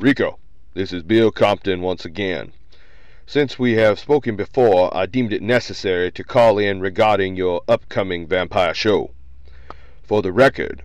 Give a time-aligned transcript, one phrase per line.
[0.00, 0.38] Rico,
[0.72, 2.54] this is Bill Compton once again.
[3.26, 8.26] Since we have spoken before, I deemed it necessary to call in regarding your upcoming
[8.26, 9.10] vampire show.
[10.02, 10.80] For the record,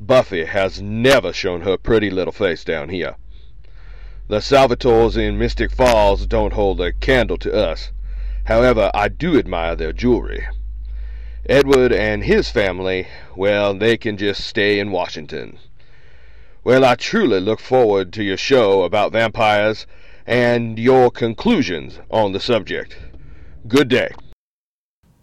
[0.00, 3.14] Buffy has never shown her pretty little face down here.
[4.26, 7.92] The Salvatores in Mystic Falls don't hold a candle to us.
[8.46, 10.44] However, I do admire their jewelry.
[11.48, 13.06] Edward and his family,
[13.36, 15.60] well, they can just stay in Washington.
[16.66, 19.86] Well, I truly look forward to your show about vampires
[20.26, 22.98] and your conclusions on the subject.
[23.68, 24.10] Good day.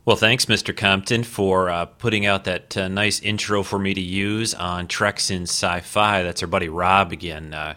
[0.06, 0.74] Well, thanks, Mr.
[0.74, 5.30] Compton, for uh, putting out that uh, nice intro for me to use on Treks
[5.30, 6.24] in Sci Fi.
[6.24, 7.54] That's our buddy Rob again.
[7.54, 7.76] Uh,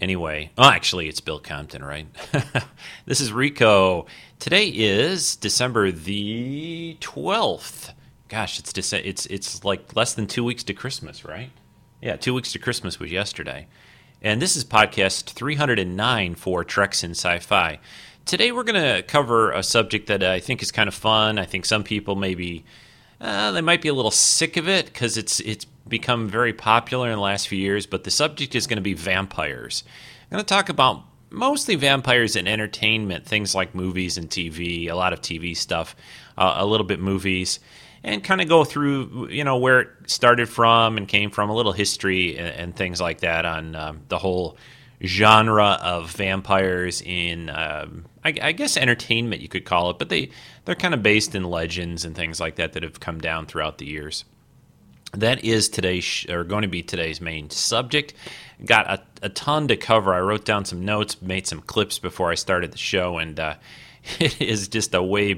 [0.00, 2.06] anyway, oh, actually, it's Bill Compton, right?
[3.04, 4.06] this is Rico.
[4.38, 7.92] Today is December the 12th.
[8.30, 11.50] Gosh, it's, Dece- it's, it's like less than two weeks to Christmas, right?
[12.02, 13.68] Yeah, two weeks to Christmas was yesterday.
[14.20, 17.78] And this is podcast 309 for Treks in Sci Fi.
[18.24, 21.38] Today we're going to cover a subject that I think is kind of fun.
[21.38, 22.64] I think some people maybe
[23.20, 27.06] uh, they might be a little sick of it because it's it's become very popular
[27.06, 27.86] in the last few years.
[27.86, 29.84] But the subject is going to be vampires.
[30.24, 34.96] I'm going to talk about mostly vampires in entertainment, things like movies and TV, a
[34.96, 35.94] lot of TV stuff,
[36.36, 37.60] uh, a little bit movies,
[38.04, 41.54] and kind of go through you know where it started from and came from, a
[41.54, 44.56] little history and, and things like that on um, the whole
[45.04, 50.30] genre of vampires in um, I, I, guess entertainment you could call it but they
[50.64, 53.78] they're kind of based in legends and things like that that have come down throughout
[53.78, 54.24] the years.
[55.14, 58.14] That is today's sh- or going to be today's main subject.
[58.64, 60.14] Got a, a, ton to cover.
[60.14, 63.54] I wrote down some notes made some clips before i started the show and uh,
[64.18, 65.34] it is just a way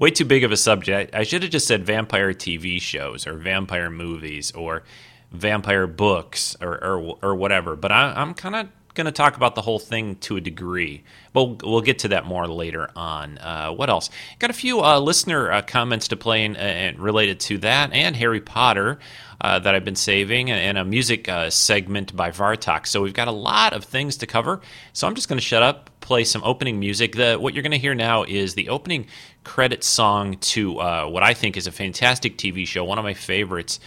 [0.00, 3.34] way too big of a subject i should have just said vampire tv shows or
[3.34, 4.82] vampire movies or
[5.30, 9.54] vampire books or, or, or whatever but I, i'm kind of going to talk about
[9.54, 13.38] the whole thing to a degree, but we'll, get to that more later on.
[13.38, 14.10] Uh, what else?
[14.38, 18.14] Got a few uh, listener uh, comments to play in, uh, related to that and
[18.16, 18.98] Harry Potter
[19.40, 22.86] uh, that I've been saving, and a music uh, segment by Vartok.
[22.86, 24.60] So we've got a lot of things to cover.
[24.92, 27.14] So I'm just going to shut up, play some opening music.
[27.14, 29.06] The, what you're going to hear now is the opening
[29.44, 33.80] credit song to what I think is a fantastic TV show, one of my favorites.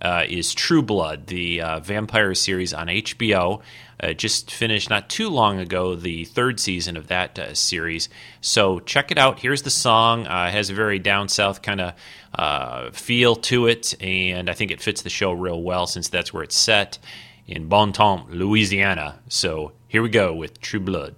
[0.00, 3.62] Uh, is True Blood, the uh, vampire series on HBO.
[4.00, 8.08] Uh, just finished not too long ago the third season of that uh, series.
[8.40, 9.40] So check it out.
[9.40, 10.26] Here's the song.
[10.26, 11.94] Uh, it has a very down south kind of
[12.32, 16.32] uh, feel to it, and I think it fits the show real well since that's
[16.32, 16.98] where it's set
[17.48, 19.18] in Bon Temps, Louisiana.
[19.28, 21.16] So here we go with True Blood.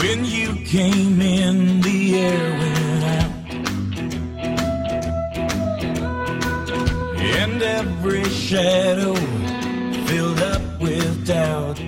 [0.00, 3.32] When you came in, the air went out,
[7.38, 9.14] and every shadow
[10.06, 11.78] filled up with doubt.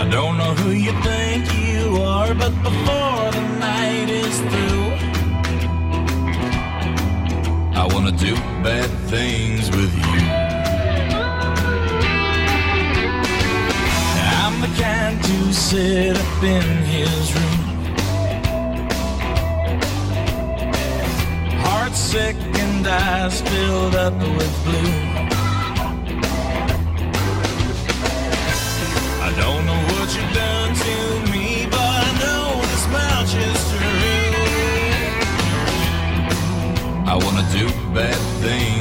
[0.00, 4.88] I don't know who you think you are, but before the night is through,
[7.80, 10.13] I wanna do bad things with you.
[15.24, 16.62] To sit up in
[16.94, 17.60] his room.
[21.64, 24.94] Heart sick and eyes filled up with blue.
[29.26, 30.96] I don't know what you've done to
[31.32, 34.04] me, but I know this much is true.
[37.12, 37.64] I wanna do
[37.94, 38.73] bad things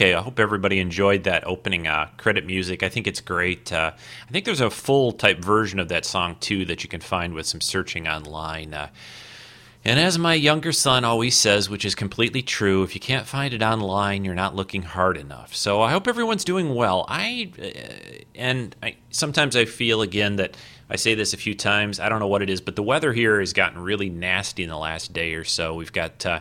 [0.00, 2.82] Okay, I hope everybody enjoyed that opening uh, credit music.
[2.82, 3.70] I think it's great.
[3.70, 3.92] Uh,
[4.26, 7.34] I think there's a full type version of that song too that you can find
[7.34, 8.72] with some searching online.
[8.72, 8.88] Uh,
[9.84, 13.52] and as my younger son always says, which is completely true, if you can't find
[13.52, 15.54] it online, you're not looking hard enough.
[15.54, 17.04] So I hope everyone's doing well.
[17.06, 20.56] I uh, and I, sometimes I feel again that
[20.88, 22.00] I say this a few times.
[22.00, 24.70] I don't know what it is, but the weather here has gotten really nasty in
[24.70, 25.74] the last day or so.
[25.74, 26.40] We've got uh,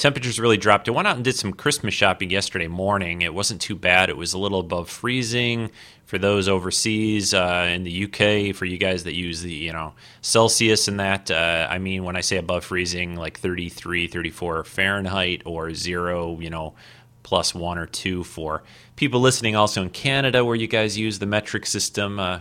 [0.00, 0.88] temperatures really dropped.
[0.88, 3.22] I went out and did some Christmas shopping yesterday morning.
[3.22, 4.08] It wasn't too bad.
[4.08, 5.70] It was a little above freezing
[6.06, 8.56] for those overseas uh, in the UK.
[8.56, 9.92] For you guys that use the you know
[10.22, 15.42] Celsius and that, uh, I mean when I say above freezing, like 33, 34 Fahrenheit
[15.44, 16.74] or zero, you know
[17.22, 18.62] plus one or two for
[18.96, 22.18] people listening also in Canada where you guys use the metric system.
[22.18, 22.40] Uh,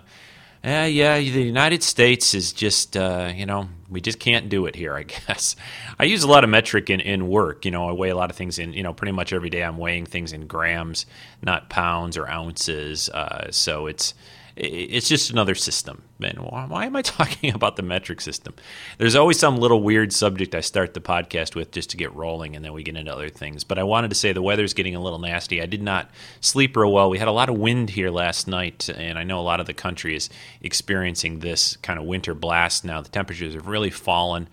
[0.63, 4.75] uh, yeah, the United States is just, uh, you know, we just can't do it
[4.75, 5.55] here, I guess.
[5.97, 7.65] I use a lot of metric in, in work.
[7.65, 9.63] You know, I weigh a lot of things in, you know, pretty much every day
[9.63, 11.05] I'm weighing things in grams,
[11.41, 13.09] not pounds or ounces.
[13.09, 14.13] Uh, so it's,
[14.59, 16.03] it's just another system.
[16.21, 18.53] And why am I talking about the metric system?
[18.97, 22.55] There's always some little weird subject I start the podcast with just to get rolling,
[22.55, 23.63] and then we get into other things.
[23.63, 25.61] But I wanted to say the weather's getting a little nasty.
[25.61, 26.09] I did not
[26.41, 27.09] sleep real well.
[27.09, 29.65] We had a lot of wind here last night, and I know a lot of
[29.65, 30.29] the country is
[30.61, 33.01] experiencing this kind of winter blast now.
[33.01, 34.49] The temperatures have really fallen.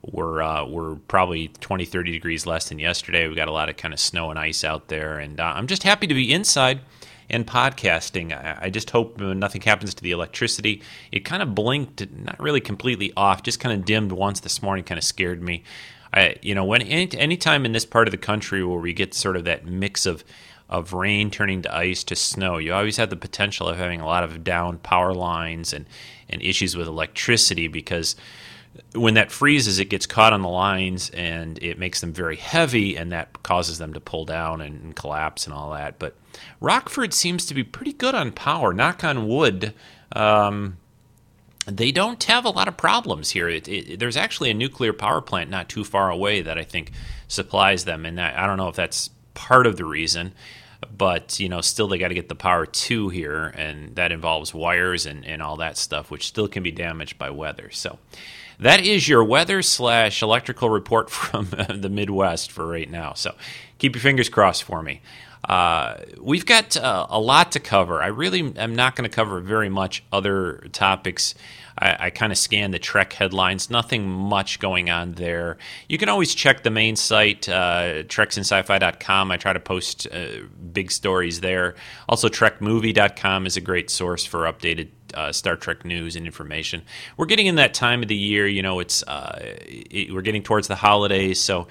[0.00, 3.28] We're, uh, we're probably 20, 30 degrees less than yesterday.
[3.28, 5.66] We've got a lot of kind of snow and ice out there, and uh, I'm
[5.66, 6.80] just happy to be inside
[7.32, 8.32] and podcasting.
[8.32, 10.82] I, I just hope nothing happens to the electricity.
[11.10, 14.84] It kind of blinked, not really completely off, just kind of dimmed once this morning,
[14.84, 15.64] kind of scared me.
[16.14, 19.14] I, you know, when any anytime in this part of the country where we get
[19.14, 20.22] sort of that mix of
[20.68, 24.06] of rain turning to ice to snow, you always have the potential of having a
[24.06, 25.86] lot of down power lines and
[26.28, 28.16] and issues with electricity because
[28.94, 32.96] when that freezes, it gets caught on the lines and it makes them very heavy,
[32.96, 35.98] and that causes them to pull down and, and, collapse and all that.
[35.98, 36.14] But
[36.60, 38.72] Rockford seems to be pretty good on power.
[38.72, 39.74] Knock on wood.
[40.12, 40.78] Um,
[41.66, 43.48] they don't have a lot of problems here.
[43.48, 46.92] It, it, there's actually a nuclear power plant not too far away that I think
[47.28, 50.32] supplies them, and that, I don't know if that's part of the reason
[50.96, 54.52] but you know still they got to get the power to here and that involves
[54.52, 57.98] wires and, and all that stuff which still can be damaged by weather so
[58.60, 63.14] that is your weather slash electrical report from the Midwest for right now.
[63.14, 63.34] So
[63.78, 65.00] keep your fingers crossed for me.
[65.48, 68.00] Uh, we've got uh, a lot to cover.
[68.00, 71.34] I really am not going to cover very much other topics.
[71.78, 73.70] I, I kind of scanned the Trek headlines.
[73.70, 75.58] Nothing much going on there.
[75.88, 79.30] You can always check the main site, uh, treksinsci-fi.com.
[79.30, 81.74] I try to post uh, big stories there.
[82.08, 86.82] Also, trekmovie.com is a great source for updated uh, Star Trek news and information.
[87.16, 88.46] We're getting in that time of the year.
[88.46, 91.68] You know, it's uh, it, we're getting towards the holidays, so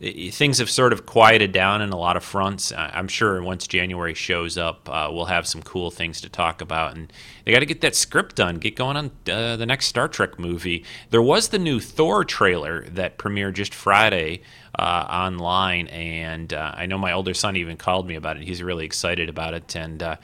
[0.00, 2.72] things have sort of quieted down in a lot of fronts.
[2.76, 6.96] I'm sure once January shows up, uh, we'll have some cool things to talk about.
[6.96, 7.12] And
[7.44, 10.38] they got to get that script done, get going on uh, the next Star Trek
[10.38, 10.84] movie.
[11.10, 14.42] There was the new Thor trailer that premiered just Friday
[14.78, 18.42] uh, online, and uh, I know my older son even called me about it.
[18.42, 20.16] He's really excited about it, and uh,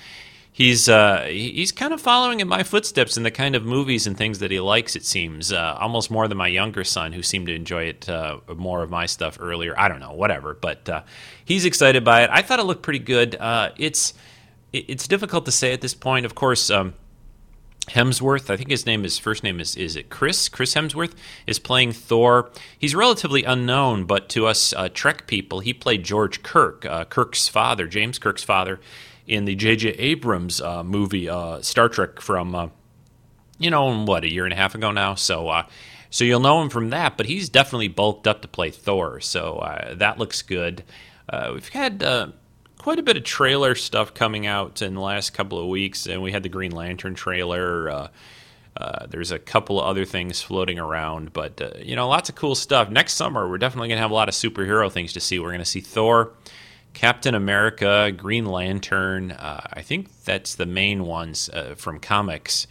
[0.53, 4.17] he's uh, he's kind of following in my footsteps in the kind of movies and
[4.17, 4.97] things that he likes.
[4.97, 8.39] It seems uh, almost more than my younger son, who seemed to enjoy it uh,
[8.57, 9.79] more of my stuff earlier.
[9.79, 11.03] I don't know, whatever, but uh,
[11.45, 12.31] he's excited by it.
[12.33, 13.37] I thought it looked pretty good.
[13.37, 14.15] Uh, it's
[14.73, 16.27] it's difficult to say at this point.
[16.27, 16.71] Of course.
[16.71, 16.95] Um,
[17.89, 20.49] Hemsworth, I think his name, his first name is is it Chris?
[20.49, 21.15] Chris Hemsworth
[21.47, 22.51] is playing Thor.
[22.79, 27.89] He's relatively unknown, but to us uh, Trek people, he played George Kirk, Kirk's father,
[27.89, 28.79] James Kirk's father,
[29.27, 29.91] in the J.J.
[29.91, 32.69] Abrams uh, movie uh, Star Trek from, uh,
[33.59, 35.15] you know, what a year and a half ago now.
[35.15, 35.67] So, uh,
[36.11, 37.17] so you'll know him from that.
[37.17, 40.85] But he's definitely bulked up to play Thor, so uh, that looks good.
[41.53, 42.03] We've had
[42.79, 46.23] quite a bit of trailer stuff coming out in the last couple of weeks, and
[46.23, 48.09] we had the Green Lantern trailer.
[48.77, 52.35] Uh, there's a couple of other things floating around, but uh, you know, lots of
[52.35, 52.89] cool stuff.
[52.89, 55.39] Next summer, we're definitely going to have a lot of superhero things to see.
[55.39, 56.33] We're going to see Thor.
[56.93, 59.33] Captain America, Green Lantern.
[59.33, 62.67] Uh, I think that's the main ones uh, from comics.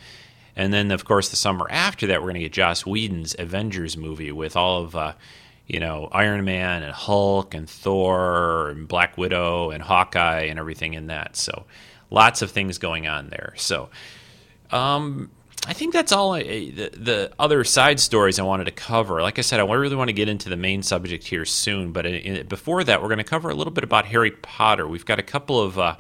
[0.55, 3.95] And then, of course, the summer after that, we're going to get Joss Whedon's Avengers
[3.95, 5.13] movie with all of, uh,
[5.67, 10.95] you know, Iron Man and Hulk and Thor and Black Widow and Hawkeye and everything
[10.95, 11.35] in that.
[11.35, 11.65] So,
[12.09, 13.53] lots of things going on there.
[13.55, 13.89] So,
[14.71, 15.31] um,
[15.67, 19.21] I think that's all I, the, the, other side stories I wanted to cover.
[19.21, 22.05] Like I said, I really want to get into the main subject here soon, but
[22.05, 24.87] in, in, before that, we're going to cover a little bit about Harry Potter.
[24.87, 25.95] We've got a couple of uh,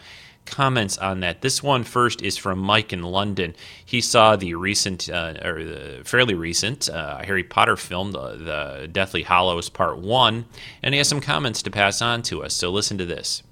[0.45, 1.41] comments on that.
[1.41, 3.55] This one first is from Mike in London.
[3.85, 8.87] He saw the recent, uh, or the fairly recent, uh, Harry Potter film, the, the
[8.87, 10.45] Deathly Hallows Part 1,
[10.83, 12.53] and he has some comments to pass on to us.
[12.53, 13.43] So listen to this.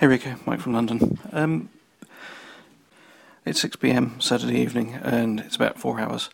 [0.00, 1.18] Hey Rico, Mike from London.
[1.32, 1.68] Um,
[3.44, 6.30] it's 6 pm Saturday evening, and it's about four hours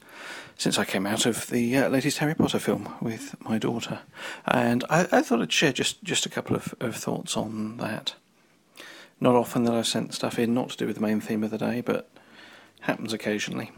[0.58, 4.00] since I came out of the uh, latest Harry Potter film with my daughter.
[4.46, 8.14] And I, I thought I'd share just, just a couple of, of thoughts on that.
[9.20, 11.50] Not often that I've sent stuff in, not to do with the main theme of
[11.50, 12.10] the day, but
[12.80, 13.70] happens occasionally.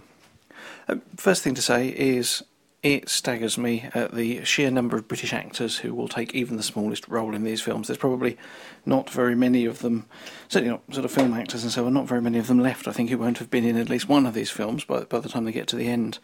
[0.88, 2.42] Uh, first thing to say is
[2.82, 6.62] it staggers me at the sheer number of British actors who will take even the
[6.62, 7.88] smallest role in these films.
[7.88, 8.38] There's probably
[8.86, 10.06] not very many of them,
[10.48, 12.88] certainly not sort of film actors and so on, not very many of them left.
[12.88, 15.20] I think who won't have been in at least one of these films by, by
[15.20, 16.18] the time they get to the end.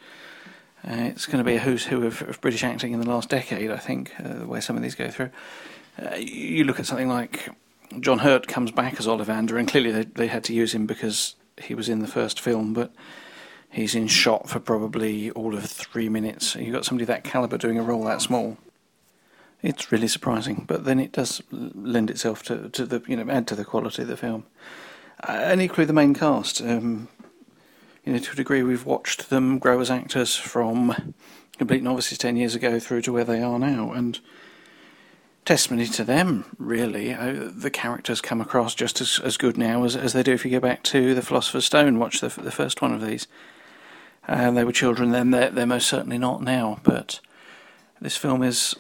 [0.82, 3.28] Uh, it's going to be a who's who of, of, British acting in the last
[3.28, 5.30] decade, I think, uh, the way some of these go through.
[6.00, 7.50] Uh, you look at something like
[8.00, 11.34] John Hurt comes back as Ollivander, and clearly they, they had to use him because
[11.60, 12.92] he was in the first film, but
[13.70, 16.54] he's in shot for probably all of three minutes.
[16.54, 18.58] You've got somebody that caliber doing a role that small.
[19.62, 23.46] It's really surprising, but then it does lend itself to, to the you know add
[23.49, 24.44] to the quality of the film,
[25.26, 26.61] uh, and equally the main cast.
[26.61, 27.08] Um,
[28.04, 31.14] you know, to a degree, we've watched them grow as actors from
[31.58, 34.20] complete novices ten years ago through to where they are now, and
[35.46, 37.14] testimony to them, really.
[37.14, 40.44] Uh, the characters come across just as, as good now as, as they do if
[40.44, 43.26] you go back to The Philosopher's Stone, watch the, the first one of these.
[44.28, 47.21] Uh, they were children then, they're, they're most certainly not now, but
[48.00, 48.75] this film is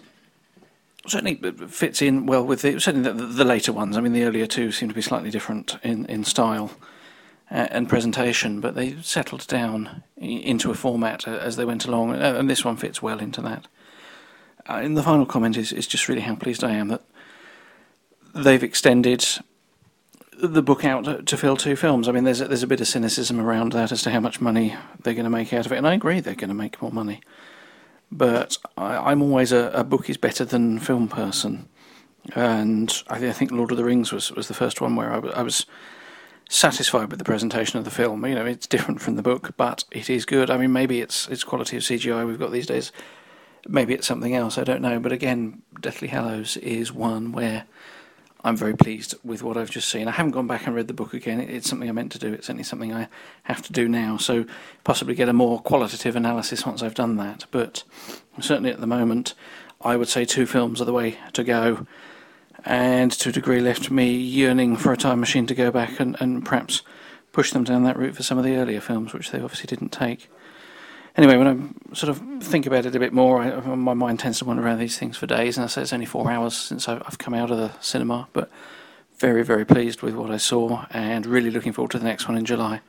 [1.06, 1.36] certainly
[1.68, 3.96] fits in well with the, certainly the, the, later ones.
[3.96, 6.72] I mean, the earlier two seem to be slightly different in, in style
[7.48, 12.34] uh, and presentation, but they settled down into a format as they went along, uh,
[12.36, 13.68] and this one fits well into that
[14.68, 17.02] uh, and the final comment is, is just really how pleased I am that
[18.34, 19.24] they've extended
[20.38, 22.08] the book out to fill two films.
[22.08, 24.40] I mean, there's a, there's a bit of cynicism around that as to how much
[24.40, 26.80] money they're going to make out of it, and I agree they're going to make
[26.80, 27.20] more money.
[28.10, 31.68] But I, am always a, a, book is better than film person,
[32.34, 35.16] and I, I, think Lord of the Rings was was the first one where I,
[35.16, 35.66] w- I was
[36.48, 38.24] satisfied with the presentation of the film.
[38.24, 40.50] You know, it's different from the book, but it is good.
[40.50, 42.92] I mean, maybe it's it's quality of CGI we've got these days
[43.68, 45.00] Maybe it's something else, I don't know.
[45.00, 47.64] But again, Deathly Hallows is one where
[48.46, 50.06] I'm very pleased with what I've just seen.
[50.06, 51.40] I haven't gone back and read the book again.
[51.40, 52.32] It's something I meant to do.
[52.32, 53.08] It's certainly something I
[53.42, 54.18] have to do now.
[54.18, 54.46] So
[54.84, 57.46] possibly get a more qualitative analysis once I've done that.
[57.50, 57.82] But
[58.40, 59.34] certainly at the moment,
[59.80, 61.88] I would say two films are the way to go.
[62.64, 66.16] And to a degree, left me yearning for a time machine to go back and,
[66.20, 66.82] and perhaps
[67.32, 69.90] push them down that route for some of the earlier films, which they obviously didn't
[69.90, 70.30] take
[71.16, 74.38] anyway, when I sort of think about it a bit more, I, my mind tends
[74.38, 75.56] to wander around these things for days.
[75.56, 78.50] And I say it's only four hours since I've come out of the cinema, but
[79.18, 82.36] very, very pleased with what I saw and really looking forward to the next one
[82.36, 82.80] in July.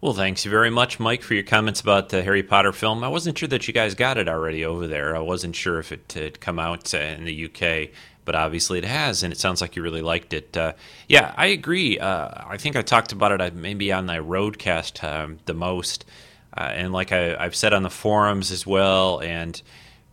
[0.00, 3.04] Well, thanks very much, Mike, for your comments about the Harry Potter film.
[3.04, 5.14] I wasn't sure that you guys got it already over there.
[5.14, 7.90] I wasn't sure if it had come out uh, in the UK,
[8.24, 10.56] but obviously it has, and it sounds like you really liked it.
[10.56, 10.72] Uh,
[11.08, 12.00] yeah, I agree.
[12.00, 16.04] Uh, I think I talked about it uh, maybe on the roadcast um, the most.
[16.56, 19.60] Uh, and like I, have said on the forums as well, and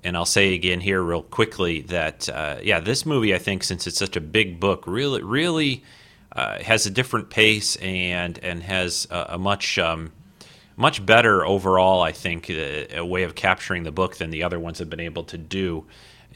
[0.04, 3.88] and I'll say again here real quickly that uh, yeah, this movie I think since
[3.88, 5.84] it's such a big book, really really
[6.32, 10.12] uh, has a different pace and and has a, a much um,
[10.78, 14.44] much better overall I think a, uh, a, way of capturing the book than the
[14.44, 15.86] other ones have been able to do.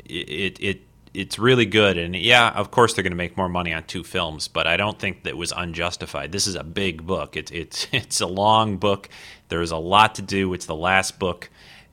[0.06, 0.82] It it
[1.14, 1.98] it's really good.
[1.98, 4.78] And yeah of course they're going to make more money on two films but i
[4.78, 6.32] don't think that was unjustified.
[6.32, 7.38] This is a big book.
[7.38, 9.10] It's it's it's a long book.
[9.50, 10.54] There's a lot to do.
[10.54, 11.50] It's the last book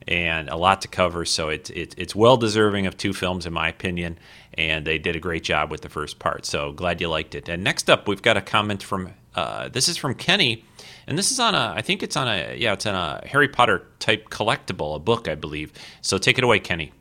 [0.07, 1.25] and a lot to cover.
[1.25, 4.17] So it's it, it's well deserving of two films in my opinion
[4.55, 6.45] and they did a great job with the first part.
[6.45, 7.47] So glad you liked it.
[7.49, 10.65] And next up we've got a comment from uh, this is from kenny.
[11.07, 13.47] And this is on a i think it's on a yeah it's on a harry
[13.47, 15.73] potter type collectible a book i believe.
[16.01, 16.91] So take it away kenny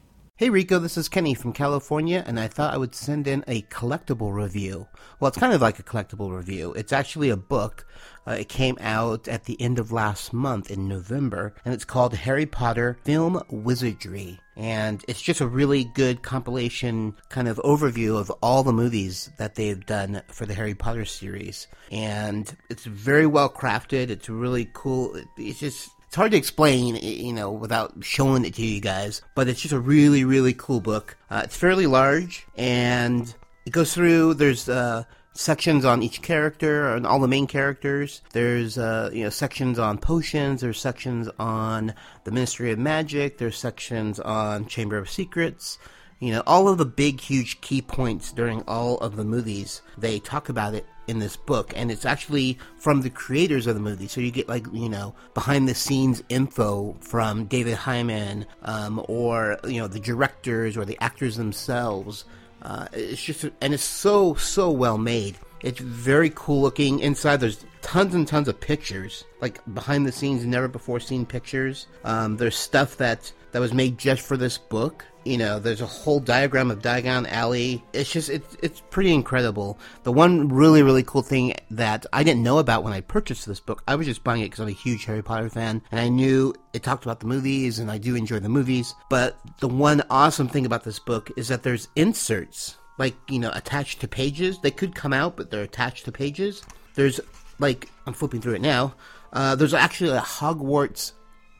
[0.40, 3.60] Hey Rico, this is Kenny from California, and I thought I would send in a
[3.60, 4.88] collectible review.
[5.20, 6.72] Well, it's kind of like a collectible review.
[6.72, 7.86] It's actually a book.
[8.26, 12.14] Uh, it came out at the end of last month in November, and it's called
[12.14, 14.40] Harry Potter Film Wizardry.
[14.56, 19.56] And it's just a really good compilation kind of overview of all the movies that
[19.56, 21.66] they've done for the Harry Potter series.
[21.92, 24.08] And it's very well crafted.
[24.08, 25.20] It's really cool.
[25.36, 29.46] It's just it's hard to explain, you know, without showing it to you guys, but
[29.46, 31.16] it's just a really, really cool book.
[31.30, 33.32] Uh, it's fairly large, and
[33.64, 38.22] it goes through, there's, uh, sections on each character and all the main characters.
[38.32, 40.62] There's uh, you know sections on potions.
[40.62, 43.38] There's sections on the Ministry of Magic.
[43.38, 45.78] There's sections on Chamber of Secrets.
[46.18, 49.80] You know all of the big, huge key points during all of the movies.
[49.96, 53.80] They talk about it in this book, and it's actually from the creators of the
[53.80, 54.08] movie.
[54.08, 59.58] So you get like you know behind the scenes info from David Heyman, um, or
[59.64, 62.24] you know the directors or the actors themselves.
[62.62, 65.36] Uh, it's just and it's so so well made.
[65.62, 67.00] It's very cool looking.
[67.00, 71.86] Inside, there's tons and tons of pictures, like behind the scenes, never before seen pictures.
[72.04, 75.04] Um, there's stuff that that was made just for this book.
[75.24, 77.84] You know, there's a whole diagram of Diagon Alley.
[77.92, 79.78] It's just it's it's pretty incredible.
[80.04, 83.60] The one really really cool thing that I didn't know about when I purchased this
[83.60, 86.08] book, I was just buying it because I'm a huge Harry Potter fan, and I
[86.08, 88.94] knew it talked about the movies, and I do enjoy the movies.
[89.10, 93.50] But the one awesome thing about this book is that there's inserts like you know
[93.54, 94.58] attached to pages.
[94.60, 96.62] They could come out, but they're attached to pages.
[96.94, 97.20] There's
[97.58, 98.94] like I'm flipping through it now.
[99.34, 101.12] Uh, there's actually a Hogwarts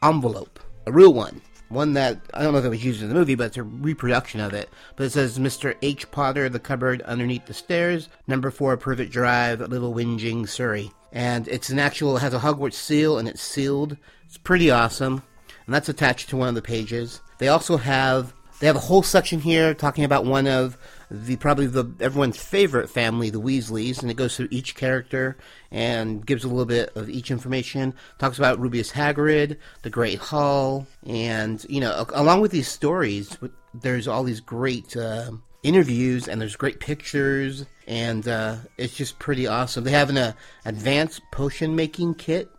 [0.02, 3.15] envelope, a real one one that I don't know if it was used in the
[3.15, 4.69] movie, but it's a reproduction of it.
[4.97, 5.77] But it says Mr.
[5.81, 6.11] H.
[6.11, 10.91] Potter, the cupboard underneath the stairs, number four, Privet Drive, Little Whinging, Surrey.
[11.12, 13.97] And it's an actual, it has a Hogwarts seal and it's sealed.
[14.27, 15.23] It's pretty awesome.
[15.67, 17.21] And that's attached to one of the pages.
[17.39, 20.77] They also have, they have a whole section here talking about one of
[21.11, 25.37] the probably the everyone's favorite family, the Weasleys, and it goes through each character
[25.71, 27.95] and gives a little bit of each information.
[28.19, 33.37] Talks about Rubeus Hagrid, the Great Hall, and you know, along with these stories,
[33.75, 39.47] there's all these great uh, interviews and there's great pictures, and uh, it's just pretty
[39.47, 39.85] awesome.
[39.85, 40.33] They have an uh,
[40.64, 42.50] advanced potion making kit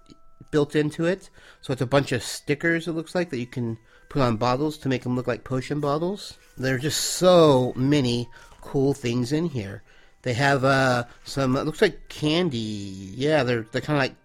[0.51, 1.29] built into it,
[1.61, 2.87] so it's a bunch of stickers.
[2.87, 3.77] It looks like that you can
[4.09, 6.37] put on bottles to make them look like potion bottles.
[6.61, 8.29] There are just so many
[8.61, 9.83] cool things in here.
[10.21, 11.55] They have uh, some.
[11.57, 12.57] It looks like candy.
[12.57, 14.15] Yeah, they're they're kind of like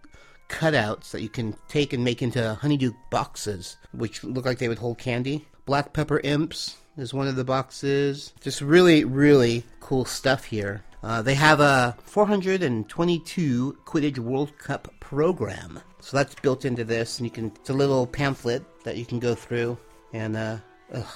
[0.49, 4.79] cutouts that you can take and make into Honeydukes boxes, which look like they would
[4.79, 5.47] hold candy.
[5.65, 8.33] Black pepper imps is one of the boxes.
[8.41, 10.83] Just really, really cool stuff here.
[11.03, 17.27] Uh, they have a 422 Quidditch World Cup program, so that's built into this, and
[17.27, 17.53] you can.
[17.57, 19.79] It's a little pamphlet that you can go through,
[20.13, 20.57] and uh,
[20.93, 21.07] ugh,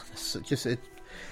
[0.45, 0.79] just it,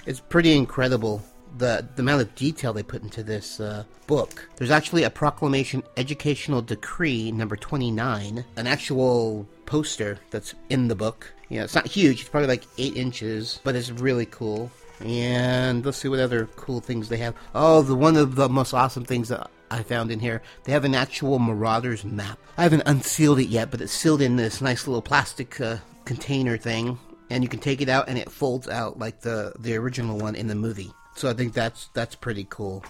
[0.06, 1.22] it's pretty incredible
[1.56, 4.48] the, the amount of detail they put into this uh, book.
[4.56, 11.32] There's actually a proclamation educational decree number 29, an actual poster that's in the book.
[11.48, 14.70] You know, it's not huge, it's probably like 8 inches, but it's really cool.
[15.00, 17.34] And let's see what other cool things they have.
[17.54, 20.84] Oh, the one of the most awesome things that I found in here, they have
[20.84, 22.38] an actual Marauders map.
[22.56, 26.56] I haven't unsealed it yet, but it's sealed in this nice little plastic uh, container
[26.56, 26.98] thing
[27.30, 30.34] and you can take it out and it folds out like the the original one
[30.34, 30.92] in the movie.
[31.16, 32.84] So I think that's that's pretty cool.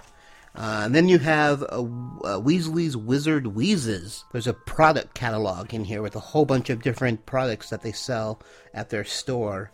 [0.54, 1.80] Uh, and then you have a,
[2.24, 4.24] a Weasley's Wizard Wheezes.
[4.32, 7.92] There's a product catalog in here with a whole bunch of different products that they
[7.92, 8.40] sell
[8.74, 9.70] at their store.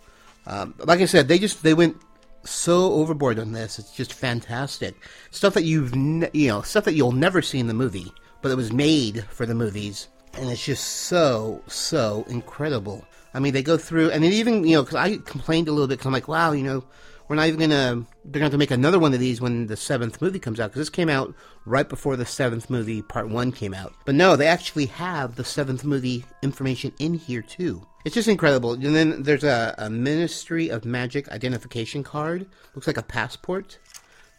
[0.47, 1.97] Um, like I said, they just they went
[2.45, 3.79] so overboard on this.
[3.79, 4.95] It's just fantastic
[5.31, 8.13] stuff that you've ne- you know stuff that you'll never see in the movie,
[8.43, 13.07] but it was made for the movies, and it's just so so incredible.
[13.35, 15.89] I mean, they go through, and it even, you know, because I complained a little
[15.89, 16.85] bit because I'm like, wow, you know,
[17.29, 19.77] we're not even gonna, they're gonna have to make another one of these when the
[19.77, 23.51] seventh movie comes out because this came out right before the seventh movie, part one,
[23.51, 23.95] came out.
[24.05, 27.87] But no, they actually have the seventh movie information in here too.
[28.05, 28.75] It's just incredible.
[28.75, 32.47] And then there's a, a Ministry of Magic identification card.
[32.75, 33.79] Looks like a passport.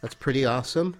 [0.01, 0.97] That's pretty awesome.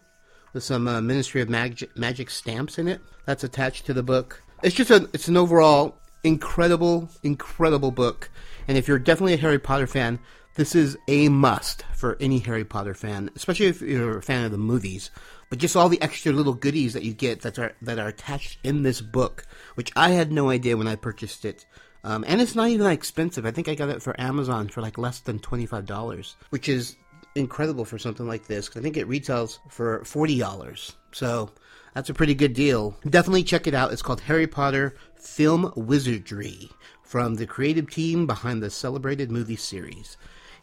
[0.53, 3.01] With some uh, Ministry of Magic, Magic stamps in it.
[3.25, 4.41] That's attached to the book.
[4.63, 8.30] It's just a, it's an overall incredible, incredible book.
[8.68, 10.20] And if you're definitely a Harry Potter fan,
[10.56, 14.52] this is a must for any Harry Potter fan, especially if you're a fan of
[14.52, 15.12] the movies.
[15.50, 18.60] But just all the extra little goodies that you get that are that are attached
[18.64, 21.66] in this book, which I had no idea when I purchased it.
[22.04, 23.46] Um, and it's not even that expensive.
[23.46, 26.68] I think I got it for Amazon for like less than twenty five dollars, which
[26.68, 26.96] is
[27.36, 28.70] incredible for something like this.
[28.76, 30.94] I think it retails for forty dollars.
[31.12, 31.52] So
[31.95, 32.97] that's a pretty good deal.
[33.10, 33.93] Definitely check it out.
[33.93, 36.69] It's called Harry Potter Film Wizardry
[37.01, 40.17] from the creative team behind the celebrated movie series.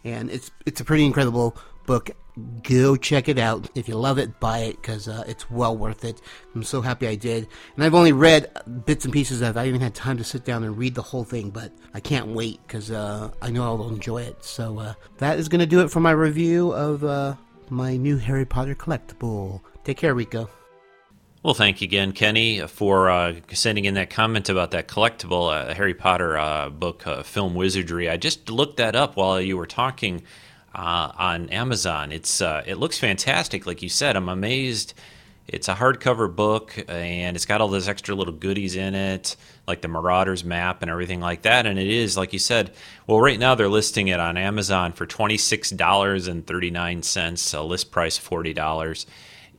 [0.04, 2.10] And it's it's a pretty incredible book.
[2.62, 3.70] Go check it out.
[3.74, 6.20] If you love it, buy it because uh, it's well worth it.
[6.54, 7.48] I'm so happy I did.
[7.76, 8.50] And I've only read
[8.84, 9.60] bits and pieces of it.
[9.60, 12.28] I haven't had time to sit down and read the whole thing, but I can't
[12.28, 14.44] wait because uh, I know I'll enjoy it.
[14.44, 17.36] So uh, that is going to do it for my review of uh,
[17.70, 19.62] my new Harry Potter collectible.
[19.84, 20.50] Take care, Rico.
[21.42, 25.74] Well, thank you again, Kenny, for uh, sending in that comment about that collectible uh,
[25.74, 28.08] Harry Potter uh, book, uh, Film Wizardry.
[28.08, 30.22] I just looked that up while you were talking
[30.72, 32.12] uh, on Amazon.
[32.12, 34.14] It's uh, it looks fantastic, like you said.
[34.14, 34.94] I'm amazed.
[35.48, 39.34] It's a hardcover book, and it's got all those extra little goodies in it,
[39.66, 41.66] like the Marauders map and everything like that.
[41.66, 42.70] And it is, like you said,
[43.08, 47.02] well, right now they're listing it on Amazon for twenty six dollars and thirty nine
[47.02, 49.06] cents, a list price forty dollars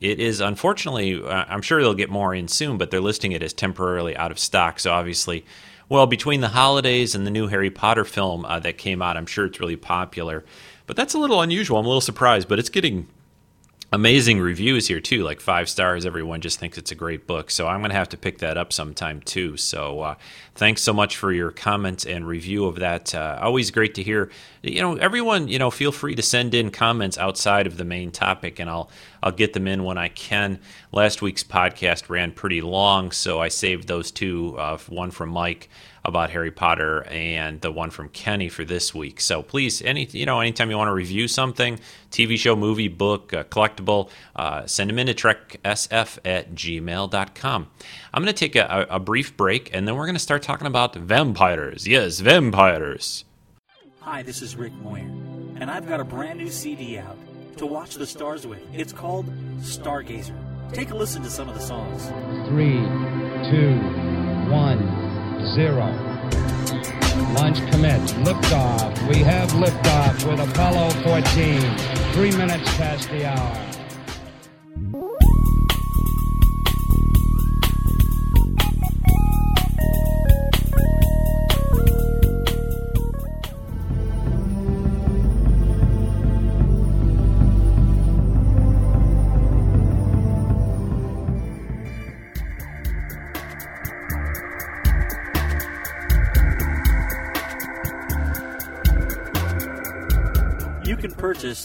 [0.00, 3.42] it is unfortunately, uh, I'm sure they'll get more in soon, but they're listing it
[3.42, 4.80] as temporarily out of stock.
[4.80, 5.44] So obviously,
[5.88, 9.26] well, between the holidays and the new Harry Potter film uh, that came out, I'm
[9.26, 10.44] sure it's really popular.
[10.86, 11.78] But that's a little unusual.
[11.78, 13.08] I'm a little surprised, but it's getting
[13.94, 16.04] amazing reviews here too, like five stars.
[16.04, 18.56] Everyone just thinks it's a great book, so I'm going to have to pick that
[18.58, 19.56] up sometime too.
[19.56, 20.14] So uh,
[20.56, 23.14] thanks so much for your comments and review of that.
[23.14, 24.30] Uh, always great to hear.
[24.62, 28.10] You know, everyone, you know, feel free to send in comments outside of the main
[28.10, 28.90] topic, and I'll
[29.24, 30.60] I'll get them in when I can.
[30.92, 34.54] Last week's podcast ran pretty long, so I saved those two.
[34.58, 35.70] Uh, one from Mike
[36.04, 39.22] about Harry Potter and the one from Kenny for this week.
[39.22, 43.32] So please, any you know, anytime you want to review something, TV show, movie, book,
[43.32, 47.70] uh, collectible, uh, send them in to treksf at gmail.com.
[48.12, 50.66] I'm going to take a, a brief break and then we're going to start talking
[50.66, 51.88] about vampires.
[51.88, 53.24] Yes, vampires.
[54.00, 55.00] Hi, this is Rick Moyer,
[55.56, 57.16] and I've got a brand new CD out
[57.56, 58.62] to watch the stars with.
[58.72, 59.26] It's called
[59.58, 60.34] Stargazer.
[60.72, 62.06] Take a listen to some of the songs.
[62.48, 62.80] Three,
[63.50, 63.74] two,
[64.50, 64.78] one
[65.54, 65.86] zero.
[67.34, 68.00] Launch commit.
[68.24, 69.08] Liftoff.
[69.08, 72.12] We have liftoff with Apollo 14.
[72.12, 73.83] Three minutes past the hour.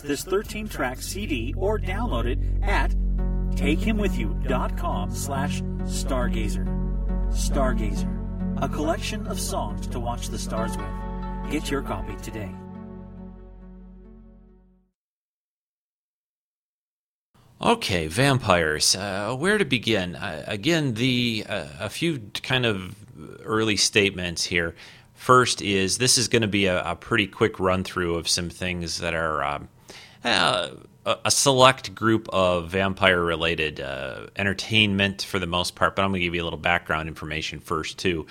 [0.02, 2.92] This 13 track CD or download it at
[3.56, 6.66] takehimwithyou.com slash stargazer.
[7.30, 11.52] Stargazer, a collection of songs to watch the stars with.
[11.52, 12.52] Get your copy today.
[17.62, 18.96] Okay, vampires.
[18.96, 20.16] Uh, where to begin?
[20.16, 22.96] Uh, again, the uh, a few kind of
[23.44, 24.76] early statements here.
[25.14, 28.50] First is this is going to be a, a, pretty quick run through of some
[28.50, 29.68] things that are um,
[30.24, 30.70] uh,
[31.26, 36.20] a select group of vampire related uh, entertainment for the most part, but I'm going
[36.20, 38.28] to give you a little background information first too.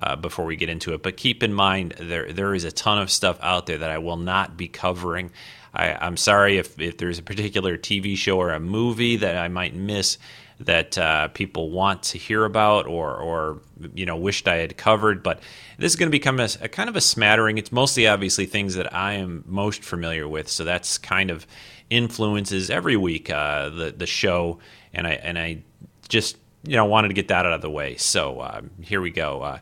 [0.00, 2.98] Uh, before we get into it, but keep in mind there there is a ton
[2.98, 5.30] of stuff out there that I will not be covering.
[5.74, 9.48] I, am sorry if, if there's a particular TV show or a movie that I
[9.48, 10.18] might miss
[10.64, 13.60] that uh, people want to hear about or, or
[13.94, 15.22] you know wished I had covered.
[15.22, 15.40] But
[15.78, 17.58] this is going to become a, a, kind of a smattering.
[17.58, 21.46] It's mostly obviously things that I am most familiar with, so that's kind of
[21.90, 24.58] influences every week uh, the the show,
[24.92, 25.62] and I and I
[26.08, 27.96] just you know wanted to get that out of the way.
[27.96, 29.42] So uh, here we go.
[29.42, 29.58] Uh,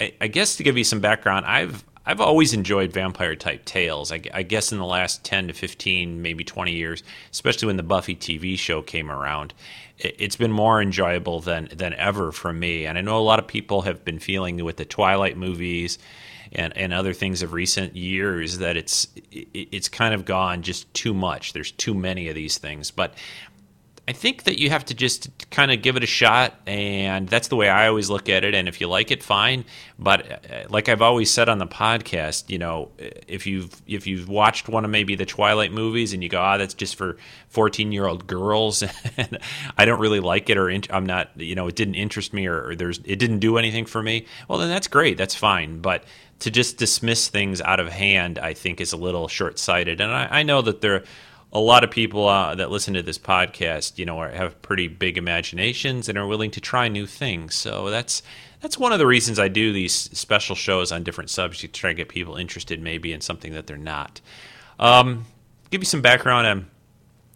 [0.00, 4.10] I, I guess to give you some background, I've I've always enjoyed vampire type tales.
[4.10, 7.84] I, I, guess in the last 10 to 15, maybe 20 years, especially when the
[7.84, 9.54] Buffy TV show came around,
[10.02, 12.86] it, has been more enjoyable than, than ever for me.
[12.86, 15.98] And I know a lot of people have been feeling with the Twilight movies
[16.52, 21.14] and, and other things of recent years that it's it's kind of gone just too
[21.14, 21.52] much.
[21.54, 22.90] There's too many of these things.
[22.90, 23.14] But
[24.08, 27.46] I think that you have to just kind of give it a shot, and that's
[27.46, 28.52] the way I always look at it.
[28.52, 29.64] And if you like it, fine.
[29.96, 34.28] But uh, like I've always said on the podcast, you know, if you've if you've
[34.28, 37.16] watched one of maybe the Twilight movies and you go, ah, oh, that's just for
[37.48, 38.82] fourteen year old girls,
[39.16, 39.38] and
[39.78, 42.70] I don't really like it, or I'm not, you know, it didn't interest me, or,
[42.70, 44.26] or there's it didn't do anything for me.
[44.48, 45.80] Well, then that's great, that's fine.
[45.80, 46.02] But
[46.40, 50.00] to just dismiss things out of hand, I think is a little short sighted.
[50.00, 51.04] And I, I know that there
[51.52, 54.88] a lot of people uh, that listen to this podcast, you know, are, have pretty
[54.88, 57.54] big imaginations and are willing to try new things.
[57.54, 58.22] So that's
[58.60, 61.90] that's one of the reasons I do these special shows on different subjects to try
[61.90, 64.20] to get people interested maybe in something that they're not.
[64.78, 65.26] Um,
[65.70, 66.70] give you some background on.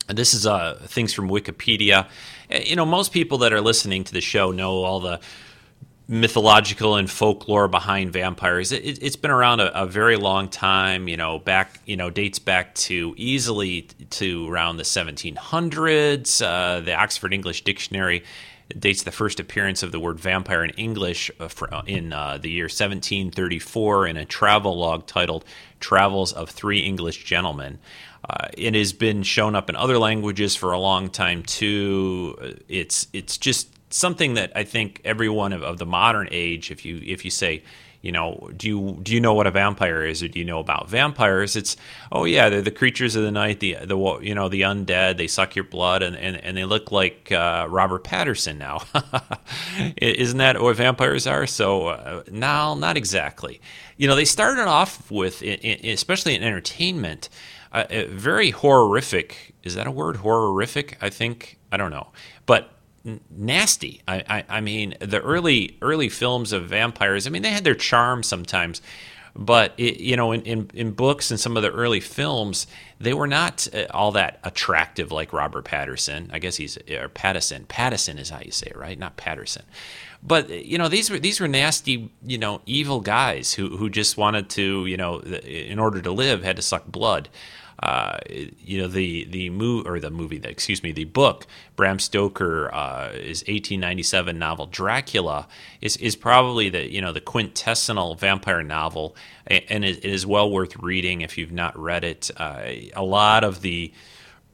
[0.09, 2.09] This is uh, things from Wikipedia.
[2.49, 5.21] Eh, you know, most people that are listening to the show know all the
[6.09, 8.71] mythological and folklore behind vampires.
[8.71, 11.09] It, has been around a, a, very long time.
[11.09, 16.43] You know, back you know dates back to easily to around the 1700s.
[16.45, 18.23] Uh, the Oxford English Dictionary
[18.77, 22.51] dates the first appearance of the word vampire in English uh, uh, in uh, the
[22.51, 25.45] year 1734 in a travel log titled
[25.81, 27.79] "Travels of Three English Gentlemen."
[28.29, 32.57] Uh, it has been shown up in other languages for a long time too.
[32.69, 37.01] It's it's just something that I think everyone of, of the modern age, if you
[37.05, 37.63] if you say,
[38.03, 40.61] you know, do you do you know what a vampire is, or do you know
[40.61, 41.57] about vampires?
[41.57, 41.77] It's
[42.13, 45.17] oh yeah, they're the creatures of the night, the the you know the undead.
[45.17, 48.83] They suck your blood, and and, and they look like uh, Robert Patterson now.
[49.97, 51.47] Isn't that what vampires are?
[51.47, 53.61] So uh, no, not exactly.
[53.97, 57.31] You know, they started off with, especially in entertainment,
[57.73, 59.55] uh, very horrific.
[59.63, 60.17] Is that a word?
[60.19, 60.99] Horrific?
[61.01, 62.09] I think I don't know,
[62.45, 62.76] but
[63.31, 64.03] nasty.
[64.09, 67.27] I, I, I, mean, the early early films of vampires.
[67.27, 68.83] I mean, they had their charm sometimes,
[69.39, 72.67] But it, you know, in, in, in books and some of the early films,
[72.99, 76.31] they were not uh, all that attractive like Robert Patterson.
[76.33, 77.67] I guess he's or Patterson.
[77.67, 78.99] Pattison is how you say it, right?
[78.99, 79.65] Not Patterson.
[80.23, 84.17] But you know, these were these were nasty, you know, evil guys who who just
[84.17, 87.29] wanted to, you know, in order to live, had to suck blood.
[87.83, 92.73] Uh, you know the the movie or the movie, excuse me, the book Bram Stoker
[92.75, 95.47] uh, is 1897 novel Dracula
[95.81, 99.15] is is probably the you know the quintessential vampire novel,
[99.47, 102.31] and it is well worth reading if you've not read it.
[102.37, 102.63] Uh,
[102.95, 103.93] a lot of the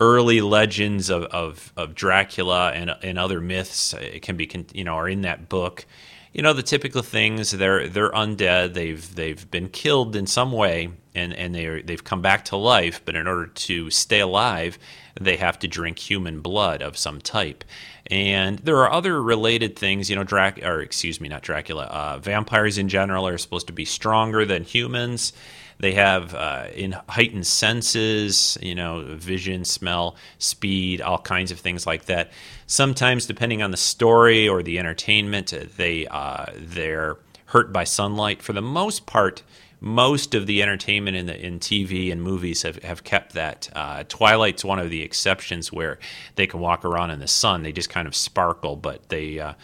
[0.01, 4.95] early legends of, of, of Dracula and, and other myths uh, can be you know
[4.95, 5.87] are in that book
[6.33, 7.51] you know the typical things.
[7.51, 8.75] They're they're undead.
[8.75, 13.01] They've they've been killed in some way, and and they they've come back to life.
[13.05, 14.79] But in order to stay alive,
[15.21, 17.65] they have to drink human blood of some type.
[18.11, 20.11] And there are other related things.
[20.11, 21.85] You know, Drac or excuse me, not Dracula.
[21.85, 25.33] Uh, vampires in general are supposed to be stronger than humans.
[25.79, 31.89] They have uh, in heightened senses, you know, vision, smell, speed, all kinds of things
[31.89, 32.31] like that.
[32.69, 38.43] Sometimes, depending on the story or the entertainment, they uh, they're hurt by sunlight.
[38.43, 39.43] For the most part,
[39.83, 43.69] most of the entertainment in the in TV and movies have, have kept that.
[43.75, 45.99] Uh, Twilight's one of the exceptions where
[46.37, 47.65] they can walk around in the sun.
[47.65, 49.55] They just kind of sparkle, but they uh,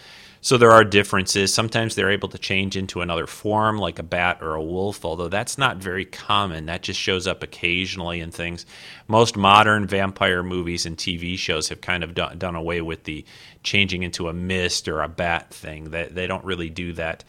[0.41, 1.53] so there are differences.
[1.53, 5.27] Sometimes they're able to change into another form, like a bat or a wolf, although
[5.27, 6.65] that's not very common.
[6.65, 8.65] That just shows up occasionally in things.
[9.07, 13.25] Most modern vampire movies and TV shows have kind of done, done away with the
[13.63, 15.91] changing into a mist or a bat thing.
[15.91, 17.23] They, they don't really do that.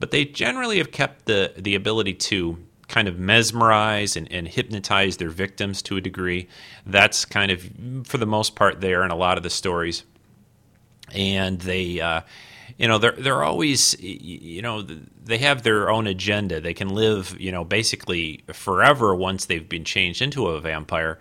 [0.00, 5.16] But they generally have kept the, the ability to kind of mesmerize and, and hypnotize
[5.16, 6.48] their victims to a degree.
[6.84, 7.70] That's kind of,
[8.04, 10.04] for the most part, there in a lot of the stories.
[11.14, 12.00] And they.
[12.00, 12.22] Uh,
[12.78, 17.36] you know they're they're always you know they have their own agenda they can live
[17.38, 21.18] you know basically forever once they've been changed into a vampire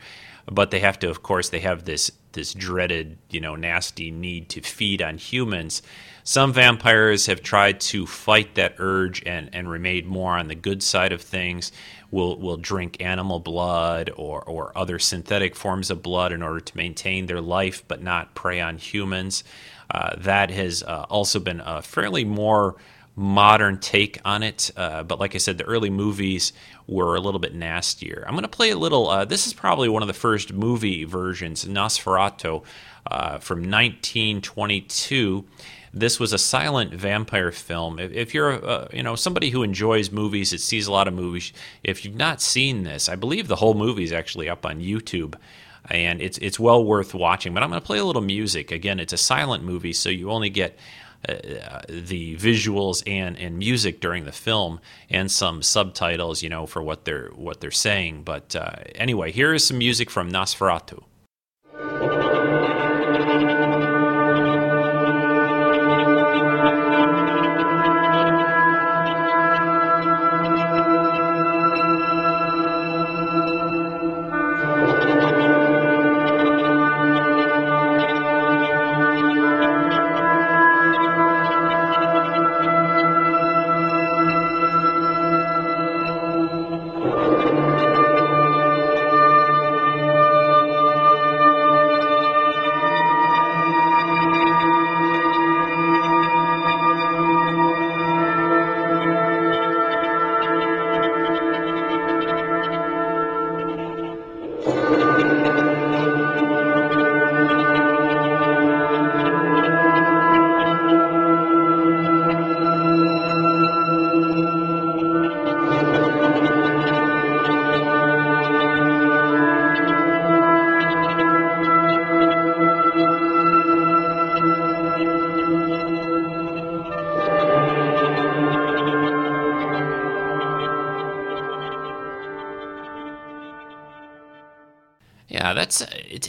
[0.51, 4.49] but they have to of course they have this this dreaded you know nasty need
[4.49, 5.81] to feed on humans
[6.23, 10.81] some vampires have tried to fight that urge and and remain more on the good
[10.81, 11.71] side of things
[12.11, 16.77] will will drink animal blood or or other synthetic forms of blood in order to
[16.77, 19.43] maintain their life but not prey on humans
[19.91, 22.75] uh, that has uh, also been a fairly more
[23.15, 24.71] modern take on it.
[24.75, 26.53] Uh, but like I said, the early movies
[26.87, 28.23] were a little bit nastier.
[28.27, 29.09] I'm going to play a little.
[29.09, 32.63] Uh, this is probably one of the first movie versions, Nosferatu,
[33.05, 35.45] uh, from 1922.
[35.93, 37.99] This was a silent vampire film.
[37.99, 41.53] If, if you're, you know, somebody who enjoys movies, that sees a lot of movies,
[41.83, 45.35] if you've not seen this, I believe the whole movie is actually up on YouTube
[45.89, 47.53] and it's it's well worth watching.
[47.53, 48.71] But I'm going to play a little music.
[48.71, 50.77] Again, it's a silent movie, so you only get
[51.27, 54.79] uh, the visuals and, and music during the film,
[55.09, 58.23] and some subtitles, you know, for what they're what they're saying.
[58.23, 61.03] But uh, anyway, here is some music from Nosferatu.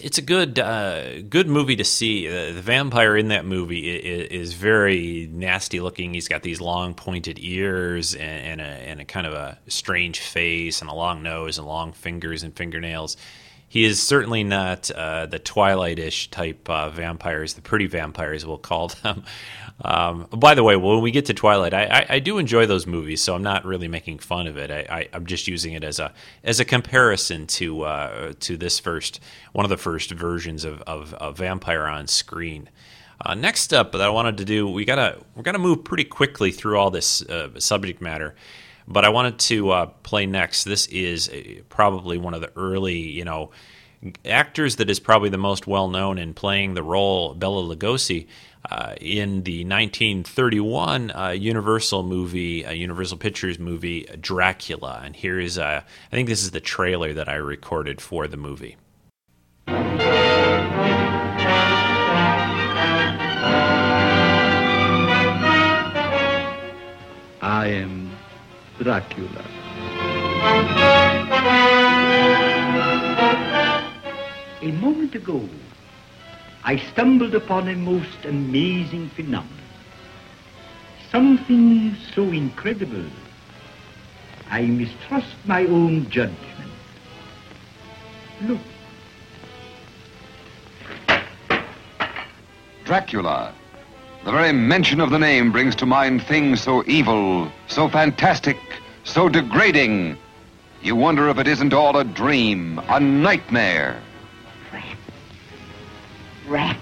[0.05, 2.29] It's a good uh, good movie to see.
[2.29, 6.12] Uh, the vampire in that movie is, is, very nasty looking.
[6.12, 10.21] He's got these long pointed ears and, and, a, and a kind of a strange
[10.21, 13.17] face and a long nose and long fingers and fingernails.
[13.68, 18.88] He is certainly not uh, the Twilight-ish type uh, vampires, the pretty vampires we'll call
[18.88, 19.24] them.
[19.83, 22.87] Um, by the way, when we get to Twilight, I, I, I, do enjoy those
[22.87, 24.70] movies, so I'm not really making fun of it.
[24.70, 26.12] I, am just using it as a
[26.44, 29.18] as a comparison to uh, to this first
[29.53, 32.70] one of the first versions of, of, Vampire on screen.
[33.20, 36.53] Uh, next up, that I wanted to do, we gotta we're gonna move pretty quickly
[36.53, 38.37] through all this uh, subject matter.
[38.87, 40.64] But I wanted to uh, play next.
[40.64, 43.51] This is uh, probably one of the early, you know,
[44.25, 48.27] actors that is probably the most well known in playing the role Bela Lugosi
[48.70, 55.03] uh, in the 1931 uh, Universal movie, uh, Universal Pictures movie Dracula.
[55.05, 58.37] And here is, uh, I think this is the trailer that I recorded for the
[58.37, 58.77] movie.
[67.40, 68.04] I am
[68.79, 69.45] Dracula.
[74.63, 75.49] A moment ago,
[76.65, 79.49] I stumbled upon a most amazing phenomenon.
[81.11, 83.05] Something so incredible,
[84.51, 86.73] I mistrust my own judgment.
[88.43, 88.61] Look,
[92.85, 93.55] Dracula.
[94.25, 98.57] The very mention of the name brings to mind things so evil, so fantastic,
[99.05, 100.17] so degrading.
[100.83, 104.01] You wonder if it isn't all a dream, a nightmare.
[104.73, 104.87] rats,
[106.49, 106.79] rats,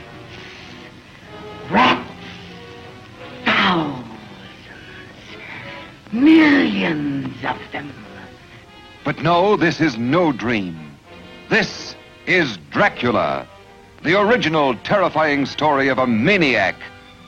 [1.69, 2.09] Rats.
[3.45, 4.05] thousands,
[6.13, 7.93] millions of them.
[9.03, 10.97] But no, this is no dream.
[11.49, 13.49] This is Dracula,
[14.05, 16.77] the original terrifying story of a maniac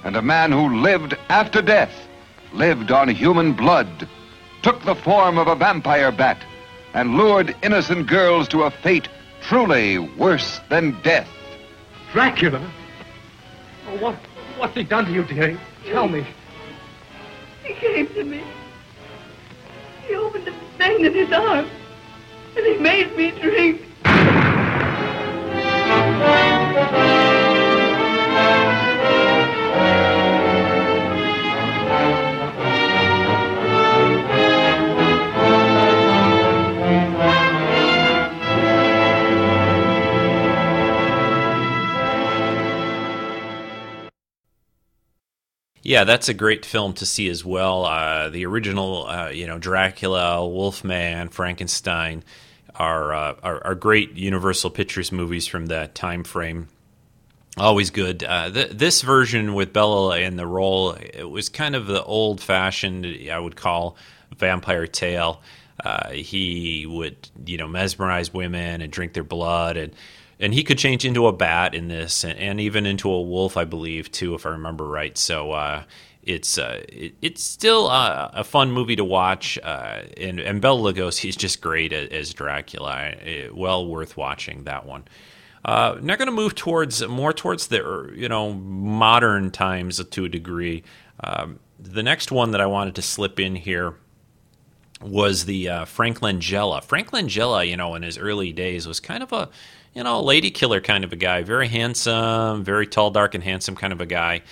[0.04, 1.92] and a man who lived after death,
[2.52, 4.06] lived on human blood,
[4.62, 6.38] took the form of a vampire bat,
[6.92, 9.08] and lured innocent girls to a fate
[9.42, 11.28] truly worse than death.
[12.12, 12.70] Dracula?
[13.88, 14.14] Oh, what,
[14.58, 15.58] what's he done to you, dearie?
[15.86, 16.26] Tell me.
[17.64, 18.42] He came to me.
[20.06, 21.66] He opened the vein in his arm,
[22.56, 23.80] and he made me drink.
[45.84, 47.84] Yeah, that's a great film to see as well.
[47.84, 52.24] Uh, the original, uh, you know, Dracula, Wolfman, Frankenstein
[52.74, 56.68] are, uh, are, are great Universal Pictures movies from that time frame.
[57.58, 58.24] Always good.
[58.24, 62.40] Uh, th- this version with Bela in the role, it was kind of the old
[62.40, 63.98] fashioned, I would call,
[64.34, 65.42] vampire tale.
[65.84, 69.92] Uh, he would, you know, mesmerize women and drink their blood and
[70.38, 73.56] and he could change into a bat in this, and, and even into a wolf,
[73.56, 75.16] I believe, too, if I remember right.
[75.16, 75.84] So uh,
[76.22, 80.92] it's uh, it, it's still uh, a fun movie to watch, uh, and and Bela
[80.92, 83.10] Lugosi is just great as, as Dracula.
[83.24, 85.04] It, well worth watching that one.
[85.64, 90.28] Uh, now going to move towards more towards the you know modern times to a
[90.28, 90.82] degree.
[91.22, 93.94] Um, the next one that I wanted to slip in here
[95.00, 96.82] was the uh, Frank Langella.
[96.82, 99.50] Frank Langella, you know, in his early days was kind of a
[99.94, 103.76] you know, lady killer kind of a guy, very handsome, very tall, dark, and handsome
[103.76, 104.42] kind of a guy.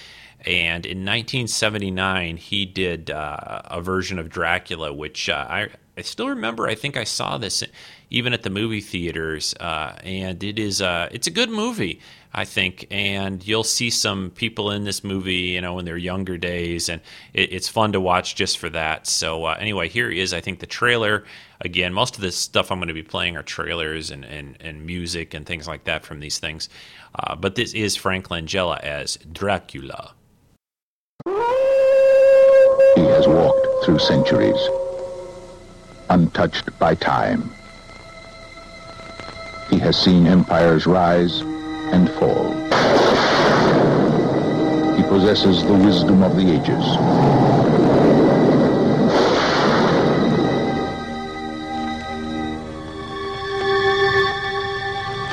[0.44, 6.28] And in 1979, he did uh, a version of Dracula, which uh, I, I still
[6.28, 6.66] remember.
[6.66, 7.62] I think I saw this
[8.10, 12.00] even at the movie theaters, uh, and it is uh, it's a good movie.
[12.34, 16.38] I think, and you'll see some people in this movie, you know, in their younger
[16.38, 17.02] days, and
[17.34, 19.06] it, it's fun to watch just for that.
[19.06, 21.24] So, uh, anyway, here is, I think, the trailer.
[21.60, 24.86] Again, most of this stuff I'm going to be playing are trailers and, and, and
[24.86, 26.70] music and things like that from these things.
[27.14, 30.14] Uh, but this is Frank Langella as Dracula.
[31.26, 34.56] He has walked through centuries,
[36.08, 37.50] untouched by time.
[39.68, 41.42] He has seen empires rise
[41.92, 42.50] and fall.
[44.96, 46.84] He possesses the wisdom of the ages.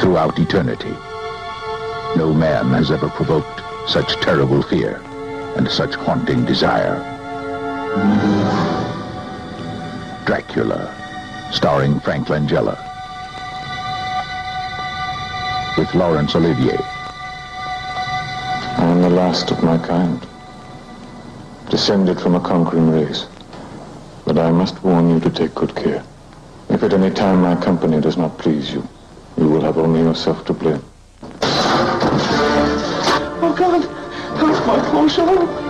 [0.02, 0.96] Throughout eternity,
[2.18, 5.02] no man has ever provoked such terrible fear
[5.56, 6.98] and such haunting desire.
[10.26, 10.94] Dracula,
[11.52, 12.89] starring Frank Langella
[15.80, 16.78] with Laurence Olivier.
[18.78, 20.20] I am the last of my kind,
[21.70, 23.28] descended from a conquering race.
[24.26, 26.04] But I must warn you to take good care.
[26.70, 28.86] If at any time my company does not please you,
[29.38, 30.84] you will have only yourself to blame.
[33.42, 33.82] Oh, God!
[34.38, 35.70] That's my close arm!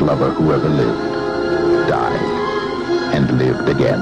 [0.00, 2.20] Lover who ever lived, died,
[3.14, 4.00] and lived again.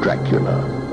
[0.00, 0.83] Dracula.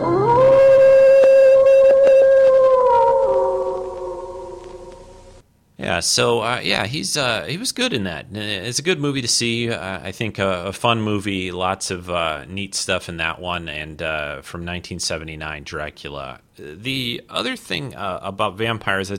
[5.91, 8.27] Yeah, so uh, yeah, he's uh, he was good in that.
[8.31, 9.69] It's a good movie to see.
[9.69, 14.01] Uh, I think a fun movie, lots of uh, neat stuff in that one, and
[14.01, 16.39] uh, from 1979, Dracula.
[16.55, 19.17] The other thing uh, about vampires, I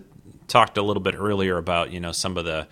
[0.48, 2.66] talked a little bit earlier about you know some of the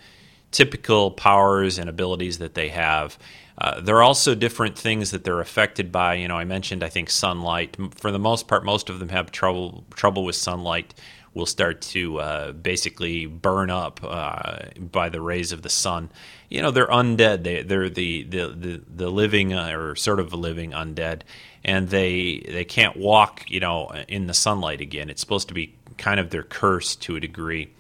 [0.50, 3.18] typical powers and abilities that they have.
[3.58, 6.14] Uh, there are also different things that they're affected by.
[6.14, 7.76] You know, I mentioned I think sunlight.
[7.96, 10.94] For the most part, most of them have trouble trouble with sunlight.
[11.32, 16.10] Will start to uh, basically burn up uh, by the rays of the sun.
[16.48, 17.44] You know, they're undead.
[17.44, 21.22] They they're the the the, the living uh, or sort of living undead,
[21.62, 23.44] and they they can't walk.
[23.48, 25.08] You know, in the sunlight again.
[25.08, 27.70] It's supposed to be kind of their curse to a degree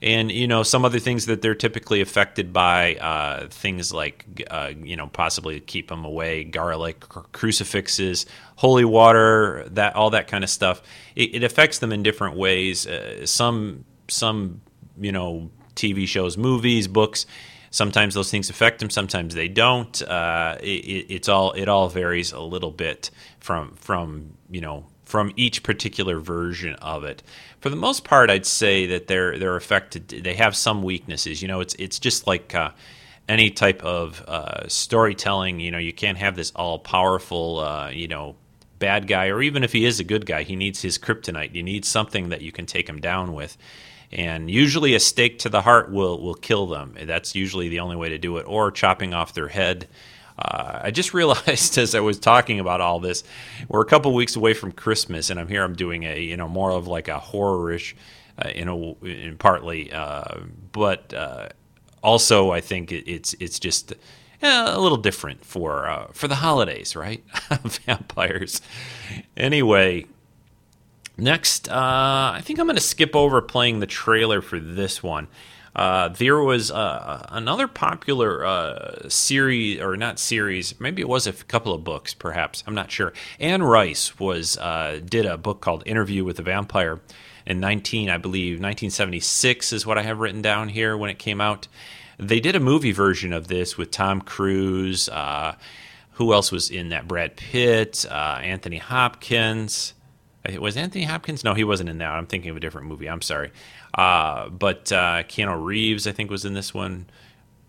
[0.00, 4.70] and you know some other things that they're typically affected by uh, things like uh,
[4.82, 8.26] you know possibly keep them away garlic cru- crucifixes
[8.56, 10.82] holy water that all that kind of stuff.
[11.16, 12.86] It, it affects them in different ways.
[12.86, 14.60] Uh, some some
[15.00, 17.24] you know tv shows movies books
[17.70, 20.00] sometimes those things affect them sometimes they don't.
[20.02, 25.32] Uh, it- it's all it all varies a little bit from from you know from
[25.36, 27.22] each particular version of it.
[27.60, 30.08] For the most part, I'd say that they're they're affected.
[30.08, 31.40] They have some weaknesses.
[31.42, 32.70] You know, it's it's just like uh,
[33.28, 35.60] any type of uh, storytelling.
[35.60, 37.58] You know, you can't have this all powerful.
[37.58, 38.36] Uh, you know.
[38.80, 41.52] Bad guy, or even if he is a good guy, he needs his kryptonite.
[41.52, 43.58] You need something that you can take him down with,
[44.12, 46.94] and usually a stake to the heart will will kill them.
[47.02, 49.88] That's usually the only way to do it, or chopping off their head.
[50.38, 53.24] Uh, I just realized as I was talking about all this,
[53.68, 55.64] we're a couple weeks away from Christmas, and I'm here.
[55.64, 57.94] I'm doing a you know more of like a horrorish,
[58.38, 60.40] uh, in a in partly, uh,
[60.72, 61.48] but uh,
[62.02, 63.92] also I think it, it's it's just
[64.42, 67.22] eh, a little different for uh, for the holidays, right?
[67.86, 68.60] Vampires.
[69.36, 70.06] Anyway,
[71.20, 75.26] Next, uh, I think I'm going to skip over playing the trailer for this one.
[75.78, 81.32] Uh, there was uh, another popular uh, series, or not series, maybe it was a
[81.32, 82.64] couple of books, perhaps.
[82.66, 83.12] I'm not sure.
[83.38, 87.00] Anne Rice was uh, did a book called Interview with the Vampire
[87.46, 91.40] in 19, I believe, 1976 is what I have written down here when it came
[91.40, 91.68] out.
[92.18, 95.08] They did a movie version of this with Tom Cruise.
[95.08, 95.54] Uh,
[96.12, 97.06] who else was in that?
[97.06, 99.94] Brad Pitt, uh, Anthony Hopkins.
[100.58, 101.44] Was Anthony Hopkins?
[101.44, 102.10] No, he wasn't in that.
[102.10, 103.08] I'm thinking of a different movie.
[103.08, 103.52] I'm sorry.
[103.94, 107.06] Uh, but uh, Keanu Reeves, I think, was in this one.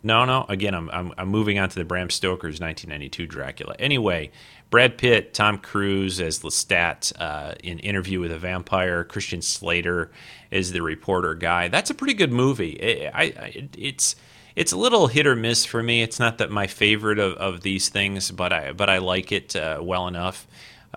[0.02, 0.46] No, no.
[0.48, 3.76] Again, I'm, I'm, I'm moving on to the Bram Stoker's 1992 Dracula.
[3.80, 4.32] Anyway,
[4.70, 9.04] Brad Pitt, Tom Cruise as Lestat uh, in Interview with a Vampire.
[9.04, 10.10] Christian Slater
[10.52, 11.68] is the reporter guy.
[11.68, 12.80] That's a pretty good movie.
[12.82, 14.16] I, I, I- it's
[14.56, 16.02] it's a little hit or miss for me.
[16.02, 19.56] It's not that my favorite of, of these things, but I but I like it
[19.56, 20.48] uh, well enough.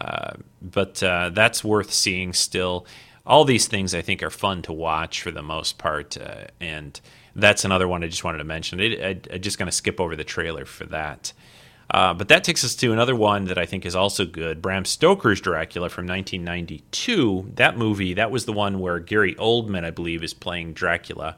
[0.01, 2.87] Uh, but uh, that's worth seeing still.
[3.25, 7.01] All these things I think are fun to watch for the most part, uh, and
[7.37, 8.81] that's another one I just wanted to mention.
[8.81, 11.33] I, I'm just going to skip over the trailer for that.
[11.91, 14.85] Uh, but that takes us to another one that I think is also good Bram
[14.85, 17.53] Stoker's Dracula from 1992.
[17.57, 21.37] That movie, that was the one where Gary Oldman, I believe, is playing Dracula.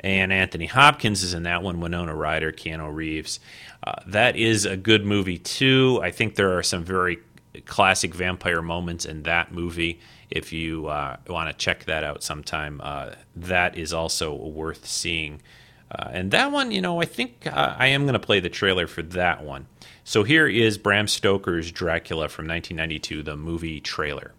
[0.00, 3.40] And Anthony Hopkins is in that one, Winona Ryder, Keanu Reeves.
[3.84, 6.00] Uh, that is a good movie, too.
[6.02, 7.18] I think there are some very
[7.66, 10.00] classic vampire moments in that movie.
[10.34, 15.42] If you uh, want to check that out sometime, uh, that is also worth seeing.
[15.90, 18.48] Uh, and that one, you know, I think uh, I am going to play the
[18.48, 19.66] trailer for that one.
[20.04, 24.32] So here is Bram Stoker's Dracula from 1992, the movie trailer.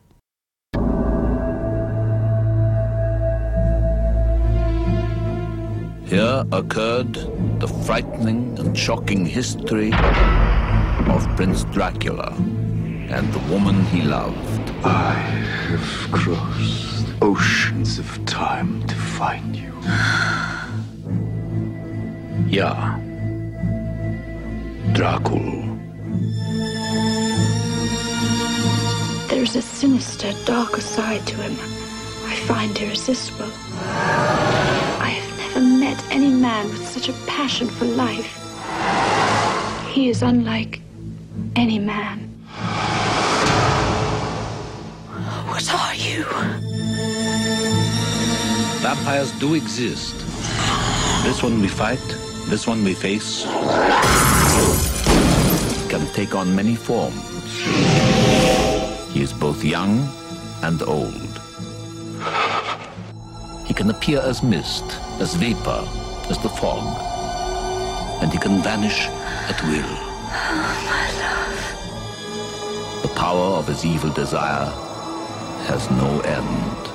[6.08, 7.14] Here occurred
[7.60, 12.36] the frightening and shocking history of Prince Dracula
[13.14, 14.72] and the woman he loved.
[14.84, 19.72] I have crossed oceans of time to find you.
[22.48, 23.00] yeah.
[24.94, 25.62] Dracul.
[29.30, 31.56] There's a sinister, darker side to him.
[32.26, 33.52] I find irresistible.
[35.08, 38.40] I have never met any man with such a passion for life.
[39.94, 40.82] He is unlike
[41.56, 42.23] any man.
[46.24, 46.30] You?
[48.82, 50.16] Vampires do exist.
[51.24, 52.04] This one we fight,
[52.50, 53.46] this one we face.
[55.90, 57.62] Can take on many forms.
[59.14, 60.10] He is both young
[60.64, 61.40] and old.
[63.66, 64.84] He can appear as mist,
[65.20, 65.88] as vapor,
[66.30, 66.84] as the fog,
[68.22, 69.08] and he can vanish
[69.50, 69.86] at will.
[69.86, 70.56] Oh,
[70.90, 73.02] my love.
[73.04, 74.72] The power of his evil desire
[75.64, 76.90] has no end.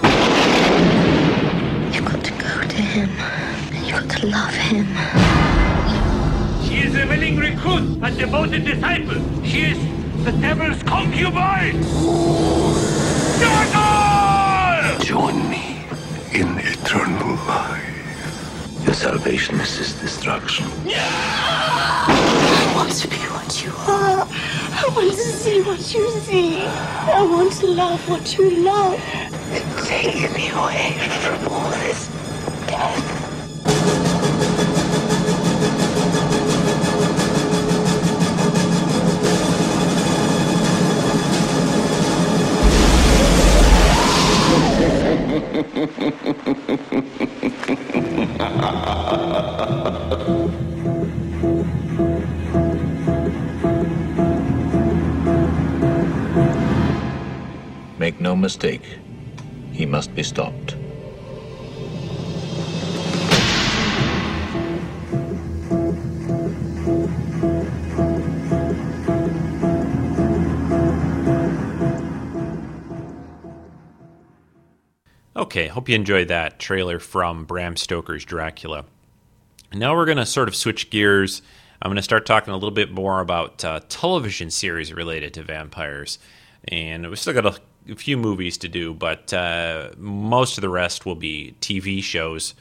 [1.94, 3.10] You've got to go to him.
[3.72, 4.86] And you've got to love him.
[6.66, 9.20] She is a willing recruit, a devoted disciple.
[9.44, 9.78] She is
[10.24, 11.82] the devil's concubine.
[15.02, 15.80] Join me
[16.32, 18.84] in eternal life.
[18.84, 20.66] Your salvation is his destruction.
[20.86, 24.57] I want to be what you are.
[24.80, 26.62] I want to see what you see.
[26.62, 28.94] I want to love what you love.
[29.84, 32.06] Take me away from all this
[32.68, 33.14] death.
[58.38, 58.98] No mistake,
[59.72, 60.76] he must be stopped.
[75.34, 78.84] Okay, hope you enjoyed that trailer from Bram Stoker's Dracula.
[79.74, 81.42] Now we're going to sort of switch gears.
[81.82, 85.42] I'm going to start talking a little bit more about uh, television series related to
[85.42, 86.20] vampires.
[86.68, 90.68] And we still got a, a few movies to do, but uh, most of the
[90.68, 92.54] rest will be TV shows.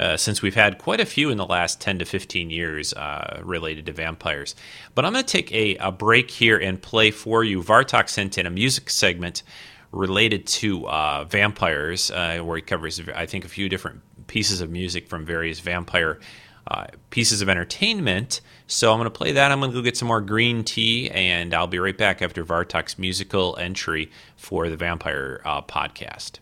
[0.00, 3.40] Uh, since we've had quite a few in the last 10 to 15 years uh,
[3.44, 4.56] related to vampires.
[4.96, 7.62] But I'm going to take a, a break here and play for you.
[7.62, 9.44] Vartok sent in a music segment
[9.92, 14.68] related to uh, vampires, uh, where he covers, I think, a few different pieces of
[14.68, 16.18] music from various vampire
[16.66, 18.40] uh, pieces of entertainment.
[18.66, 19.52] So I'm going to play that.
[19.52, 22.44] I'm going to go get some more green tea, and I'll be right back after
[22.44, 26.38] Vartok's musical entry for the Vampire uh, podcast.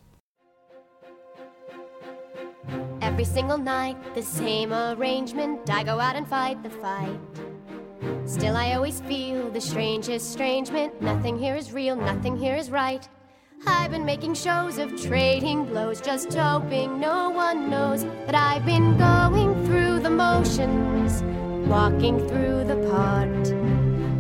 [3.01, 5.69] Every single night, the same arrangement.
[5.69, 7.19] I go out and fight the fight.
[8.25, 11.03] Still, I always feel the strangest estrangement.
[11.03, 13.07] Nothing here is real, nothing here is right.
[13.67, 18.97] I've been making shows of trading blows, just hoping no one knows that I've been
[18.97, 21.23] going through the motions,
[21.73, 22.77] walking through the.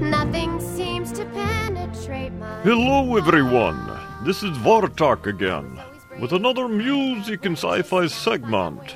[0.01, 2.63] Nothing seems to penetrate my.
[2.63, 3.79] Hello, everyone.
[4.25, 5.79] This is Vartok again
[6.19, 8.95] with another music and sci fi segment.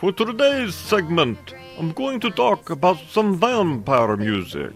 [0.00, 4.74] For today's segment, I'm going to talk about some vampire music.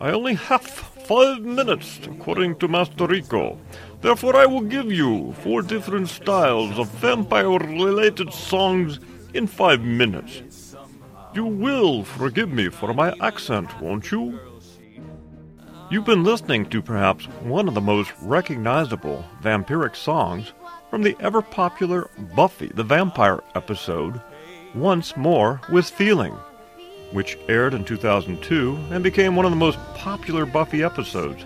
[0.00, 3.58] I only have five minutes, according to Master Rico.
[4.00, 8.98] Therefore, I will give you four different styles of vampire related songs
[9.34, 10.55] in five minutes.
[11.36, 14.40] You will forgive me for my accent, won't you?
[15.90, 20.54] You've been listening to perhaps one of the most recognizable vampiric songs
[20.88, 24.18] from the ever popular Buffy the Vampire episode,
[24.74, 26.32] Once More with Feeling,
[27.12, 31.44] which aired in 2002 and became one of the most popular Buffy episodes.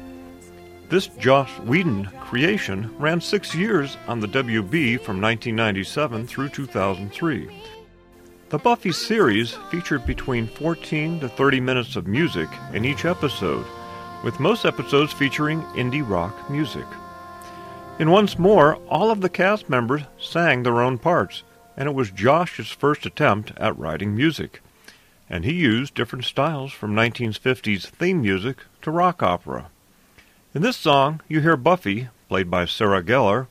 [0.88, 7.48] This Joss Whedon creation ran six years on the WB from 1997 through 2003.
[8.50, 13.64] The Buffy series featured between 14 to 30 minutes of music in each episode,
[14.24, 16.86] with most episodes featuring indie rock music.
[18.00, 21.44] In Once More, all of the cast members sang their own parts,
[21.76, 24.60] and it was Joss's first attempt at writing music.
[25.28, 29.70] And he used different styles from 1950s theme music to rock opera.
[30.56, 33.46] In this song, you hear Buffy, played by Sarah Gellar,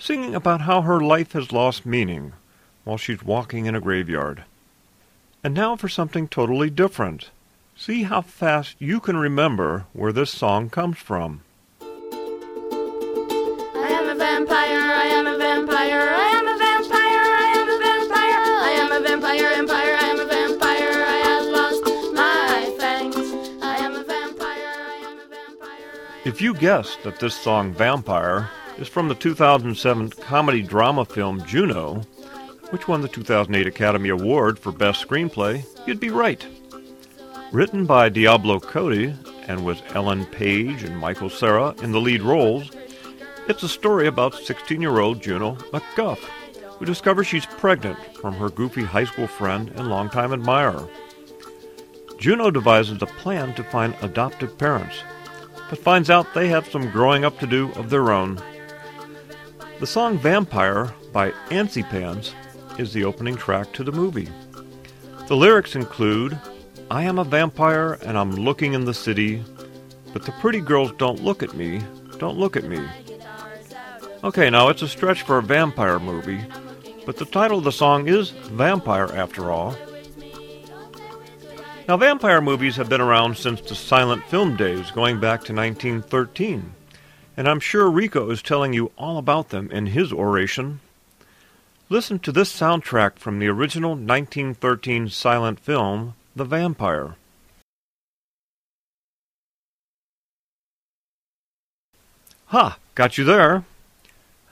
[0.00, 2.32] singing about how her life has lost meaning
[2.84, 4.44] while she's walking in a graveyard.
[5.44, 7.30] And now for something totally different.
[7.76, 11.40] See how fast you can remember where this song comes from.
[11.80, 11.86] I
[13.88, 18.40] am a vampire, I am a vampire, I am a vampire, I am a vampire,
[18.62, 23.16] I am a vampire, empire, I am a vampire, I have lost my fangs.
[23.62, 25.92] I am a vampire, I am a vampire.
[26.24, 32.02] If you guessed that this song, Vampire, is from the 2007 comedy drama film Juno,
[32.72, 36.46] which won the 2008 Academy Award for Best Screenplay, you'd be right.
[37.52, 39.14] Written by Diablo Cody
[39.46, 42.70] and with Ellen Page and Michael Cera in the lead roles,
[43.46, 46.20] it's a story about 16 year old Juno MacGuff,
[46.78, 50.88] who discovers she's pregnant from her goofy high school friend and longtime admirer.
[52.18, 55.02] Juno devises a plan to find adoptive parents,
[55.68, 58.40] but finds out they have some growing up to do of their own
[59.78, 62.32] The song Vampire by Antsy Pants
[62.78, 64.28] is the opening track to the movie.
[65.28, 66.38] The lyrics include
[66.90, 69.42] I am a vampire and I'm looking in the city,
[70.12, 71.82] but the pretty girls don't look at me,
[72.18, 72.86] don't look at me.
[74.24, 76.44] Okay, now it's a stretch for a vampire movie,
[77.04, 79.76] but the title of the song is Vampire after all.
[81.88, 86.72] Now, vampire movies have been around since the silent film days, going back to 1913,
[87.36, 90.78] and I'm sure Rico is telling you all about them in his oration.
[91.92, 97.16] Listen to this soundtrack from the original 1913 silent film, The Vampire.
[102.46, 102.78] Ha!
[102.94, 103.66] Got you there!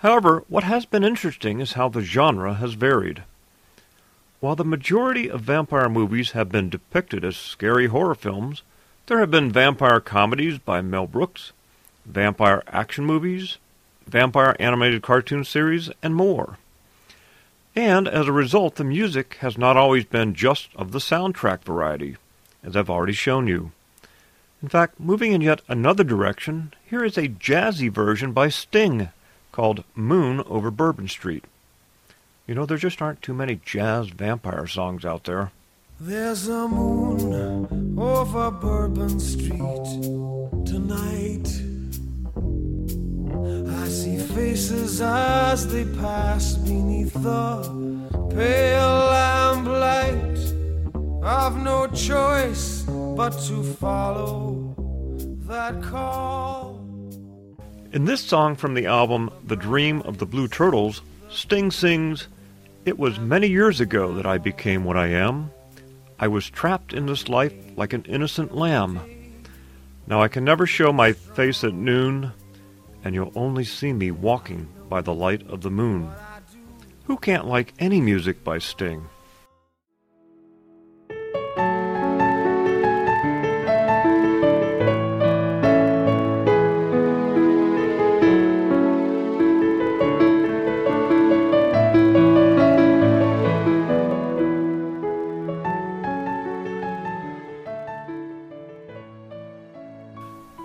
[0.00, 3.22] However, what has been interesting is how the genre has varied.
[4.40, 8.62] While the majority of vampire movies have been depicted as scary horror films,
[9.06, 11.52] there have been vampire comedies by Mel Brooks,
[12.04, 13.56] vampire action movies,
[14.06, 16.58] vampire animated cartoon series, and more.
[17.76, 22.16] And as a result, the music has not always been just of the soundtrack variety,
[22.64, 23.72] as I've already shown you.
[24.62, 29.08] In fact, moving in yet another direction, here is a jazzy version by Sting
[29.52, 31.44] called Moon Over Bourbon Street.
[32.46, 35.52] You know, there just aren't too many jazz vampire songs out there.
[36.00, 39.54] There's a moon over Bourbon Street
[40.66, 41.69] tonight.
[43.82, 47.62] I see faces as they pass beneath the
[48.34, 50.38] pale lamplight.
[51.22, 52.82] I've no choice
[53.16, 54.74] but to follow
[55.46, 56.80] that call.
[57.92, 62.28] In this song from the album The Dream of the Blue Turtles, Sting sings,
[62.84, 65.50] It was many years ago that I became what I am.
[66.18, 69.00] I was trapped in this life like an innocent lamb.
[70.06, 72.32] Now I can never show my face at noon,
[73.04, 76.10] and you'll only see me walking by the light of the moon.
[77.04, 79.06] Who can't like any music by Sting?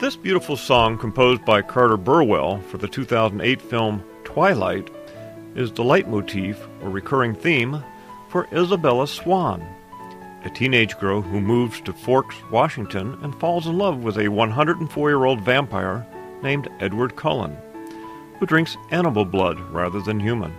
[0.06, 4.92] This beautiful song, composed by Carter Burwell for the 2008 film Twilight,
[5.56, 7.84] is the leitmotif or recurring theme
[8.30, 9.66] for Isabella Swan,
[10.44, 15.10] a teenage girl who moves to Forks, Washington, and falls in love with a 104
[15.10, 16.06] year old vampire
[16.44, 17.58] named Edward Cullen,
[18.38, 20.54] who drinks animal blood rather than human.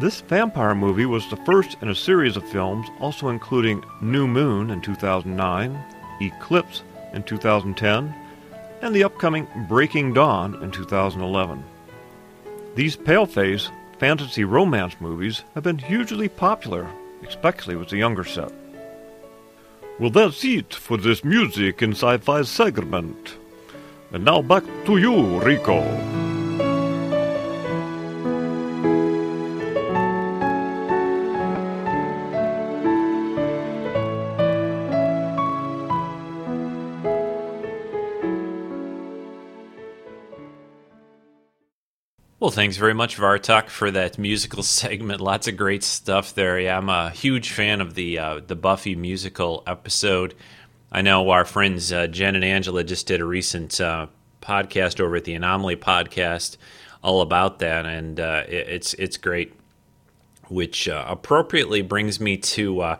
[0.00, 4.72] This vampire movie was the first in a series of films, also including New Moon
[4.72, 5.80] in 2009,
[6.20, 8.14] Eclipse in 2010,
[8.82, 11.62] and the upcoming Breaking Dawn in 2011.
[12.74, 16.88] These paleface fantasy romance movies have been hugely popular,
[17.26, 18.52] especially with the younger set.
[19.98, 23.36] Well, that's it for this music in sci fi segment.
[24.12, 26.17] And now back to you, Rico.
[42.48, 45.20] Well, thanks very much, Vartok, for that musical segment.
[45.20, 46.58] Lots of great stuff there.
[46.58, 50.34] Yeah, I'm a huge fan of the uh, the Buffy musical episode.
[50.90, 54.06] I know our friends uh, Jen and Angela just did a recent uh,
[54.40, 56.56] podcast over at the Anomaly podcast
[57.02, 59.52] all about that, and uh, it, it's it's great.
[60.48, 62.96] Which uh, appropriately brings me to uh,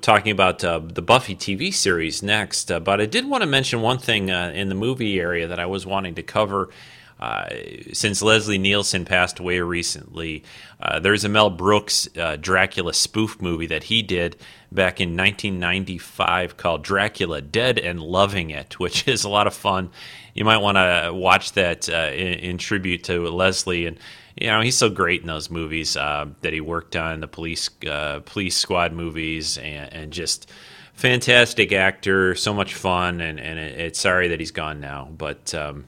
[0.00, 2.72] talking about the Buffy TV series next.
[2.82, 5.84] But I did want to mention one thing in the movie area that I was
[5.84, 6.70] wanting to cover.
[7.18, 7.48] Uh,
[7.92, 10.42] since Leslie Nielsen passed away recently,
[10.80, 14.36] uh, there's a Mel Brooks uh, Dracula spoof movie that he did
[14.72, 19.90] back in 1995 called Dracula Dead and Loving It, which is a lot of fun.
[20.34, 23.86] You might want to watch that uh, in, in, tribute to Leslie.
[23.86, 23.98] And,
[24.36, 27.70] you know, he's so great in those movies uh, that he worked on, the police,
[27.88, 30.50] uh, police squad movies, and, and just
[30.94, 33.20] fantastic actor, so much fun.
[33.20, 35.08] And, and it, it's sorry that he's gone now.
[35.16, 35.86] But, um,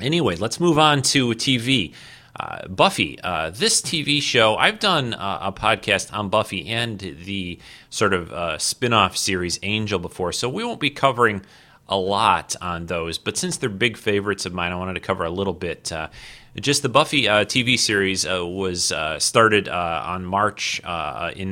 [0.00, 1.92] Anyway, let's move on to TV.
[2.38, 7.60] Uh, Buffy, uh, this TV show, I've done uh, a podcast on Buffy and the
[7.90, 11.42] sort of uh, spin off series Angel before, so we won't be covering
[11.88, 13.18] a lot on those.
[13.18, 15.92] But since they're big favorites of mine, I wanted to cover a little bit.
[15.92, 16.08] Uh,
[16.56, 20.86] just the Buffy uh, TV series uh, was started on March in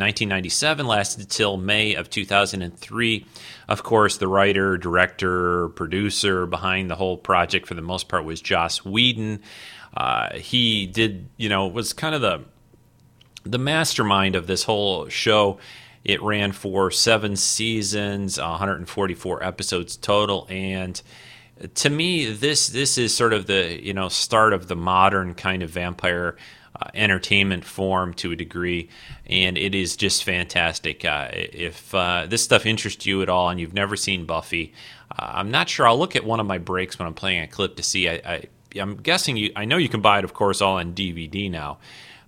[0.00, 3.26] 1997, lasted till May of 2003.
[3.72, 8.42] Of course, the writer, director, producer behind the whole project for the most part was
[8.42, 9.40] Joss Whedon.
[9.96, 12.42] Uh, he did, you know, was kind of the
[13.44, 15.58] the mastermind of this whole show.
[16.04, 21.00] It ran for seven seasons, 144 episodes total, and
[21.74, 25.62] to me, this this is sort of the you know start of the modern kind
[25.62, 26.36] of vampire
[26.94, 28.88] entertainment form to a degree,
[29.26, 31.04] and it is just fantastic.
[31.04, 34.72] Uh, if uh, this stuff interests you at all, and you've never seen Buffy,
[35.10, 35.86] uh, I'm not sure.
[35.86, 38.08] I'll look at one of my breaks when I'm playing a clip to see.
[38.08, 38.44] I, I
[38.80, 39.52] I'm guessing you.
[39.54, 41.78] I know you can buy it, of course, all on DVD now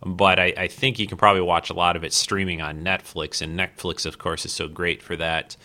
[0.04, 3.40] but I, I, think you can probably watch a lot of it streaming on Netflix,
[3.40, 5.56] and Netflix, of course, is so great for that.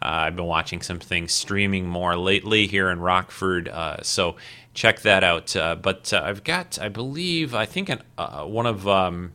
[0.00, 4.36] Uh, I've been watching some things streaming more lately here in Rockford, uh, so
[4.74, 5.54] check that out.
[5.54, 9.32] Uh, but uh, I've got, I believe, I think an, uh, one of um,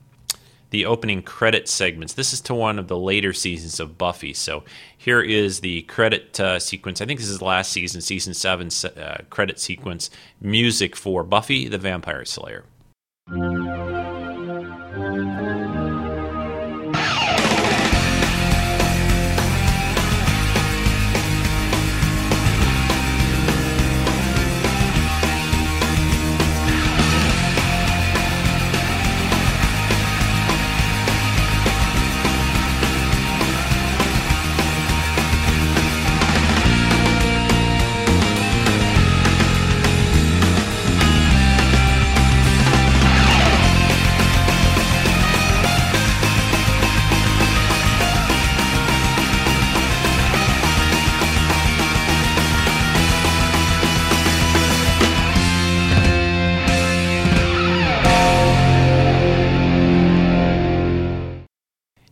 [0.70, 2.14] the opening credit segments.
[2.14, 4.34] This is to one of the later seasons of Buffy.
[4.34, 4.64] So
[4.98, 7.02] here is the credit uh, sequence.
[7.02, 8.70] I think this is the last season, season seven
[9.30, 10.10] credit sequence
[10.42, 12.64] music for Buffy the Vampire Slayer.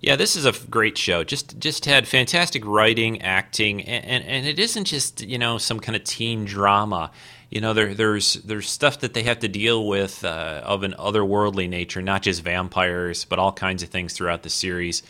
[0.05, 1.23] Yeah, this is a great show.
[1.23, 5.79] Just just had fantastic writing, acting, and, and, and it isn't just you know some
[5.79, 7.09] kind of teen drama.
[7.49, 10.93] You know, there, there's there's stuff that they have to deal with uh, of an
[10.99, 15.01] otherworldly nature, not just vampires, but all kinds of things throughout the series.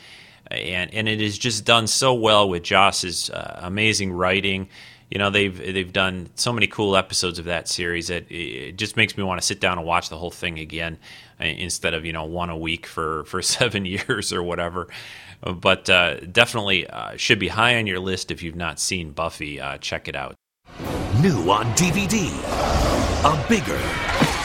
[0.50, 4.70] And and it is just done so well with Joss's uh, amazing writing.
[5.12, 8.98] You know, they've they've done so many cool episodes of that series that it just
[8.98, 10.98] makes me want to sit down and watch the whole thing again
[11.40, 14.88] instead of you know one a week for for seven years or whatever.
[15.42, 19.60] But uh, definitely uh, should be high on your list if you've not seen Buffy.
[19.62, 20.36] Uh, check it out.
[21.22, 22.28] New on DVD,
[23.24, 23.80] a bigger,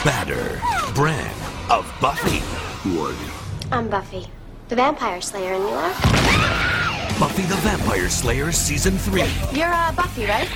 [0.05, 0.61] badder
[0.93, 1.35] brand
[1.71, 2.39] of Buffy.
[2.83, 3.31] Who are you?
[3.71, 4.27] I'm Buffy,
[4.71, 5.89] the Vampire Slayer, and you are?
[7.19, 9.23] Buffy the Vampire Slayer Season 3.
[9.51, 10.47] You're uh, Buffy, right?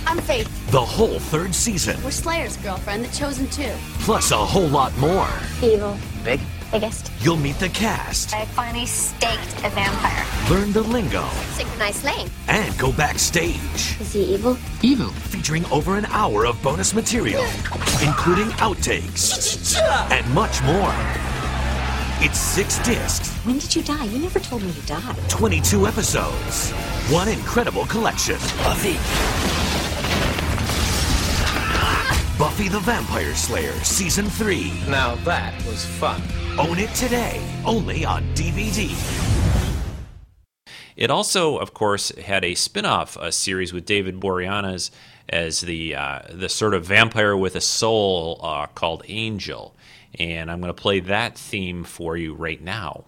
[0.06, 0.48] I'm Faith.
[0.70, 2.02] The whole third season.
[2.02, 3.70] We're Slayer's girlfriend, the Chosen Two.
[4.00, 5.28] Plus a whole lot more.
[5.62, 5.98] Evil.
[6.24, 6.40] Big?
[6.72, 7.12] Biggest.
[7.20, 8.34] You'll meet the cast.
[8.34, 10.24] I finally staked a vampire.
[10.50, 11.28] Learn the lingo.
[11.52, 12.30] Synchronized slaying.
[12.48, 14.00] And go backstage.
[14.00, 14.56] Is he evil?
[14.80, 15.08] Evil.
[15.08, 17.44] Featuring over an hour of bonus material,
[18.02, 19.78] including outtakes
[20.10, 21.37] and much more.
[22.20, 23.30] It's six discs.
[23.46, 24.04] When did you die?
[24.06, 25.16] You never told me you died.
[25.28, 26.72] 22 episodes.
[27.12, 28.34] One incredible collection.
[28.64, 28.94] Buffy.
[32.36, 34.72] Buffy the Vampire Slayer Season 3.
[34.88, 36.20] Now that was fun.
[36.58, 38.90] Own it today, only on DVD.
[40.96, 44.90] It also, of course, had a spin-off a series with David Boreanaz
[45.28, 49.76] as the uh, the sort of vampire with a soul uh, called Angel,
[50.14, 53.04] and I'm going to play that theme for you right now.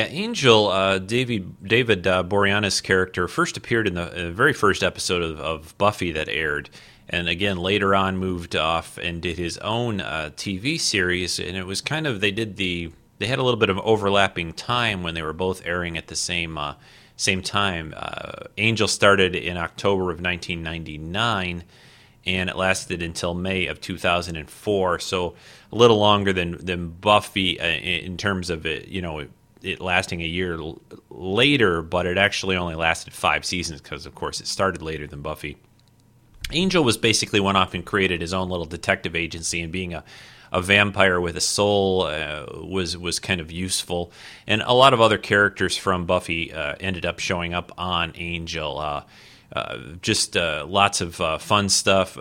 [0.00, 4.82] Yeah, Angel, uh, David David uh, Boreanaz' character first appeared in the uh, very first
[4.82, 6.70] episode of, of, Buffy that aired,
[7.10, 11.38] and again later on moved off and did his own uh, TV series.
[11.38, 14.54] And it was kind of they did the they had a little bit of overlapping
[14.54, 16.76] time when they were both airing at the same uh,
[17.16, 17.92] same time.
[17.94, 21.62] Uh, Angel started in October of 1999
[22.24, 24.98] and it lasted until May of 2004.
[24.98, 25.34] So
[25.70, 29.26] a little longer than than Buffy uh, in terms of it, you know,
[29.62, 30.80] it lasting a year l-
[31.10, 35.22] later, but it actually only lasted five seasons because, of course, it started later than
[35.22, 35.56] Buffy.
[36.52, 40.04] Angel was basically went off and created his own little detective agency, and being a
[40.52, 44.12] a vampire with a soul uh, was was kind of useful,
[44.46, 48.78] and a lot of other characters from Buffy uh, ended up showing up on Angel.
[48.78, 49.04] Uh,
[49.52, 52.18] uh just uh, lots of uh, fun stuff.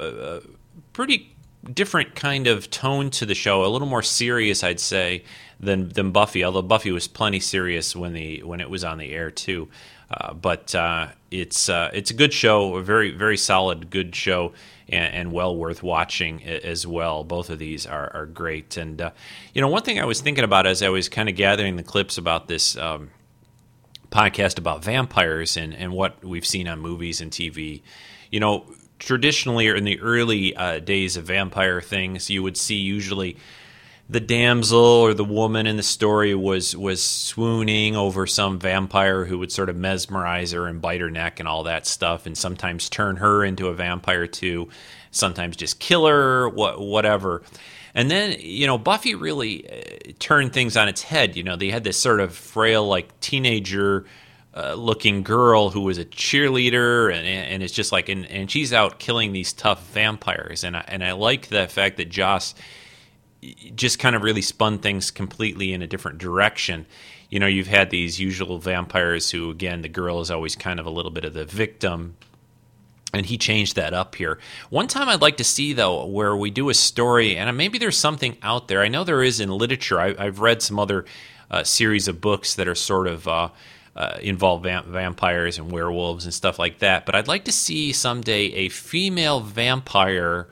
[0.93, 1.35] pretty
[1.73, 5.23] different kind of tone to the show, a little more serious, I'd say,
[5.59, 6.43] than than Buffy.
[6.43, 9.69] Although Buffy was plenty serious when the when it was on the air too.
[10.11, 14.53] Uh, but uh, it's uh, it's a good show, a very very solid, good show,
[14.87, 17.23] and, and, well worth watching as well.
[17.23, 18.75] Both of these are, are great.
[18.75, 19.11] And uh,
[19.53, 21.83] you know, one thing I was thinking about as I was kind of gathering the
[21.83, 23.11] clips about this um,
[24.11, 27.83] podcast about vampires and and what we've seen on movies and TV,
[28.31, 28.65] you know,
[28.99, 33.37] traditionally or in the early uh, days of vampire things, you would see usually
[34.09, 39.37] the damsel or the woman in the story was was swooning over some vampire who
[39.37, 42.89] would sort of mesmerize her and bite her neck and all that stuff, and sometimes
[42.89, 44.67] turn her into a vampire too,
[45.11, 47.43] sometimes just kill her, what whatever.
[47.93, 51.35] And then you know Buffy really uh, turned things on its head.
[51.35, 54.05] You know they had this sort of frail like teenager.
[54.55, 58.99] Looking girl who was a cheerleader and and it's just like and, and she's out
[58.99, 62.55] killing these tough vampires and I, and I like the fact that Joss
[63.75, 66.85] just kind of really spun things completely in a different direction.
[67.29, 70.85] You know, you've had these usual vampires who, again, the girl is always kind of
[70.85, 72.17] a little bit of the victim.
[73.13, 74.37] And he changed that up here.
[74.69, 77.97] One time I'd like to see, though, where we do a story, and maybe there's
[77.97, 78.81] something out there.
[78.81, 79.99] I know there is in literature.
[79.99, 81.05] I, have read some other
[81.49, 83.49] uh, series of books that are sort of uh,
[83.99, 87.05] uh, involve vampires and werewolves and stuff like that.
[87.05, 90.47] But I'd like to see someday a female vampire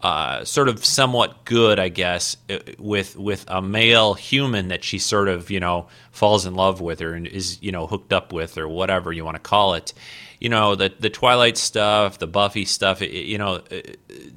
[0.00, 4.98] uh, sort of somewhat good, I guess, uh, with with a male human that she
[4.98, 8.56] sort of you know falls in love with or is you know hooked up with
[8.56, 9.92] or whatever you want to call it.
[10.38, 13.02] You know the the Twilight stuff, the Buffy stuff.
[13.02, 13.80] It, you know, uh,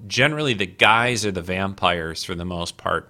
[0.05, 3.09] generally the guys are the vampires for the most part,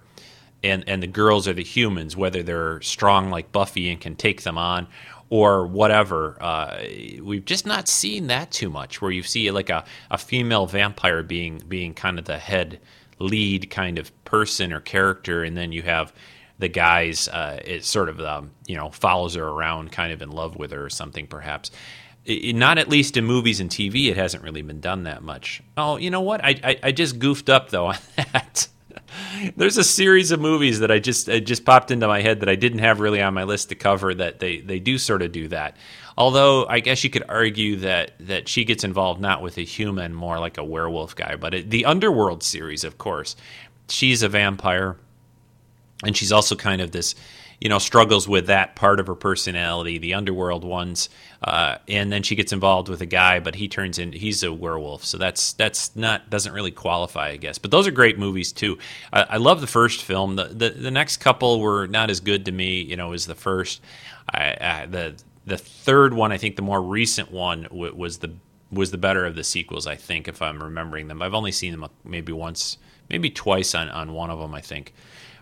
[0.62, 4.42] and and the girls are the humans, whether they're strong like Buffy and can take
[4.42, 4.86] them on,
[5.30, 6.36] or whatever.
[6.40, 6.82] Uh,
[7.22, 11.22] we've just not seen that too much, where you see like a, a female vampire
[11.22, 12.80] being being kind of the head
[13.18, 16.12] lead kind of person or character, and then you have
[16.58, 17.28] the guys.
[17.28, 20.72] Uh, it sort of um, you know follows her around, kind of in love with
[20.72, 21.70] her or something, perhaps.
[22.24, 25.62] It, not at least in movies and TV, it hasn't really been done that much.
[25.76, 26.44] Oh, you know what?
[26.44, 28.68] I I, I just goofed up though on that.
[29.56, 32.48] There's a series of movies that I just it just popped into my head that
[32.48, 35.32] I didn't have really on my list to cover that they they do sort of
[35.32, 35.76] do that.
[36.16, 40.14] Although I guess you could argue that that she gets involved not with a human,
[40.14, 41.36] more like a werewolf guy.
[41.36, 43.36] But it, the Underworld series, of course,
[43.88, 44.96] she's a vampire,
[46.04, 47.14] and she's also kind of this
[47.60, 51.08] you know struggles with that part of her personality the underworld ones
[51.42, 54.52] uh, and then she gets involved with a guy but he turns in he's a
[54.52, 55.04] werewolf.
[55.04, 57.58] So that's that's not doesn't really qualify i guess.
[57.58, 58.78] But those are great movies too.
[59.12, 60.36] I, I love the first film.
[60.36, 63.34] The, the, the next couple were not as good to me you know as the
[63.34, 63.82] first.
[64.32, 68.32] I, I, the the third one i think the more recent one w- was the
[68.72, 71.20] was the better of the sequels i think if i'm remembering them.
[71.20, 72.78] I've only seen them maybe once
[73.10, 74.94] maybe twice on, on one of them i think.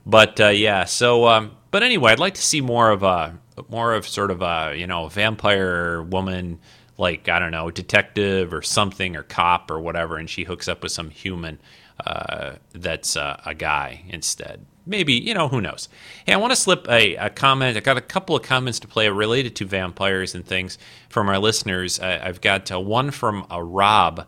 [0.05, 3.37] But uh, yeah, so um, but anyway, I'd like to see more of a
[3.68, 6.61] more of sort of a you know vampire woman
[6.99, 10.85] like I don't know detective or something or cop or whatever, and she hooks up
[10.85, 11.59] with some human
[12.07, 14.66] uh, that's uh, a guy instead.
[14.85, 15.89] Maybe you know who knows.
[16.27, 17.77] Hey, I want to slip a, a, comment.
[17.77, 20.77] I got a couple of comments to play related to vampires and things
[21.09, 22.01] from our listeners.
[22.01, 24.27] I, have got uh, one from a uh, Rob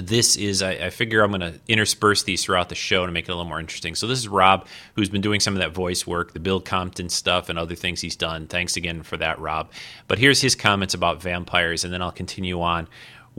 [0.00, 3.28] this is I, I, figure i'm going to intersperse these throughout the show to make
[3.28, 3.94] it a little more interesting.
[3.94, 7.08] So this is rob who's been doing some of that voice work the bill compton
[7.08, 8.46] stuff and other things he's done.
[8.46, 9.70] Thanks again for that rob.
[10.08, 12.88] But here's his comments about vampires and then i'll continue on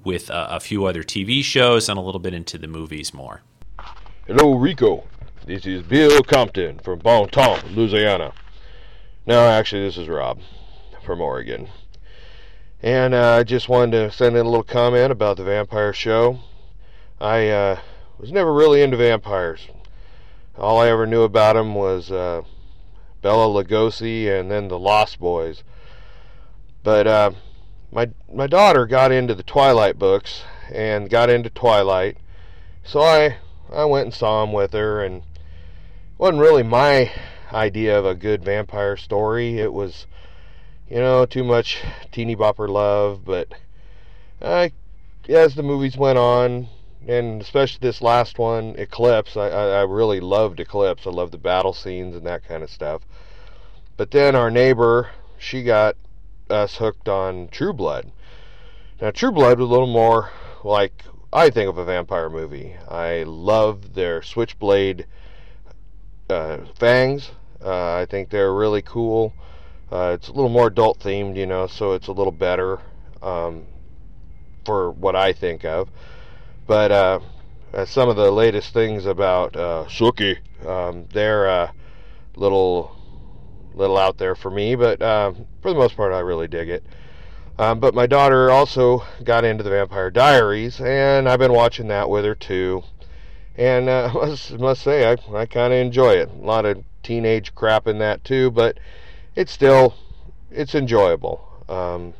[0.03, 3.41] with uh, a few other tv shows and a little bit into the movies more.
[4.28, 5.03] Hello rico.
[5.45, 8.34] This is bill compton from bon temps louisiana.
[9.26, 10.39] No actually this is rob
[11.03, 11.68] from oregon.
[12.84, 16.39] And uh, I just wanted to send in a little comment about the vampire show.
[17.22, 17.80] I uh,
[18.18, 19.68] was never really into vampires.
[20.58, 22.42] All I ever knew about them was uh,
[23.22, 25.64] Bela Lugosi and then the Lost Boys.
[26.84, 27.32] But uh,
[27.92, 30.42] my my daughter got into the Twilight books
[30.74, 32.18] and got into Twilight,
[32.84, 33.38] so I
[33.72, 35.22] I went and saw them with her, and
[36.18, 37.12] wasn't really my
[37.54, 39.60] idea of a good vampire story.
[39.60, 40.08] It was
[40.90, 43.48] you know, too much teeny bopper love, but
[44.42, 44.70] uh,
[45.30, 46.68] as the movies went on,
[47.08, 51.08] and especially this last one, Eclipse, I, I, I really loved Eclipse.
[51.08, 53.02] I loved the battle scenes and that kind of stuff.
[53.97, 55.95] but then our neighbor, she got
[56.49, 58.12] us hooked on True Blood.
[59.02, 60.30] Now, True Blood was a little more
[60.64, 62.76] like I think of a vampire movie.
[62.89, 65.08] I love their switchblade
[66.30, 67.32] uh, fangs.
[67.64, 69.34] Uh, I think they're really cool.
[69.91, 72.80] Uh, it's a little more adult themed, you know, so it's a little better
[73.22, 73.66] um,
[74.66, 75.89] for what I think of.
[76.72, 77.20] But uh,
[77.86, 81.72] some of the latest things about uh, Sookie, um, they're uh,
[82.38, 82.96] little
[83.74, 86.86] little out there for me, but um, for the most part, I really dig it.
[87.60, 92.10] Um, but my daughter also got into the Vampire Diaries, and I've been watching that
[92.10, 92.84] with her too.
[93.58, 96.30] And uh, I must, must say, I, I kind of enjoy it.
[96.30, 98.80] A lot of teenage crap in that too, but
[99.36, 99.96] it's still
[100.50, 101.66] it's enjoyable.
[101.68, 102.14] Um,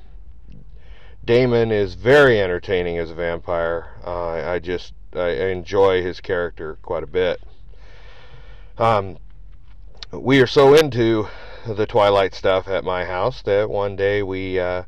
[1.32, 3.88] Damon is very entertaining as a vampire.
[4.06, 7.42] Uh, I just I enjoy his character quite a bit.
[8.78, 9.18] Um,
[10.12, 11.30] we are so into
[11.66, 14.84] the Twilight stuff at my house that one day we uh,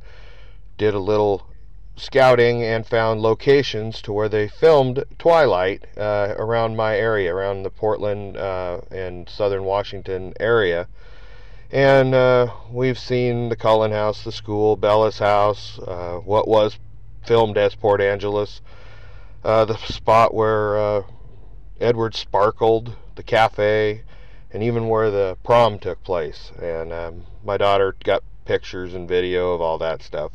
[0.78, 1.48] did a little
[1.96, 7.70] scouting and found locations to where they filmed Twilight uh, around my area, around the
[7.70, 10.90] Portland uh, and southern Washington area.
[11.74, 16.78] And uh, we've seen the Cullen House, the school, Bella's house, uh, what was
[17.26, 18.62] filmed as Port Angeles,
[19.44, 21.02] uh, the spot where uh,
[21.82, 24.04] Edward sparkled, the cafe,
[24.52, 26.52] and even where the prom took place.
[26.62, 30.34] And um, my daughter got pictures and video of all that stuff.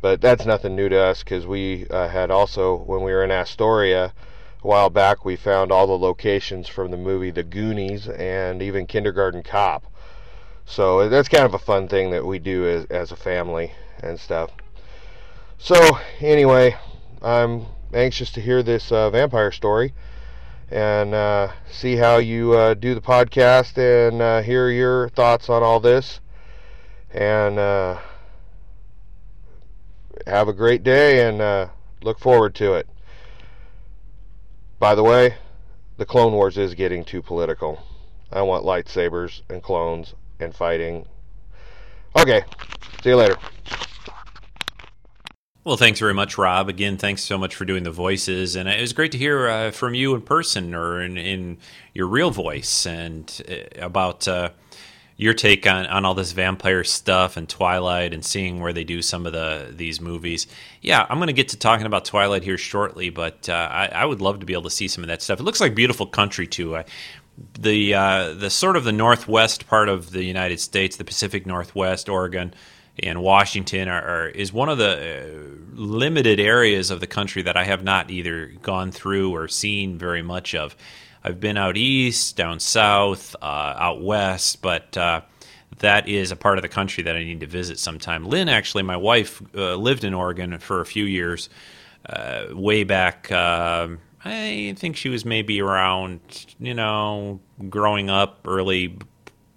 [0.00, 3.30] But that's nothing new to us because we uh, had also, when we were in
[3.30, 4.14] Astoria
[4.62, 8.86] a while back, we found all the locations from the movie The Goonies and even
[8.86, 9.84] Kindergarten Cop.
[10.66, 14.18] So that's kind of a fun thing that we do as, as a family and
[14.18, 14.50] stuff.
[15.58, 16.76] So, anyway,
[17.22, 19.94] I'm anxious to hear this uh, vampire story
[20.70, 25.62] and uh, see how you uh, do the podcast and uh, hear your thoughts on
[25.62, 26.20] all this.
[27.12, 28.00] And uh,
[30.26, 31.68] have a great day and uh,
[32.02, 32.88] look forward to it.
[34.78, 35.36] By the way,
[35.96, 37.82] the Clone Wars is getting too political.
[38.32, 41.06] I want lightsabers and clones and fighting.
[42.16, 42.42] Okay,
[43.02, 43.36] see you later.
[45.64, 46.68] Well, thanks very much, Rob.
[46.68, 49.70] Again, thanks so much for doing the voices, and it was great to hear uh,
[49.70, 51.56] from you in person or in, in
[51.94, 54.50] your real voice and uh, about uh,
[55.16, 59.00] your take on, on all this vampire stuff and Twilight and seeing where they do
[59.00, 60.46] some of the these movies.
[60.82, 64.04] Yeah, I'm going to get to talking about Twilight here shortly, but uh, I, I,
[64.04, 65.40] would love to be able to see some of that stuff.
[65.40, 66.76] It looks like beautiful country too.
[66.76, 66.84] I,
[67.58, 72.08] the uh, the sort of the northwest part of the United States, the Pacific Northwest,
[72.08, 72.54] Oregon,
[73.02, 77.56] and Washington are, are is one of the uh, limited areas of the country that
[77.56, 80.76] I have not either gone through or seen very much of.
[81.24, 83.44] I've been out east, down south, uh,
[83.78, 85.22] out west, but uh,
[85.78, 88.26] that is a part of the country that I need to visit sometime.
[88.26, 91.48] Lynn, actually, my wife, uh, lived in Oregon for a few years,
[92.06, 93.32] uh, way back.
[94.24, 96.20] I think she was maybe around,
[96.58, 98.96] you know, growing up, early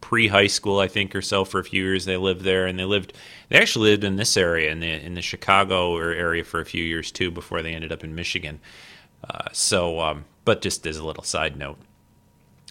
[0.01, 1.45] pre high school, I think, or so.
[1.45, 3.13] For a few years, they lived there, and they lived.
[3.49, 6.83] They actually lived in this area, in the in the Chicago area, for a few
[6.83, 8.59] years too, before they ended up in Michigan.
[9.27, 9.99] Uh, so.
[9.99, 11.77] Um, but just as a little side note.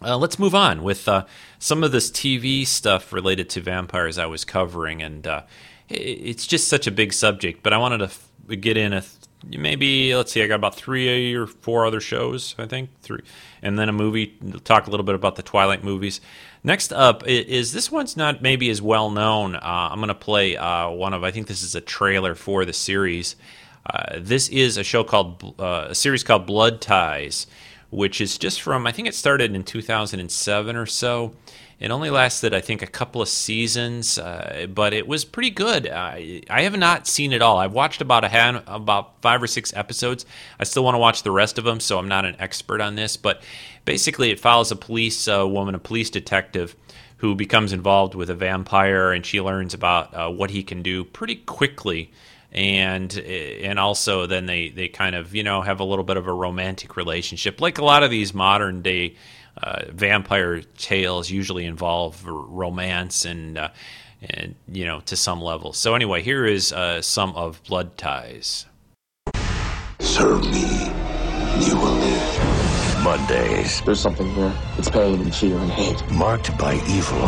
[0.01, 1.27] Uh, let's move on with uh,
[1.59, 5.43] some of this TV stuff related to vampires I was covering, and uh,
[5.91, 7.63] it's just such a big subject.
[7.63, 8.31] But I wanted to f-
[8.61, 9.13] get in a th-
[9.45, 13.23] maybe let's see, I got about three or four other shows, I think three,
[13.63, 14.37] and then a movie.
[14.65, 16.21] Talk a little bit about the Twilight movies.
[16.65, 19.55] Next up is this one's not maybe as well known.
[19.55, 22.65] Uh, I'm going to play uh, one of I think this is a trailer for
[22.65, 23.37] the series.
[23.89, 27.47] Uh, this is a show called uh, a series called Blood Ties,
[27.91, 31.35] which is just from I think it started in 2007 or so.
[31.79, 35.87] It only lasted I think a couple of seasons, uh, but it was pretty good.
[35.87, 37.59] I, I have not seen it all.
[37.59, 40.25] I've watched about a hand, about five or six episodes.
[40.59, 42.95] I still want to watch the rest of them, so I'm not an expert on
[42.95, 43.19] this.
[43.19, 43.43] But
[43.85, 46.75] basically, it follows a police uh, woman, a police detective
[47.19, 51.05] who becomes involved with a vampire, and she learns about uh, what he can do
[51.05, 52.11] pretty quickly
[52.53, 56.27] and and also then they they kind of you know have a little bit of
[56.27, 59.15] a romantic relationship like a lot of these modern day
[59.63, 63.69] uh, vampire tales usually involve romance and uh,
[64.23, 68.67] and you know to some level so anyway here is uh, some of blood ties
[70.01, 70.91] serve me
[71.59, 72.57] you will live
[73.07, 73.81] Mondays.
[73.83, 74.53] There's something here.
[74.79, 76.11] It's pain and fear and hate.
[76.11, 77.23] Marked by evil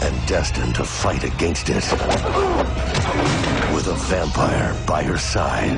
[0.00, 1.82] and destined to fight against it.
[3.82, 5.76] With a vampire by her side,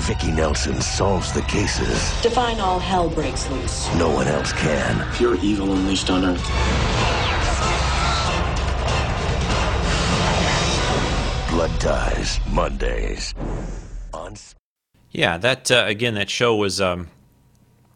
[0.00, 2.20] Vicki Nelson solves the cases.
[2.20, 3.94] Define all hell breaks loose.
[3.94, 5.08] No one else can.
[5.14, 6.42] Pure evil unleashed on Earth.
[11.48, 13.32] Blood Ties, Mondays.
[14.12, 14.34] On...
[15.12, 16.80] Yeah, that, uh, again, that show was.
[16.80, 17.08] Um,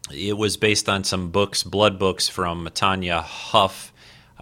[0.09, 3.91] it was based on some books, blood books from Tanya Huff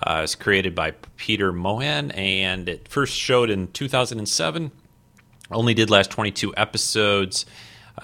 [0.06, 4.72] uh, it was created by Peter Mohan, and it first showed in 2007.
[5.51, 7.45] Only did last 22 episodes.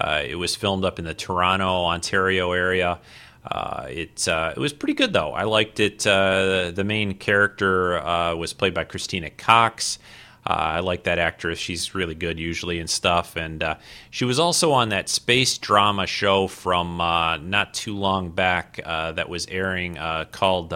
[0.00, 2.98] Uh, it was filmed up in the Toronto, Ontario area.
[3.44, 5.32] Uh, it uh, it was pretty good though.
[5.32, 6.06] I liked it.
[6.06, 9.98] Uh, the main character uh, was played by Christina Cox.
[10.44, 11.60] I like that actress.
[11.60, 13.36] She's really good usually and stuff.
[13.36, 13.64] And
[14.10, 19.46] she was also on that space drama show from not too long back that was
[19.46, 19.98] airing
[20.32, 20.74] called.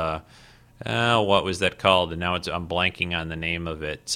[0.85, 2.13] What was that called?
[2.13, 4.07] And now I'm blanking on the name of it.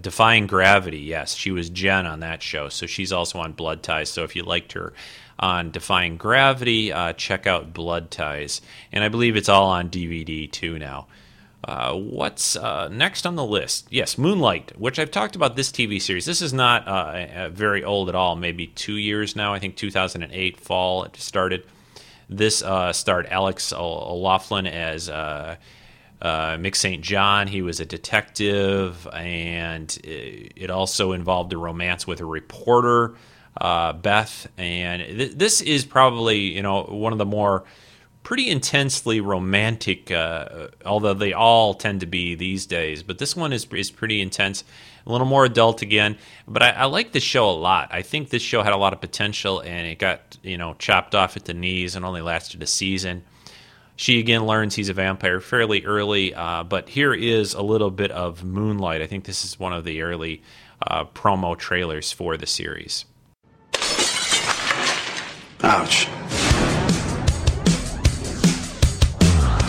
[0.00, 0.98] Defying Gravity.
[1.00, 2.68] Yes, she was Jen on that show.
[2.68, 4.10] So she's also on Blood Ties.
[4.10, 4.92] So if you liked her
[5.38, 8.60] on Defying Gravity, uh, check out Blood Ties.
[8.92, 11.06] And I believe it's all on DVD too now.
[11.64, 13.88] Uh, what's uh, next on the list?
[13.90, 16.24] Yes, Moonlight, which I've talked about this TV series.
[16.24, 19.52] This is not uh, very old at all, maybe two years now.
[19.52, 21.66] I think 2008 fall it started.
[22.28, 25.08] This uh, starred Alex O'Loughlin as
[26.22, 27.02] uh, Mick St.
[27.02, 27.46] John.
[27.46, 33.14] He was a detective, and it also involved a romance with a reporter
[33.60, 37.64] uh, Beth, and th- this is probably you know one of the more
[38.22, 43.02] pretty intensely romantic, uh, although they all tend to be these days.
[43.02, 44.62] But this one is is pretty intense,
[45.06, 46.18] a little more adult again.
[46.46, 47.88] But I, I like this show a lot.
[47.92, 51.14] I think this show had a lot of potential, and it got you know chopped
[51.14, 53.24] off at the knees and only lasted a season.
[53.96, 58.10] She again learns he's a vampire fairly early, uh, but here is a little bit
[58.10, 59.00] of Moonlight.
[59.00, 60.42] I think this is one of the early
[60.86, 63.06] uh, promo trailers for the series.
[65.62, 66.08] Ouch.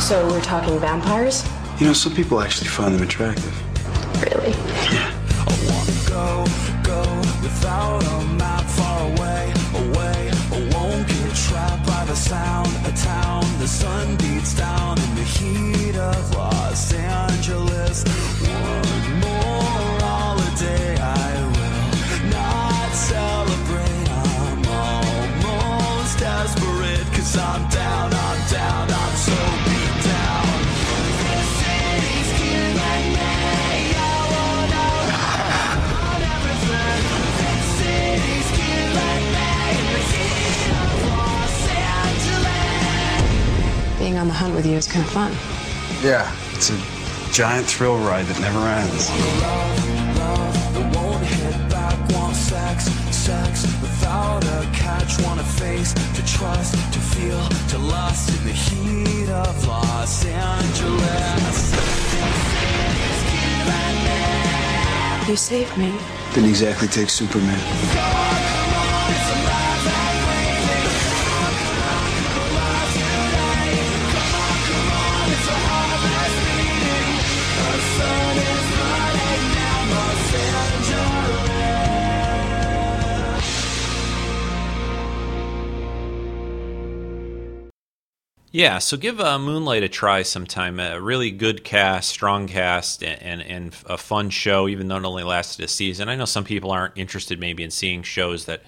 [0.01, 1.47] So we're talking vampires?
[1.79, 3.53] You know, some people actually find them attractive.
[4.23, 4.51] Really?
[4.51, 5.13] Yeah.
[5.39, 6.45] I wanna go,
[6.83, 7.01] go
[7.41, 10.31] without a map far away, away.
[10.51, 12.86] I won't get trapped by the sound of town.
[13.67, 18.05] The sun beats down in the heat of Los Angeles.
[44.17, 45.31] On the hunt with you is kind of fun.
[46.01, 46.77] Yeah, it's a
[47.31, 49.11] giant thrill ride that never ends.
[50.17, 56.25] Love that won't hit back, want sex, sex without a catch, want a face to
[56.25, 61.71] trust, to feel, to lust in the heat of Los Angeles.
[65.29, 65.93] You saved me.
[66.33, 68.56] Didn't exactly take Superman.
[88.57, 90.79] Yeah, so give uh, Moonlight a try sometime.
[90.79, 95.05] A really good cast, strong cast, and, and, and a fun show, even though it
[95.05, 96.09] only lasted a season.
[96.09, 98.63] I know some people aren't interested maybe in seeing shows that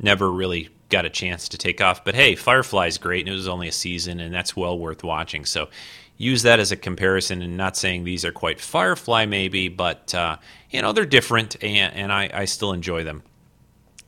[0.00, 2.06] never really got a chance to take off.
[2.06, 5.44] But hey, Firefly's great, and it was only a season, and that's well worth watching.
[5.44, 5.68] So
[6.16, 10.38] use that as a comparison, and not saying these are quite Firefly maybe, but uh,
[10.70, 13.22] you know they're different, and, and I, I still enjoy them.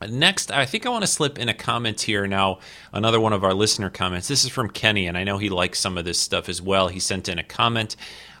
[0.09, 2.59] Next, I think I want to slip in a comment here now.
[2.91, 4.27] Another one of our listener comments.
[4.27, 6.87] This is from Kenny, and I know he likes some of this stuff as well.
[6.87, 7.95] He sent in a comment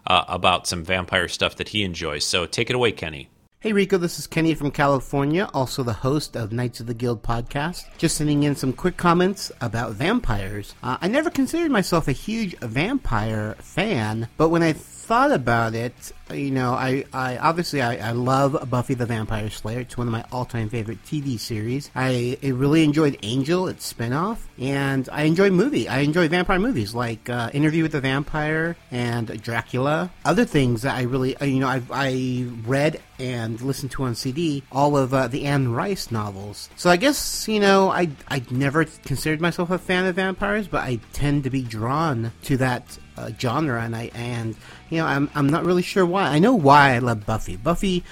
[0.07, 2.25] uh, about some vampire stuff that he enjoys.
[2.25, 3.29] So take it away, Kenny.
[3.59, 7.21] Hey Rico, this is Kenny from California, also the host of Knights of the Guild
[7.21, 7.85] podcast.
[7.99, 10.73] Just sending in some quick comments about vampires.
[10.81, 16.11] Uh, I never considered myself a huge vampire fan, but when I thought about it,
[16.31, 19.81] you know, I, I obviously I, I love Buffy the Vampire Slayer.
[19.81, 21.91] It's one of my all-time favorite TV series.
[21.95, 25.87] I, I really enjoyed Angel, its spinoff, and I enjoy movie.
[25.87, 30.11] I enjoy vampire movies like uh, Interview with the Vampire and Dracula.
[30.25, 34.15] Other things that I really, uh, you know, I, I read and listened to on
[34.15, 36.69] CD all of uh, the Anne Rice novels.
[36.75, 40.81] So I guess you know I I never considered myself a fan of vampires, but
[40.81, 44.55] I tend to be drawn to that uh, genre, and I and
[44.89, 46.20] you know I'm I'm not really sure why.
[46.23, 47.55] I know why I love Buffy.
[47.57, 48.03] Buffy,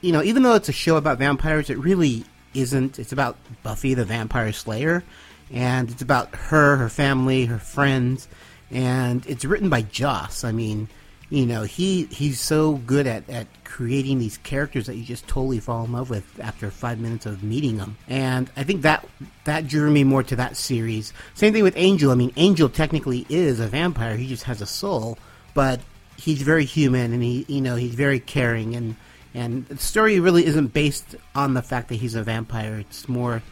[0.00, 2.98] you know, even though it's a show about vampires, it really isn't.
[2.98, 5.04] It's about Buffy the Vampire Slayer,
[5.52, 8.28] and it's about her, her family, her friends,
[8.70, 10.44] and it's written by Joss.
[10.44, 10.88] I mean,
[11.30, 15.60] you know, he he's so good at, at creating these characters that you just totally
[15.60, 17.96] fall in love with after five minutes of meeting them.
[18.08, 19.06] And I think that
[19.44, 21.12] that drew me more to that series.
[21.34, 22.10] Same thing with Angel.
[22.10, 24.16] I mean, Angel technically is a vampire.
[24.16, 25.18] He just has a soul,
[25.54, 25.80] but
[26.18, 28.96] he's very human and he you know he's very caring and
[29.34, 32.78] and the story really isn't based on the fact that he's a vampire.
[32.78, 33.42] It's more,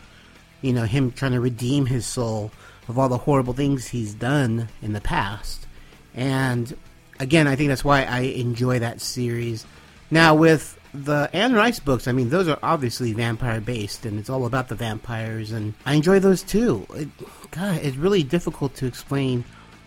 [0.63, 2.51] you know, him trying to redeem his soul
[2.89, 5.67] of all the horrible things he's done in the past.
[6.15, 6.77] And
[7.21, 9.67] again, I think that's why I enjoy that series.
[10.11, 14.31] Now with the Anne Rice books, I mean, those are obviously vampire based, and it's
[14.31, 16.87] all about the vampires, and I enjoy those too.
[16.95, 17.09] It,
[17.51, 19.45] God, it's really difficult to explain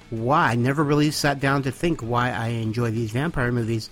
[0.09, 0.51] why.
[0.51, 3.89] I never really sat down to think why I enjoy these vampire movies.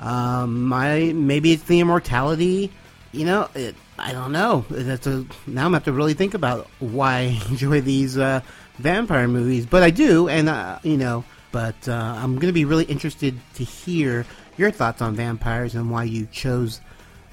[0.00, 2.72] Um, maybe it's the immortality.
[3.12, 4.64] You know, it, I don't know.
[4.70, 8.40] That's a now I'm have to really think about why I enjoy these uh,
[8.78, 12.64] vampire movies, but I do, and uh, you know, but uh, I'm going to be
[12.64, 14.26] really interested to hear
[14.56, 16.80] your thoughts on vampires and why you chose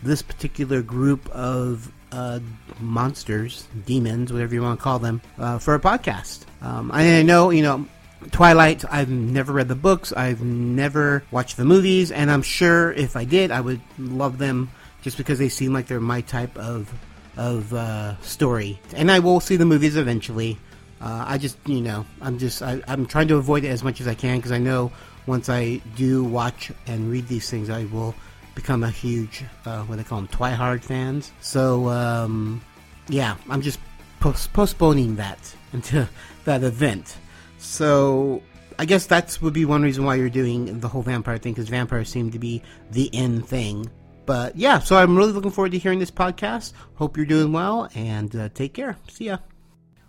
[0.04, 2.40] this particular group of uh,
[2.80, 6.46] monsters, demons, whatever you want to call them, uh, for a podcast.
[6.62, 7.86] Um, I know, you know,
[8.32, 13.16] Twilight, I've never read the books, I've never watched the movies, and I'm sure if
[13.16, 14.72] I did, I would love them
[15.02, 16.92] just because they seem like they're my type of
[17.38, 18.80] of uh, story.
[18.96, 20.58] And I will see the movies eventually.
[21.02, 24.00] Uh, I just, you know, I'm just, I, am trying to avoid it as much
[24.02, 24.92] as I can because I know
[25.28, 28.16] once I do watch and read these things, I will
[28.56, 31.32] become a huge, uh, what they call them, Twihard fans.
[31.42, 32.62] So, um,
[33.10, 33.80] yeah, I'm just
[34.20, 36.08] post- postponing that until
[36.46, 37.18] that event.
[37.66, 38.42] So
[38.78, 41.70] I guess that would be one reason why you're doing the whole vampire thing because
[41.70, 42.62] vampires seem to be
[42.92, 43.90] the end thing.
[44.26, 46.74] But yeah, so I'm really looking forward to hearing this podcast.
[46.96, 48.98] Hope you're doing well and uh, take care.
[49.10, 49.38] See ya.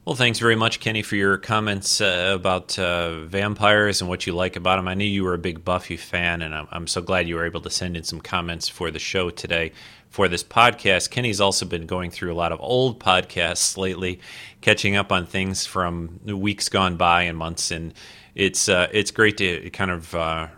[0.05, 4.35] Well, thanks very much, Kenny, for your comments uh, about uh, vampires and what you
[4.35, 4.87] like about them.
[4.87, 7.45] I knew you were a big Buffy fan, and I'm, I'm so glad you were
[7.45, 9.73] able to send in some comments for the show today
[10.16, 11.10] for this podcast.
[11.10, 14.18] Kenny's also been going through a lot of old podcasts lately,
[14.62, 17.93] catching up on things from weeks gone by and months, and
[18.34, 20.48] it's uh, it's great to kind of uh,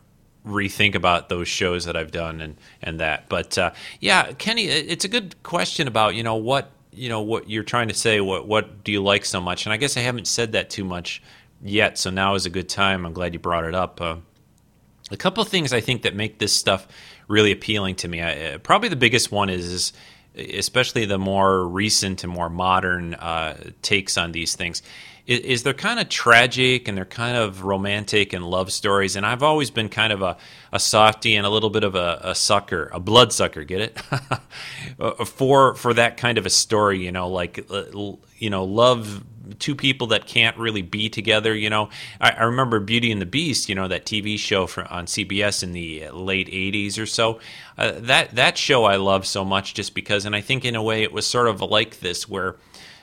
[0.47, 3.29] rethink about those shows that I've done and and that.
[3.29, 7.51] But uh, yeah, Kenny, it's a good question about you know what you know what
[7.51, 8.21] you're trying to say.
[8.21, 9.67] What what do you like so much?
[9.67, 11.21] And I guess I haven't said that too much
[11.65, 11.99] yet.
[11.99, 13.05] So now is a good time.
[13.05, 14.01] I'm glad you brought it up.
[14.01, 14.19] Uh,
[15.11, 16.87] a couple of things I think that make this stuff
[17.29, 18.21] really appealing to me.
[18.21, 19.93] I, uh, probably the biggest one is,
[20.35, 24.83] especially the more recent and more modern uh, takes on these things.
[25.29, 29.15] Is, is they're kind of tragic and they're kind of romantic and love stories.
[29.15, 30.37] And I've always been kind of a,
[30.73, 33.63] a softy and a little bit of a, a sucker, a blood sucker.
[33.63, 34.03] Get it?
[34.99, 37.85] Uh, for for that kind of a story, you know, like uh,
[38.39, 39.23] you know, love
[39.59, 41.55] two people that can't really be together.
[41.55, 41.89] You know,
[42.21, 43.69] I, I remember Beauty and the Beast.
[43.69, 47.39] You know, that TV show for, on CBS in the late '80s or so.
[47.77, 50.83] Uh, that that show I love so much just because, and I think in a
[50.83, 52.57] way it was sort of like this where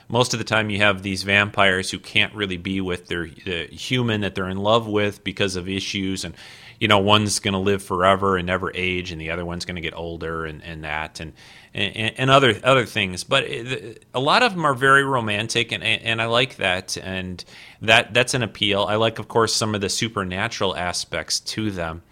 [0.08, 3.66] most of the time you have these vampires who can't really be with their the
[3.66, 6.34] human that they're in love with because of issues and
[6.78, 9.76] you know one's going to live forever and never age and the other one's going
[9.76, 11.32] to get older and, and that and,
[11.74, 13.24] and, and other other things.
[13.24, 16.96] But a lot of them are very romantic and and I like that.
[16.96, 17.44] And
[17.82, 18.84] that that's an appeal.
[18.84, 22.02] I like of course some of the supernatural aspects to them.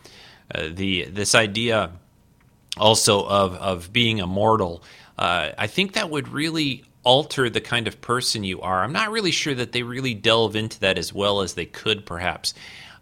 [0.55, 1.93] Uh, the this idea
[2.77, 4.83] also of of being immortal
[5.19, 8.83] uh, I think that would really alter the kind of person you are.
[8.83, 12.05] I'm not really sure that they really delve into that as well as they could,
[12.05, 12.55] perhaps.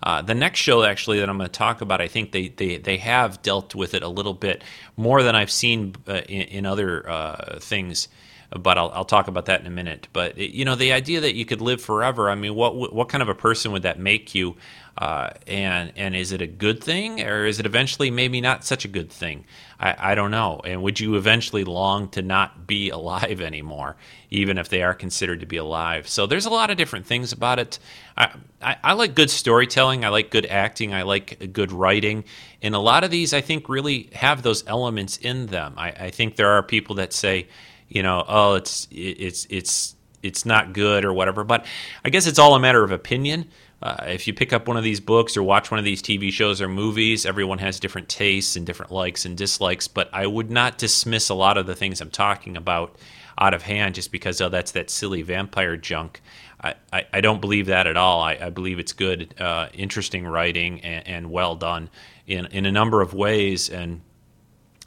[0.03, 2.77] Uh, the next show, actually, that I'm going to talk about, I think they, they,
[2.77, 4.65] they have dealt with it a little bit
[4.97, 8.09] more than I've seen uh, in, in, other uh, things.
[8.51, 10.09] But I'll, I'll talk about that in a minute.
[10.13, 12.29] But you know, the idea that you could live forever.
[12.29, 14.57] I mean, what what kind of a person would that make you?
[14.97, 18.85] Uh, and and is it a good thing, or is it eventually maybe not such
[18.85, 19.45] a good thing?
[19.81, 20.61] I, I don't know.
[20.65, 23.97] And would you eventually long to not be alive anymore,
[24.31, 26.09] even if they are considered to be alive?
[26.09, 27.79] So there's a lot of different things about it.
[28.17, 30.05] I, I, I like good storytelling.
[30.05, 30.93] I like good acting.
[30.93, 32.25] I like good writing.
[32.61, 35.75] And a lot of these, I think, really have those elements in them.
[35.79, 37.49] I, I think there are people that say,
[37.89, 41.45] you know, oh, it's it's it's it's not good or whatever.
[41.45, 41.67] But
[42.05, 43.49] I guess it's all a matter of opinion.
[43.83, 46.33] Uh, if you pick up one of these books or watch one of these TV
[46.33, 49.89] shows or movies, everyone has different tastes and different likes and dislikes.
[49.89, 52.97] But I would not dismiss a lot of the things I'm talking about
[53.39, 56.21] out of hand just because oh that's that silly vampire junk.
[56.63, 58.21] I, I, I don't believe that at all.
[58.21, 61.91] I, I believe it's good, uh, interesting writing and, and well done
[62.27, 64.01] in in a number of ways and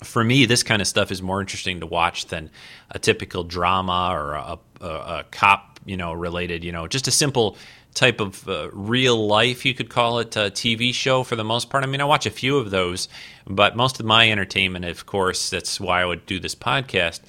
[0.04, 2.50] for me, this kind of stuff is more interesting to watch than
[2.92, 7.12] a typical drama or a, a, a, cop, you know, related, you know, just a
[7.12, 7.58] simple
[7.96, 11.70] type of uh, real life, you could call it, uh, TV show for the most
[11.70, 11.84] part.
[11.84, 13.08] I mean, I watch a few of those,
[13.48, 17.22] but most of my entertainment, of course, that's why I would do this podcast,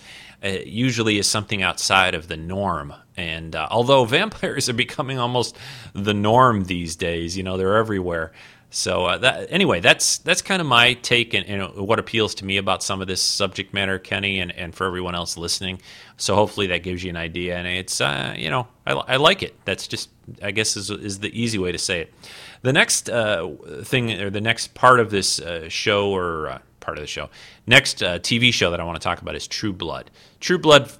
[0.45, 2.93] uh, usually is something outside of the norm.
[3.17, 5.57] And uh, although vampires are becoming almost
[5.95, 8.33] the norm these days, you know, they're everywhere.
[8.71, 12.57] So uh, that anyway, that's that's kind of my take and, what appeals to me
[12.57, 15.81] about some of this subject matter, Kenny, and, and for everyone else listening.
[16.17, 19.43] So hopefully that gives you an idea, and it's uh, you know I, I like
[19.43, 19.55] it.
[19.65, 20.11] That's just
[20.43, 22.15] I guess is is the easy way to say it.
[22.63, 23.49] The next uh,
[23.83, 27.31] thing or the next part of this uh, show or uh, part of the show,
[27.67, 30.11] next uh, TV show that I want to talk about is True Blood.
[30.41, 30.91] True Blood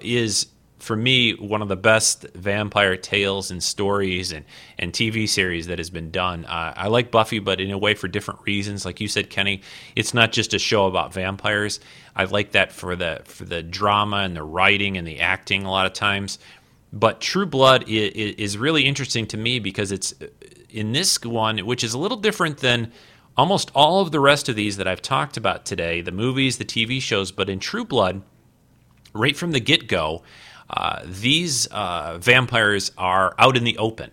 [0.00, 0.46] is
[0.86, 4.44] for me, one of the best vampire tales and stories and,
[4.78, 6.44] and TV series that has been done.
[6.44, 8.84] Uh, I like Buffy, but in a way for different reasons.
[8.84, 9.62] Like you said, Kenny,
[9.96, 11.80] it's not just a show about vampires.
[12.14, 15.70] I like that for the for the drama and the writing and the acting a
[15.72, 16.38] lot of times.
[16.92, 20.14] But True Blood is, is really interesting to me because it's
[20.70, 22.92] in this one, which is a little different than
[23.36, 26.64] almost all of the rest of these that I've talked about today, the movies, the
[26.64, 27.32] TV shows.
[27.32, 28.22] But in True Blood,
[29.12, 30.22] right from the get go
[30.68, 34.10] uh, these uh, vampires are out in the open.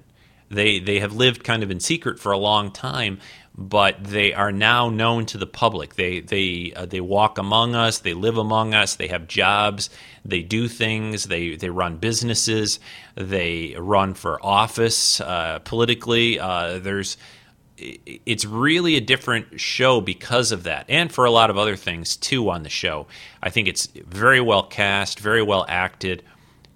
[0.50, 3.20] They they have lived kind of in secret for a long time,
[3.56, 5.96] but they are now known to the public.
[5.96, 8.00] They they uh, they walk among us.
[8.00, 8.96] They live among us.
[8.96, 9.90] They have jobs.
[10.24, 11.26] They do things.
[11.26, 12.80] They they run businesses.
[13.16, 16.40] They run for office uh, politically.
[16.40, 17.18] Uh, there's
[17.78, 22.16] it's really a different show because of that, and for a lot of other things
[22.16, 23.08] too on the show.
[23.42, 26.24] I think it's very well cast, very well acted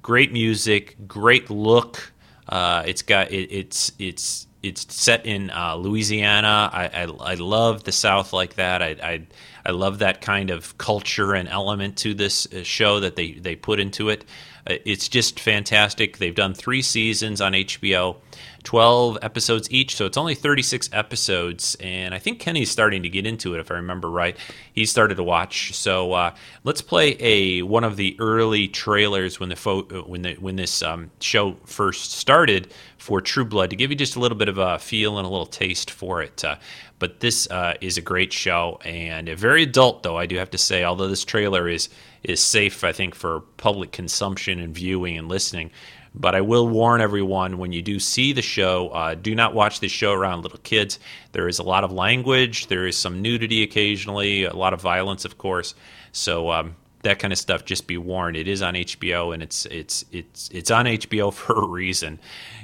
[0.07, 2.13] great music, great look.
[2.47, 6.69] Uh, it's got it, it's it's it's set in uh, Louisiana.
[6.71, 8.81] I, I, I love the South like that.
[8.81, 9.27] I, I
[9.65, 13.57] I love that kind of culture and element to this uh, show that they they
[13.57, 14.23] put into it.
[14.65, 16.19] Uh, it's just fantastic.
[16.19, 18.15] They've done three seasons on HBO.
[18.67, 21.77] 12 episodes each, so it's only 36 episodes.
[21.79, 24.35] And I think Kenny's starting to get into it, if I remember right.
[24.73, 25.73] He started to watch.
[25.73, 26.35] So uh,
[26.65, 30.83] let's play a one of the early trailers when the fo- when the when this
[30.83, 34.57] um, show first started for True Blood to give you just a little bit of
[34.57, 36.43] a feel and a little taste for it.
[36.43, 36.57] Uh,
[36.99, 40.49] but this uh, is a great show and a very adult, though I do have
[40.49, 40.83] to say.
[40.83, 41.87] Although this trailer is
[42.23, 45.71] is safe, I think, for public consumption and viewing and listening.
[46.13, 49.79] But I will warn everyone when you do see the show, uh, do not watch
[49.79, 50.99] this show around little kids.
[51.31, 55.25] There is a lot of language, there is some nudity occasionally, a lot of violence,
[55.25, 55.75] of course.
[56.11, 58.35] So um, that kind of stuff, just be warned.
[58.35, 62.19] It is on HBO, and it's it's it's it's on HBO for a reason.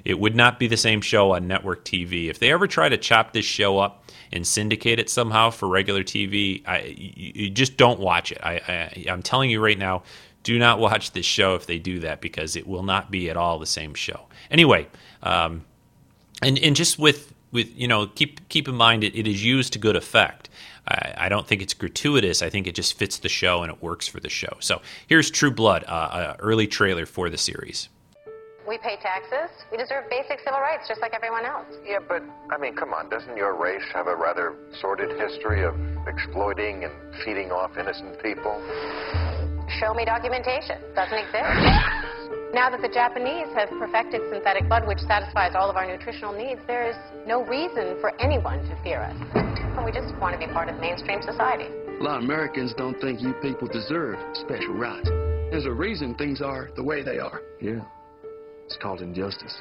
[0.05, 2.97] It would not be the same show on network TV if they ever try to
[2.97, 6.68] chop this show up and syndicate it somehow for regular TV.
[6.68, 8.39] I, you, you just don't watch it.
[8.43, 10.03] I, I I'm telling you right now
[10.43, 13.38] do not watch this show if they do that because it will not be at
[13.38, 14.27] all the same show.
[14.51, 14.88] Anyway,
[15.23, 15.64] um,
[16.41, 19.73] and and just with with you know keep keep in mind it, it is used
[19.73, 20.49] to good effect.
[20.88, 22.41] I, I, don't think it's gratuitous.
[22.41, 24.57] I think it just fits the show and it works for the show.
[24.60, 27.89] So here's True Blood, uh, early trailer for the series.
[28.68, 29.49] We pay taxes.
[29.72, 31.68] We deserve basic civil rights just like everyone else.
[31.85, 33.10] Yeah, but, I mean, come on.
[33.10, 35.76] Doesn't your race have a rather sordid history of
[36.07, 36.93] exploiting and
[37.26, 38.55] feeding off innocent people?
[39.80, 40.80] Show me documentation.
[40.95, 41.43] Doesn't exist.
[42.53, 46.61] Now that the Japanese have perfected synthetic blood, which satisfies all of our nutritional needs,
[46.67, 49.17] there is no reason for anyone to fear us.
[49.84, 51.65] We just want to be part of mainstream society.
[51.99, 55.09] A lot of Americans don't think you people deserve special rights.
[55.49, 57.41] There's a reason things are the way they are.
[57.59, 57.81] Yeah.
[58.65, 59.59] It's called injustice.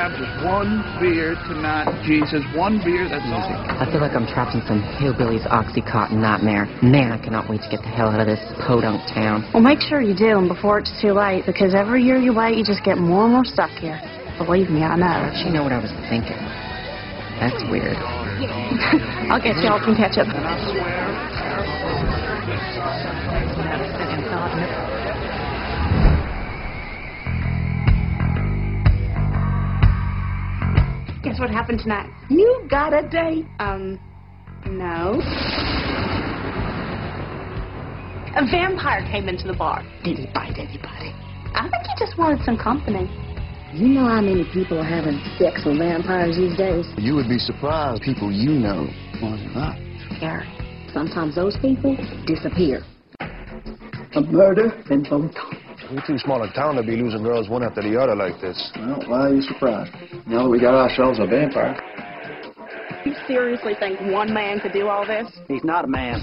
[0.00, 2.40] Have just one beer tonight, Jesus.
[2.56, 3.52] One beer, that's Easy.
[3.52, 6.64] I feel like I'm trapped in some hillbilly's Oxycontin nightmare.
[6.80, 9.44] Man, I cannot wait to get the hell out of this podunk town.
[9.52, 12.56] Well, make sure you do, and before it's too late, because every year you wait,
[12.56, 14.00] you just get more and more stuck here.
[14.40, 15.20] Believe me, I know.
[15.36, 16.40] She know what I was thinking?
[17.36, 18.00] That's weird.
[19.28, 20.32] I'll get y'all some ketchup.
[31.22, 32.08] Guess what happened tonight?
[32.30, 33.44] You got a date?
[33.58, 34.00] Um,
[34.64, 35.20] no.
[38.36, 39.84] A vampire came into the bar.
[40.02, 41.12] Did he bite anybody?
[41.52, 43.04] I think he just wanted some company.
[43.74, 46.86] You know how many people are having sex with vampires these days?
[46.96, 48.88] You would be surprised people you know.
[49.20, 49.76] Well, not.
[50.16, 50.48] Scary.
[50.94, 52.82] Sometimes those people disappear.
[53.20, 55.30] A murder in Bone
[55.90, 58.70] We're too small a town to be losing girls one after the other like this.
[58.76, 59.92] Well, why are you surprised?
[60.28, 61.74] Now that we got ourselves a vampire.
[63.04, 65.26] You seriously think one man could do all this?
[65.48, 66.20] He's not a man.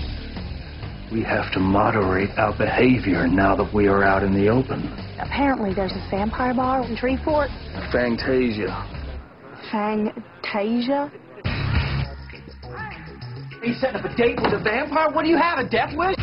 [1.11, 4.87] We have to moderate our behavior now that we are out in the open.
[5.19, 7.49] Apparently, there's a vampire bar in Shreveport.
[7.91, 8.71] Fangtasia.
[9.69, 11.11] Fangtasia?
[13.59, 15.11] Are you setting up a date with a vampire?
[15.11, 16.15] What do you have, a death wish?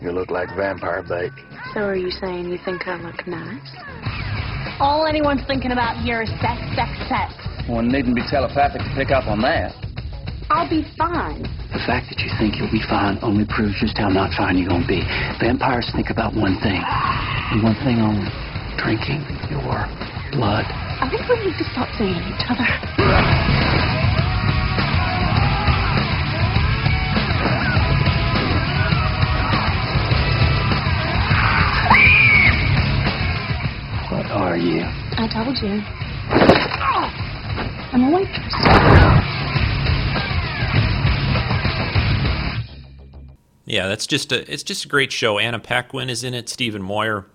[0.00, 1.32] You look like vampire bait.
[1.74, 3.60] So are you saying you think I look nice?
[4.80, 7.34] All anyone's thinking about here is sex, sex, sex.
[7.68, 9.74] One needn't be telepathic to pick up on that.
[10.48, 11.42] I'll be fine.
[11.68, 14.72] The fact that you think you'll be fine only proves just how not fine you're
[14.72, 15.04] going to be.
[15.40, 18.32] Vampires think about one thing, and one thing only
[18.80, 19.20] drinking
[19.52, 19.84] your
[20.32, 20.64] blood.
[20.64, 23.77] I think we need to stop seeing each other.
[34.60, 34.82] You?
[34.82, 35.82] I told you.
[37.90, 38.54] I'm a waitress.
[43.64, 45.38] Yeah, that's just a it's just a great show.
[45.38, 46.48] Anna Paquin is in it.
[46.48, 47.26] Stephen Moyer.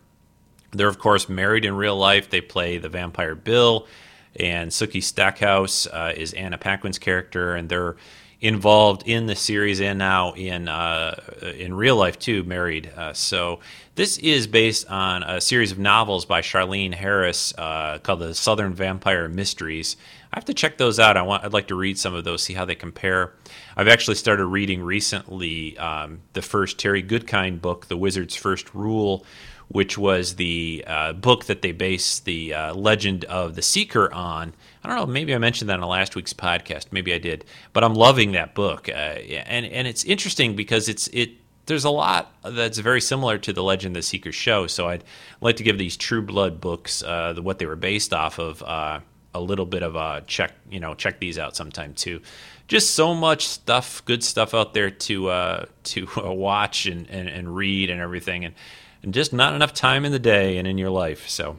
[0.72, 2.30] They're of course married in real life.
[2.30, 3.88] They play the vampire Bill,
[4.36, 7.96] and Sookie Stackhouse uh, is Anna Paquin's character, and they're
[8.44, 11.16] involved in the series and now in uh,
[11.58, 12.44] in real life too.
[12.44, 12.92] Married.
[12.96, 13.62] Uh, so
[13.96, 18.74] this is based on a series of novels by Charlaine Harris uh, called the Southern
[18.74, 19.96] Vampire Mysteries.
[20.34, 21.16] I have to check those out.
[21.16, 21.46] I want.
[21.46, 23.34] I'd like to read some of those, see how they compare.
[23.78, 29.26] I've actually started reading recently um, the first Terry Goodkind book, The Wizard's First Rule,
[29.70, 34.54] which was the uh, book that they based the uh, Legend of the Seeker on.
[34.84, 35.06] I don't know.
[35.06, 36.88] Maybe I mentioned that on last week's podcast.
[36.92, 37.46] Maybe I did.
[37.72, 41.32] But I'm loving that book, uh, and and it's interesting because it's it.
[41.66, 44.68] There's a lot that's very similar to the Legend of the Seeker show.
[44.68, 45.06] So I'd
[45.40, 48.62] like to give these True Blood books, uh, the, what they were based off of
[48.64, 49.00] uh,
[49.34, 52.22] a little bit of a check, you know, check these out sometime too.
[52.68, 57.30] Just so much stuff, good stuff out there to uh, to uh, watch and, and,
[57.30, 58.56] and read and everything, and
[59.02, 61.28] and just not enough time in the day and in your life.
[61.30, 61.58] So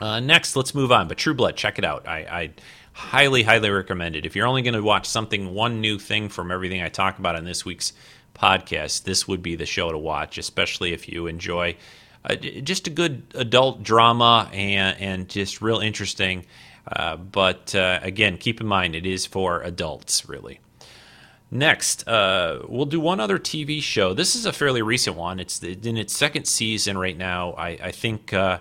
[0.00, 1.08] uh, next, let's move on.
[1.08, 2.06] But True Blood, check it out.
[2.06, 2.50] I, I
[2.92, 4.26] highly, highly recommend it.
[4.26, 7.36] If you're only going to watch something, one new thing from everything I talk about
[7.36, 7.92] in this week's
[8.34, 11.76] podcast, this would be the show to watch, especially if you enjoy
[12.24, 16.44] uh, just a good adult drama and and just real interesting.
[16.90, 20.60] Uh, but uh, again, keep in mind it is for adults, really.
[21.50, 24.12] Next, uh, we'll do one other TV show.
[24.12, 25.40] This is a fairly recent one.
[25.40, 27.52] It's in its second season right now.
[27.52, 28.58] I, I think uh,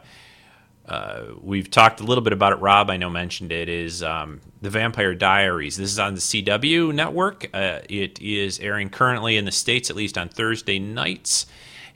[0.87, 2.57] uh, we've talked a little bit about it.
[2.57, 3.67] Rob, I know, mentioned it.
[3.67, 5.75] Is um, the Vampire Diaries?
[5.75, 7.49] This is on the CW network.
[7.53, 11.45] Uh, it is airing currently in the states, at least on Thursday nights.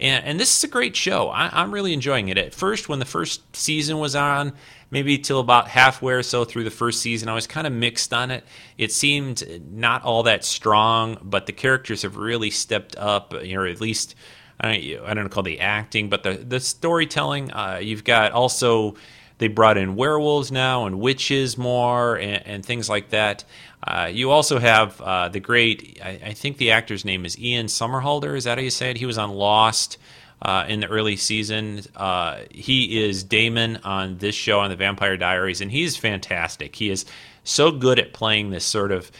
[0.02, 1.30] And, and this is a great show.
[1.30, 2.38] I, I'm really enjoying it.
[2.38, 4.54] At first, when the first season was on,
[4.90, 8.14] maybe till about halfway or so through the first season, I was kind of mixed
[8.14, 8.44] on it.
[8.78, 13.66] It seemed not all that strong, but the characters have really stepped up, you know,
[13.66, 14.16] at least
[14.62, 17.52] I don't, I don't call the acting, but the the storytelling.
[17.52, 18.96] Uh, you've got also
[19.42, 23.44] they brought in werewolves now and witches more and, and things like that.
[23.86, 27.66] Uh, you also have uh, the great, I, I, think the actor's name is Ian
[27.66, 28.38] Somerhalder.
[28.38, 28.98] Is that how you say it?
[28.98, 29.98] He was on Lost
[30.44, 31.82] uh, in the early season.
[31.96, 36.76] Uh, he is Damon on this show on the Vampire Diaries, and he's fantastic.
[36.76, 37.06] He is
[37.44, 39.12] so good at playing this sort of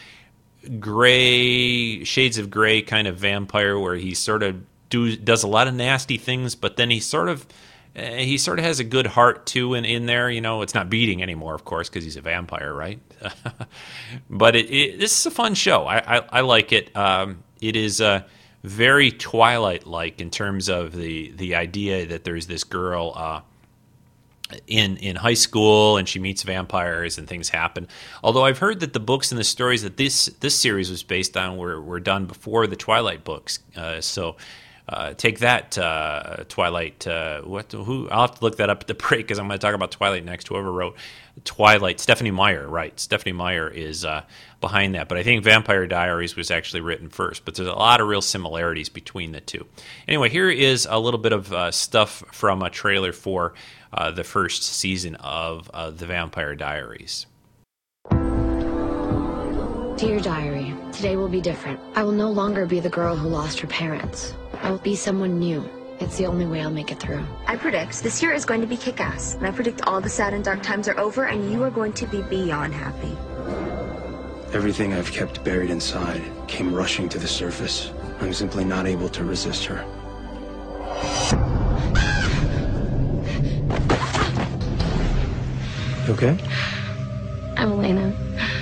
[0.78, 4.62] gray, shades of gray kind of vampire where he's sort of
[4.92, 7.46] do, does a lot of nasty things, but then he sort of
[7.94, 10.62] he sort of has a good heart too in, in there you know?
[10.62, 13.00] It's not beating anymore of course because he's a vampire right?
[14.30, 15.86] But it, it, this is a fun show.
[15.86, 16.94] I, I, I like it.
[16.96, 18.22] Um, it is uh,
[18.62, 23.40] very twilight like in terms of the the idea that there's this girl uh,
[24.66, 27.88] in in high school and she meets vampires and things happen.
[28.22, 31.36] Although i've heard that the books and the stories that this this series was based
[31.36, 34.36] on were, were done before the twilight books uh, so
[34.92, 37.06] uh, take that, uh, Twilight.
[37.06, 37.72] Uh, what?
[37.72, 38.08] Who?
[38.10, 39.90] I'll have to look that up at the break because I'm going to talk about
[39.90, 40.48] Twilight next.
[40.48, 40.96] Whoever wrote
[41.44, 42.98] Twilight, Stephenie Meyer, right?
[43.00, 44.22] Stephenie Meyer is uh,
[44.60, 47.44] behind that, but I think Vampire Diaries was actually written first.
[47.46, 49.66] But there's a lot of real similarities between the two.
[50.06, 53.54] Anyway, here is a little bit of uh, stuff from a trailer for
[53.94, 57.26] uh, the first season of the Vampire Diaries.
[59.96, 61.78] Dear Diary, today will be different.
[61.94, 64.34] I will no longer be the girl who lost her parents.
[64.62, 65.68] I will be someone new.
[65.98, 67.26] It's the only way I'll make it through.
[67.48, 70.08] I predict this year is going to be kick ass, and I predict all the
[70.08, 73.16] sad and dark times are over, and you are going to be beyond happy.
[74.54, 77.90] Everything I've kept buried inside came rushing to the surface.
[78.20, 79.84] I'm simply not able to resist her.
[86.02, 86.36] You okay?
[87.56, 88.12] I'm Elena.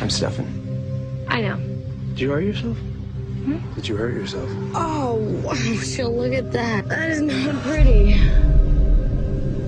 [0.02, 1.24] I'm Stefan.
[1.28, 1.56] I know.
[2.10, 2.76] Did you hurt yourself?
[3.46, 4.50] Did you hurt yourself?
[4.74, 6.88] Oh, wow, Jill, look at that.
[6.88, 8.12] That is not pretty.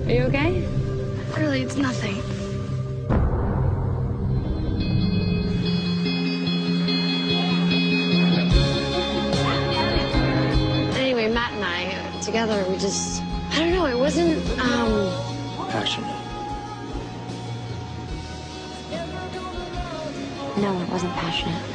[0.06, 0.66] Are you okay?
[1.38, 2.16] Really, it's nothing.
[10.94, 13.22] Anyway, Matt and I, together, we just,
[13.52, 15.10] I don't know, it wasn't, um,
[15.70, 16.18] Passionate.
[20.58, 21.71] no, it wasn't passionate.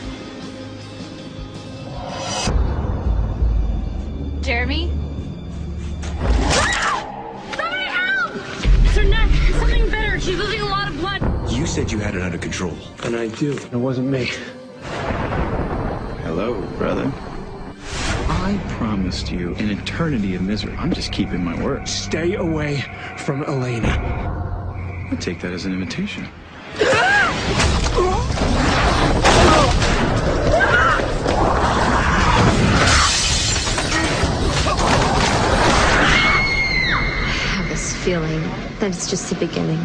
[4.48, 4.90] Jeremy?
[7.52, 8.32] Somebody help!
[8.86, 9.30] It's her neck.
[9.60, 10.18] Something better.
[10.22, 11.52] She's losing a lot of blood.
[11.52, 12.74] You said you had it under control.
[13.04, 13.58] And I do.
[13.58, 14.32] It wasn't me.
[16.24, 17.12] Hello, brother.
[18.30, 20.74] I promised you an eternity of misery.
[20.78, 21.86] I'm just keeping my word.
[21.86, 22.86] Stay away
[23.18, 23.90] from Elena.
[25.12, 26.26] I take that as an invitation.
[26.80, 27.28] I
[38.08, 38.40] feeling
[38.80, 39.78] that it's just the beginning.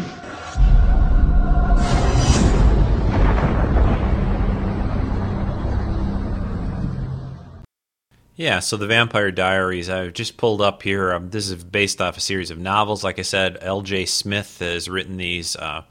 [8.37, 11.11] Yeah, so the Vampire Diaries, I've just pulled up here.
[11.11, 13.03] Um, this is based off a series of novels.
[13.03, 14.05] Like I said, L.J.
[14.05, 15.81] Smith has written these uh,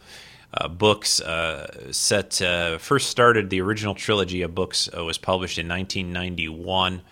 [0.55, 1.21] uh, books.
[1.21, 7.03] Uh, set uh, first started the original trilogy of books uh, was published in 1991.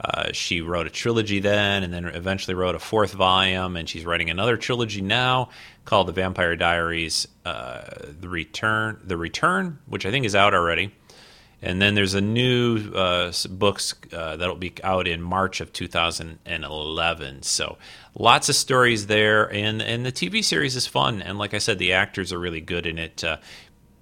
[0.00, 4.04] Uh, she wrote a trilogy then, and then eventually wrote a fourth volume, and she's
[4.04, 5.48] writing another trilogy now
[5.84, 7.82] called The Vampire Diaries: uh,
[8.20, 9.00] The Return.
[9.02, 10.92] The Return, which I think is out already.
[11.60, 17.42] And then there's a new uh, books uh, that'll be out in March of 2011.
[17.42, 17.78] So
[18.14, 21.20] lots of stories there, and and the TV series is fun.
[21.20, 23.24] And like I said, the actors are really good in it.
[23.24, 23.38] Uh,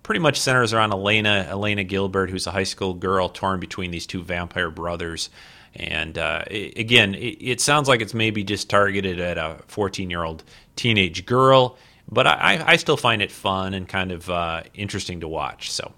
[0.02, 4.06] pretty much centers around Elena Elena Gilbert, who's a high school girl torn between these
[4.06, 5.31] two vampire brothers.
[5.77, 10.24] And uh, again, it, it sounds like it's maybe just targeted at a 14 year
[10.24, 10.43] old
[10.74, 11.77] teenage girl,
[12.09, 15.70] but I, I still find it fun and kind of uh, interesting to watch.
[15.70, 15.93] So.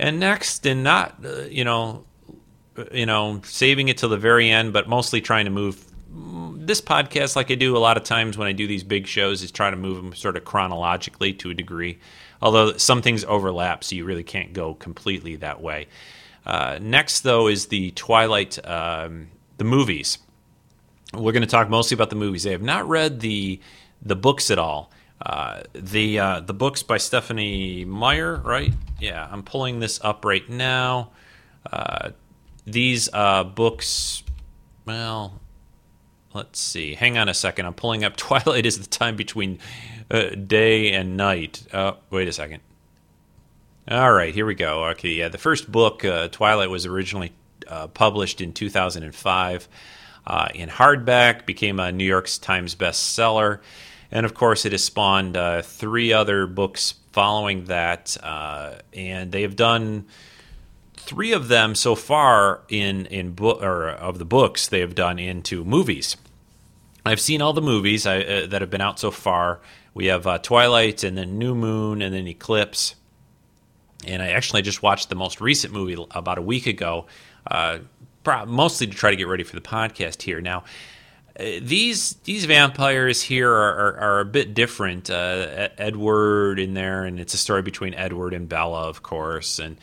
[0.00, 2.06] And next, and not uh, you know,
[2.90, 6.80] you know, saving it till the very end, but mostly trying to move mm, this
[6.80, 9.50] podcast, like I do a lot of times when I do these big shows, is
[9.50, 11.98] try to move them sort of chronologically to a degree.
[12.40, 15.88] Although some things overlap, so you really can't go completely that way.
[16.44, 20.18] Uh, next, though, is the Twilight, um, the movies.
[21.12, 22.46] We're going to talk mostly about the movies.
[22.46, 23.60] I have not read the
[24.02, 24.90] the books at all.
[25.24, 28.72] Uh, the uh, the books by Stephenie Meyer, right?
[28.98, 31.10] Yeah, I'm pulling this up right now.
[31.70, 32.10] Uh,
[32.64, 34.22] these uh, books,
[34.86, 35.40] well,
[36.32, 36.94] let's see.
[36.94, 37.66] Hang on a second.
[37.66, 38.16] I'm pulling up.
[38.16, 39.58] Twilight is the time between
[40.08, 41.66] day and night.
[42.10, 42.62] Wait a second.
[43.88, 44.84] All right, here we go.
[44.90, 47.32] Okay, yeah, the first book, uh, Twilight, was originally
[47.66, 49.68] uh, published in 2005
[50.26, 53.60] uh, in hardback, became a New York Times bestseller,
[54.10, 59.42] and of course, it has spawned uh, three other books following that, uh, and they
[59.42, 60.06] have done
[60.94, 65.18] three of them so far in in book or of the books they have done
[65.18, 66.16] into movies.
[67.04, 69.60] I've seen all the movies I, uh, that have been out so far.
[69.94, 72.94] We have uh, Twilight, and then New Moon, and then Eclipse.
[74.06, 77.06] And I actually just watched the most recent movie about a week ago,
[77.50, 77.78] uh,
[78.46, 80.40] mostly to try to get ready for the podcast here.
[80.40, 80.64] Now,
[81.38, 85.10] uh, these these vampires here are, are, are a bit different.
[85.10, 89.76] Uh, Edward in there, and it's a story between Edward and Bella, of course, and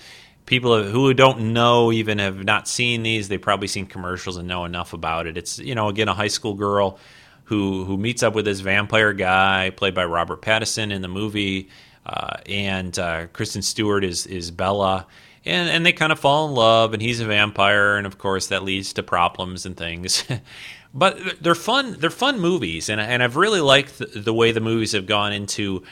[0.48, 4.66] people who don't know even have not seen these they've probably seen commercials and know
[4.66, 6.98] enough about it it's you know again a high school girl
[7.44, 11.70] who who meets up with this vampire guy played by robert pattinson in the movie
[12.08, 15.06] uh, and uh, kristen stewart is is bella
[15.46, 18.48] and and they kind of fall in love and he's a vampire and of course
[18.48, 20.24] that leads to problems and things
[20.94, 24.62] but they're fun they're fun movies and, and i've really liked the, the way the
[24.62, 25.84] movies have gone into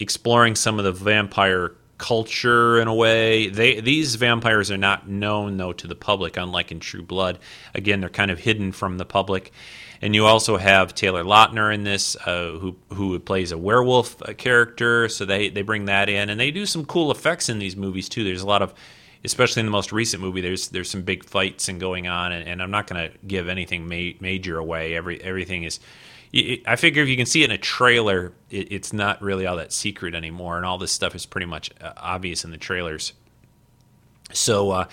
[0.00, 3.48] exploring some of the vampire culture in a way.
[3.48, 7.38] They these vampires are not known though to the public, unlike in True Blood.
[7.74, 9.52] Again, they're kind of hidden from the public.
[10.06, 14.34] And you also have Taylor Lautner in this, uh, who who plays a werewolf uh,
[14.34, 15.08] character.
[15.08, 18.08] So they they bring that in, and they do some cool effects in these movies
[18.08, 18.22] too.
[18.22, 18.72] There's a lot of
[19.24, 22.48] especially in the most recent movie, there's there's some big fights and going on, and,
[22.48, 24.94] and I'm not going to give anything ma- major away.
[24.94, 25.80] Every everything is.
[26.66, 29.56] I figure if you can see it in a trailer, it, it's not really all
[29.56, 33.12] that secret anymore, and all this stuff is pretty much uh, obvious in the trailers.
[34.32, 34.86] So, uh,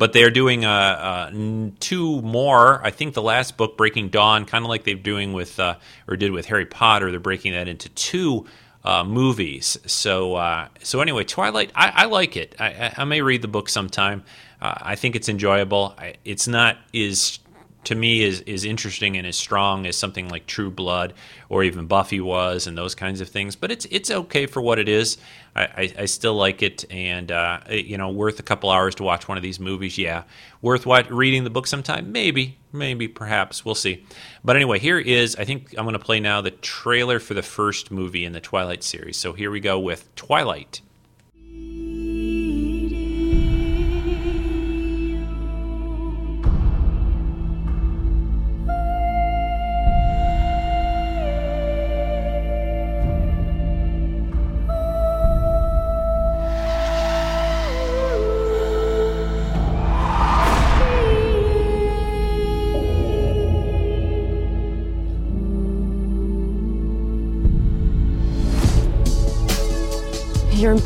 [0.00, 1.30] but they're doing uh, uh,
[1.78, 2.82] two more.
[2.82, 5.74] I think the last book, Breaking Dawn, kind of like they're doing with uh,
[6.08, 8.46] or did with Harry Potter, they're breaking that into two
[8.82, 9.76] uh, movies.
[9.84, 12.54] So uh, so anyway, Twilight, I, I like it.
[12.58, 14.24] I, I, may read the book sometime.
[14.58, 15.94] Uh, I think it's enjoyable.
[15.98, 17.38] I, it's not is
[17.84, 21.14] to me is is interesting and as strong as something like True Blood
[21.48, 23.56] or even Buffy was and those kinds of things.
[23.56, 25.16] But it's it's okay for what it is.
[25.56, 29.02] I, I, I still like it, and uh, you know, worth a couple hours to
[29.02, 29.98] watch one of these movies.
[29.98, 30.24] Yeah,
[30.62, 32.12] worth what, reading the book sometime.
[32.12, 33.64] Maybe, maybe, perhaps.
[33.64, 34.04] We'll see.
[34.44, 35.36] But anyway, here is.
[35.36, 38.40] I think I'm going to play now the trailer for the first movie in the
[38.40, 39.16] Twilight series.
[39.16, 40.80] So here we go with Twilight.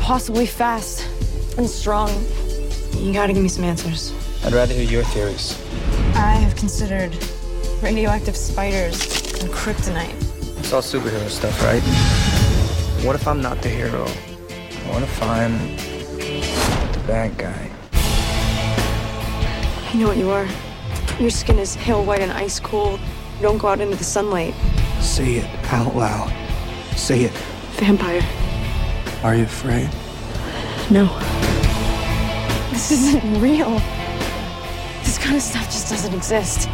[0.05, 1.03] Impossibly fast
[1.57, 2.11] and strong.
[2.91, 4.13] You gotta give me some answers.
[4.45, 5.59] I'd rather hear your theories.
[6.13, 7.11] I have considered
[7.81, 9.01] radioactive spiders
[9.41, 10.13] and kryptonite.
[10.59, 11.81] It's all superhero stuff, right?
[13.03, 14.05] What if I'm not the hero?
[14.93, 15.75] What if I'm
[16.91, 17.71] the bad guy?
[19.91, 20.47] You know what you are?
[21.19, 22.99] Your skin is pale white and ice cold.
[23.37, 24.53] You don't go out into the sunlight.
[25.01, 26.31] Say it out loud.
[26.95, 27.31] Say it.
[27.79, 28.21] Vampire.
[29.25, 29.89] Are you afraid?
[30.91, 31.07] No.
[32.69, 33.71] This isn't real.
[35.01, 36.69] This kind of stuff just doesn't exist.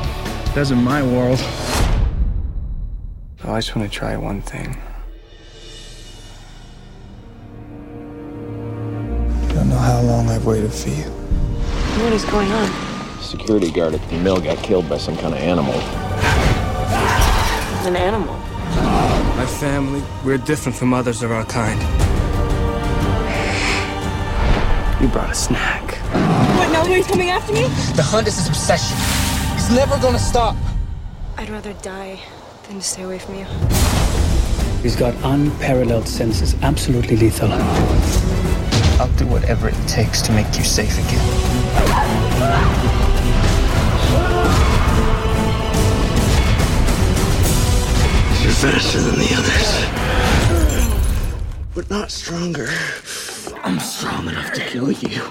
[0.54, 1.40] Does in my world.
[3.46, 4.78] I just want to try one thing.
[9.48, 11.06] I Don't know how long I've waited for you.
[12.04, 13.22] What is going on?
[13.22, 15.76] Security guard at the mill got killed by some kind of animal.
[17.88, 18.36] An animal.
[19.38, 22.11] My family, we're different from others of our kind.
[25.02, 25.96] You brought a snack.
[26.58, 27.64] What, now he's coming after me?
[27.96, 28.96] The hunt is his obsession.
[29.56, 30.56] He's never gonna stop.
[31.38, 32.20] I'd rather die
[32.68, 33.46] than to stay away from you.
[34.84, 37.52] He's got unparalleled senses, absolutely lethal.
[39.02, 41.26] I'll do whatever it takes to make you safe again.
[48.44, 49.72] You're faster than the others.
[51.74, 52.70] But not stronger.
[53.64, 55.22] I'm strong enough to kill you.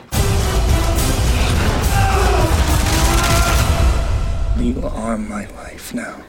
[4.57, 6.23] You are my life now.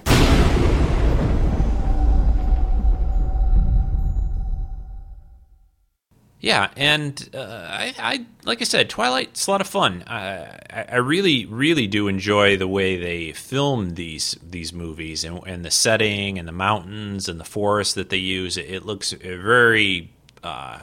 [6.40, 10.04] Yeah, and uh, I, I, like I said, Twilight's a lot of fun.
[10.08, 15.40] I, I, I really, really do enjoy the way they film these these movies and,
[15.46, 18.58] and the setting and the mountains and the forest that they use.
[18.58, 20.10] It, it looks very
[20.44, 20.80] uh,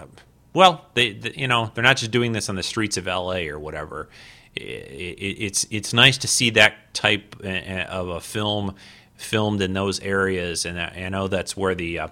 [0.58, 0.84] well.
[0.94, 3.48] They, they, you know, they're not just doing this on the streets of L.A.
[3.48, 4.08] or whatever.
[4.56, 8.74] It, it, it's it's nice to see that type uh, of a film
[9.14, 12.08] filmed in those areas, and I, I know that's where the uh,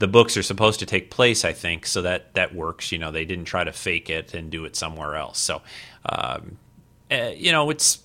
[0.00, 2.90] the books are supposed to take place, I think, so that that works.
[2.90, 5.38] You know, they didn't try to fake it and do it somewhere else.
[5.38, 5.62] So,
[6.08, 6.58] um,
[7.08, 8.00] uh, you know, it's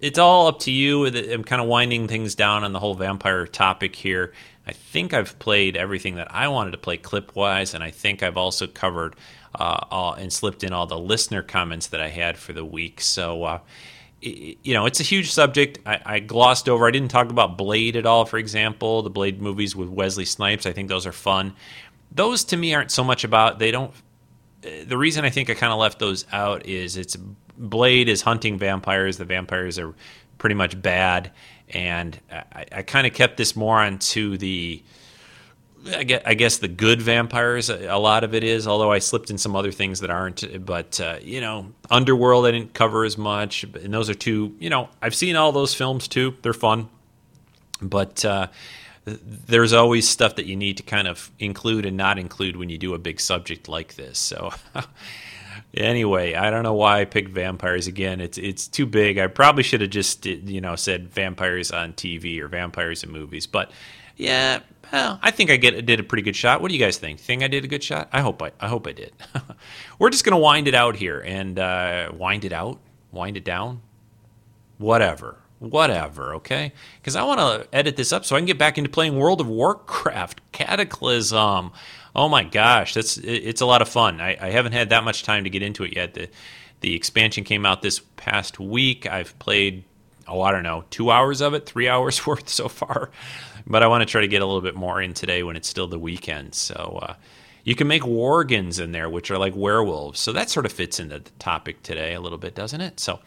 [0.00, 1.04] it's all up to you.
[1.06, 4.32] I'm kind of winding things down on the whole vampire topic here.
[4.66, 8.22] I think I've played everything that I wanted to play clip wise, and I think
[8.22, 9.14] I've also covered
[9.54, 13.00] uh, all, and slipped in all the listener comments that I had for the week.
[13.00, 13.44] So.
[13.44, 13.58] Uh,
[14.22, 15.78] you know, it's a huge subject.
[15.86, 16.88] I, I, glossed over.
[16.88, 20.64] I didn't talk about Blade at all, for example, the Blade movies with Wesley Snipes.
[20.64, 21.54] I think those are fun.
[22.10, 23.58] Those to me aren't so much about.
[23.58, 23.92] They don't.
[24.62, 27.16] The reason I think I kind of left those out is it's
[27.58, 29.18] Blade is hunting vampires.
[29.18, 29.94] The vampires are
[30.38, 31.30] pretty much bad,
[31.70, 34.82] and I, I kind of kept this more onto the
[35.94, 39.30] I guess, I guess the good vampires, a lot of it is, although I slipped
[39.30, 40.64] in some other things that aren't.
[40.64, 43.62] But, uh, you know, Underworld I didn't cover as much.
[43.64, 46.34] And those are two, you know, I've seen all those films too.
[46.42, 46.88] They're fun.
[47.80, 48.48] But uh,
[49.04, 52.78] there's always stuff that you need to kind of include and not include when you
[52.78, 54.18] do a big subject like this.
[54.18, 54.52] So.
[55.74, 58.20] anyway, I don't know why I picked vampires again.
[58.20, 59.18] It's it's too big.
[59.18, 63.46] I probably should have just you know said vampires on TV or vampires in movies.
[63.46, 63.70] But
[64.16, 64.60] yeah,
[64.92, 66.60] well, I think I get did a pretty good shot.
[66.60, 67.20] What do you guys think?
[67.20, 68.08] Think I did a good shot?
[68.12, 69.12] I hope I I hope I did.
[69.98, 72.78] We're just gonna wind it out here and uh, wind it out,
[73.12, 73.82] wind it down,
[74.78, 76.34] whatever, whatever.
[76.36, 79.16] Okay, because I want to edit this up so I can get back into playing
[79.16, 81.72] World of Warcraft Cataclysm.
[82.16, 84.20] Oh my gosh, that's it's a lot of fun.
[84.20, 86.14] I, I haven't had that much time to get into it yet.
[86.14, 86.28] The
[86.80, 89.06] the expansion came out this past week.
[89.06, 89.84] I've played
[90.26, 93.10] oh I don't know two hours of it, three hours worth so far
[93.66, 95.68] but I want to try to get a little bit more in today when it's
[95.68, 96.54] still the weekend.
[96.54, 97.14] So, uh,
[97.64, 100.20] You can make worgens in there, which are like werewolves.
[100.20, 103.00] So that sort of fits into the topic today a little bit, doesn't it?
[103.00, 103.18] So,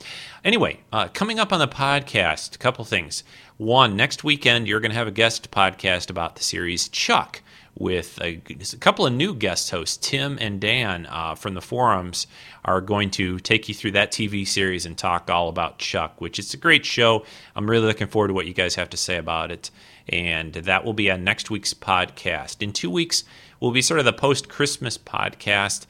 [0.45, 3.25] anyway, uh, coming up on the podcast, a couple things.
[3.57, 7.41] One, next weekend, you're going to have a guest podcast about the series Chuck
[7.79, 12.27] with a, a, couple of new guest hosts, Tim and Dan uh, from the forums,
[12.65, 16.37] are going to take you through that TV series and talk all about Chuck, which
[16.37, 17.25] is a great show.
[17.55, 19.71] I'm really looking forward to what you guys have to say about it.
[20.09, 22.61] And that will be on next week's podcast.
[22.61, 23.23] In two weeks,
[23.61, 25.85] will be sort of the post Christmas podcast.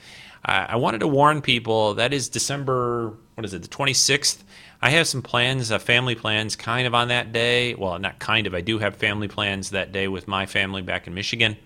[0.46, 4.44] Uh, I wanted to warn people that is December, what is it, the 26th.
[4.82, 7.74] I have some plans, uh, family plans, kind of on that day.
[7.74, 8.54] Well, not kind of.
[8.54, 11.58] I do have family plans that day with my family back in Michigan.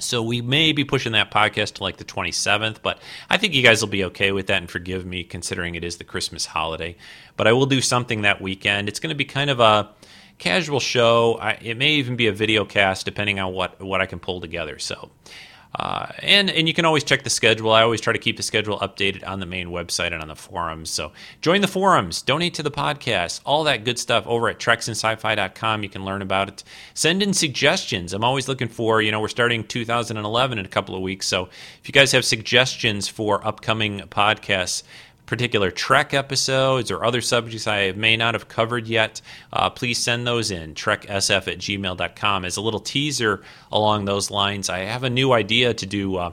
[0.00, 2.98] So we may be pushing that podcast to like the 27th, but
[3.28, 5.96] I think you guys will be okay with that and forgive me considering it is
[5.96, 6.96] the Christmas holiday.
[7.36, 8.88] But I will do something that weekend.
[8.88, 9.90] It's going to be kind of a
[10.38, 11.38] casual show.
[11.40, 14.40] I, it may even be a video cast depending on what what I can pull
[14.40, 14.78] together.
[14.78, 15.10] So.
[15.74, 17.72] Uh, and and you can always check the schedule.
[17.72, 20.34] I always try to keep the schedule updated on the main website and on the
[20.34, 20.90] forums.
[20.90, 25.82] So join the forums, donate to the podcast, all that good stuff over at treksinsci-fi.com.
[25.82, 26.64] You can learn about it.
[26.94, 28.12] Send in suggestions.
[28.12, 29.00] I'm always looking for.
[29.00, 31.26] You know, we're starting 2011 in a couple of weeks.
[31.28, 31.48] So
[31.80, 34.82] if you guys have suggestions for upcoming podcasts
[35.30, 39.20] particular Trek episodes or other subjects I may not have covered yet,
[39.52, 40.74] uh, please send those in.
[40.74, 42.44] TrekSF at gmail.com.
[42.44, 43.40] As a little teaser
[43.70, 46.16] along those lines, I have a new idea to do.
[46.16, 46.32] Uh,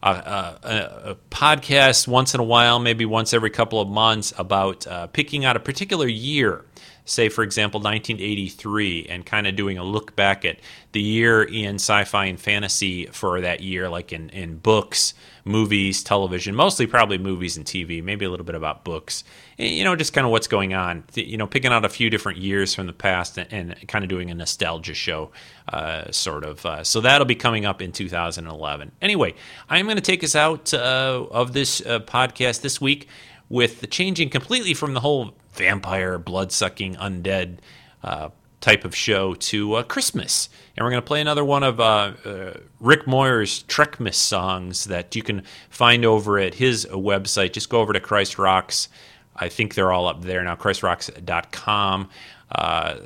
[0.00, 4.86] a, a, a, podcast once in a while, maybe once every couple of months, about
[4.86, 6.64] uh, picking out a particular year,
[7.08, 10.58] say, for example, 1983, and kind of doing a look back at
[10.92, 15.14] the year in sci fi and fantasy for that year, like in, in books,
[15.44, 19.24] movies, television, mostly probably movies and TV, maybe a little bit about books.
[19.56, 21.04] You know, just kind of what's going on.
[21.14, 24.10] You know, picking out a few different years from the past and, and kind of
[24.10, 25.30] doing a nostalgia show,
[25.72, 26.64] uh, sort of.
[26.64, 28.92] Uh, so that'll be coming up in 2011.
[29.00, 29.34] Anyway,
[29.68, 33.08] I'm going to take us out uh, of this uh, podcast this week
[33.48, 37.58] with the changing completely from the whole vampire, blood sucking, undead
[38.02, 38.30] uh,
[38.60, 40.48] type of show to uh, Christmas.
[40.76, 45.14] And we're going to play another one of uh, uh, Rick Moyer's Trekmas songs that
[45.14, 47.52] you can find over at his website.
[47.52, 48.88] Just go over to Christ Rocks.
[49.36, 52.08] I think they're all up there now, christrocks.com.
[52.50, 52.96] Uh,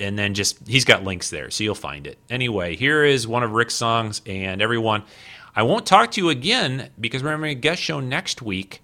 [0.00, 2.18] and then just, he's got links there, so you'll find it.
[2.28, 4.20] Anyway, here is one of Rick's songs.
[4.26, 5.04] And everyone,
[5.56, 8.82] I won't talk to you again because we're having a guest show next week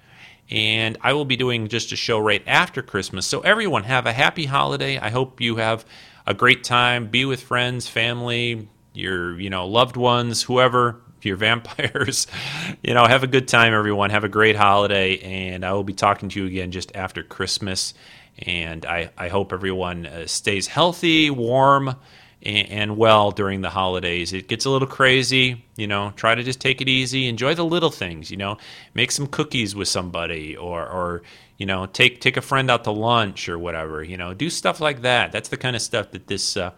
[0.50, 3.26] and I will be doing just a show right after Christmas.
[3.26, 4.98] So everyone have a happy holiday.
[4.98, 5.84] I hope you have
[6.26, 7.06] a great time.
[7.06, 12.26] Be with friends, family, your you know loved ones, whoever, your vampires.
[12.82, 14.10] you know, have a good time, everyone.
[14.10, 17.94] Have a great holiday, and I will be talking to you again just after Christmas.
[18.38, 21.94] And I, I hope everyone uh, stays healthy, warm,
[22.42, 24.32] and well during the holidays.
[24.32, 26.12] It gets a little crazy, you know.
[26.16, 28.56] Try to just take it easy, enjoy the little things, you know.
[28.94, 31.22] Make some cookies with somebody, or or
[31.58, 34.02] you know, take take a friend out to lunch or whatever.
[34.02, 35.32] You know, do stuff like that.
[35.32, 36.56] That's the kind of stuff that this.
[36.56, 36.72] Uh,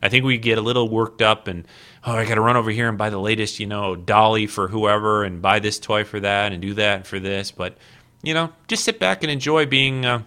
[0.00, 1.66] I think we get a little worked up and
[2.06, 4.68] oh, I got to run over here and buy the latest, you know, dolly for
[4.68, 7.50] whoever and buy this toy for that and do that for this.
[7.50, 7.76] But
[8.22, 10.06] you know, just sit back and enjoy being.
[10.06, 10.22] Uh,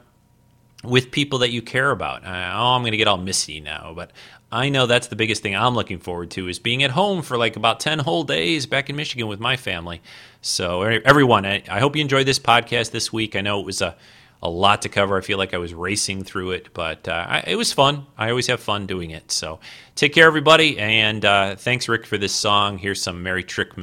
[0.84, 2.26] with people that you care about.
[2.26, 4.12] Uh, oh, I'm going to get all misty now, but
[4.52, 7.38] I know that's the biggest thing I'm looking forward to is being at home for
[7.38, 10.02] like about 10 whole days back in Michigan with my family.
[10.42, 13.36] So, everyone, I, hope you enjoyed this podcast this week.
[13.36, 13.96] I know it was a,
[14.44, 15.18] a lot to cover.
[15.18, 18.08] I feel like I was racing through it, but uh, it was fun.
[18.18, 19.32] I always have fun doing it.
[19.32, 19.60] So,
[19.96, 20.78] take care, everybody.
[20.80, 22.78] And uh, thanks, Rick, for this song.
[22.78, 23.74] Here's some Merry Trick.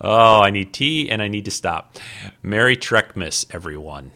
[0.00, 1.96] Oh, I need tea and I need to stop.
[2.42, 4.12] Merry Trekmas, everyone.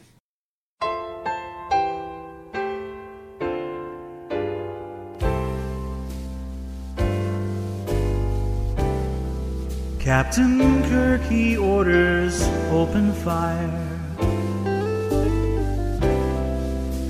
[10.03, 12.43] Captain Kirk, he orders
[12.73, 13.71] open fire.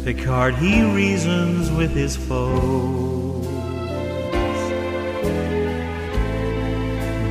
[0.04, 3.46] Picard, he reasons with his foes.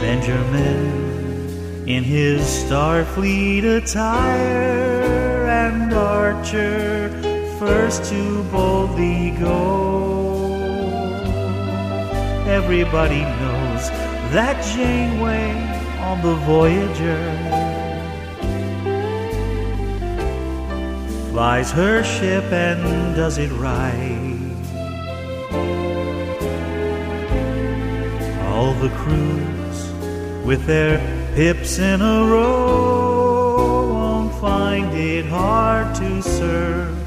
[0.01, 7.09] Benjamin, in his Starfleet attire, and Archer,
[7.59, 10.55] first to boldly go.
[12.47, 13.60] Everybody knows
[14.31, 15.51] that Janeway
[15.99, 17.21] on the Voyager
[21.31, 24.39] flies her ship and does it right.
[28.47, 29.91] All the crews
[30.45, 30.97] with their
[31.35, 36.97] pips in a row won't find it hard to serve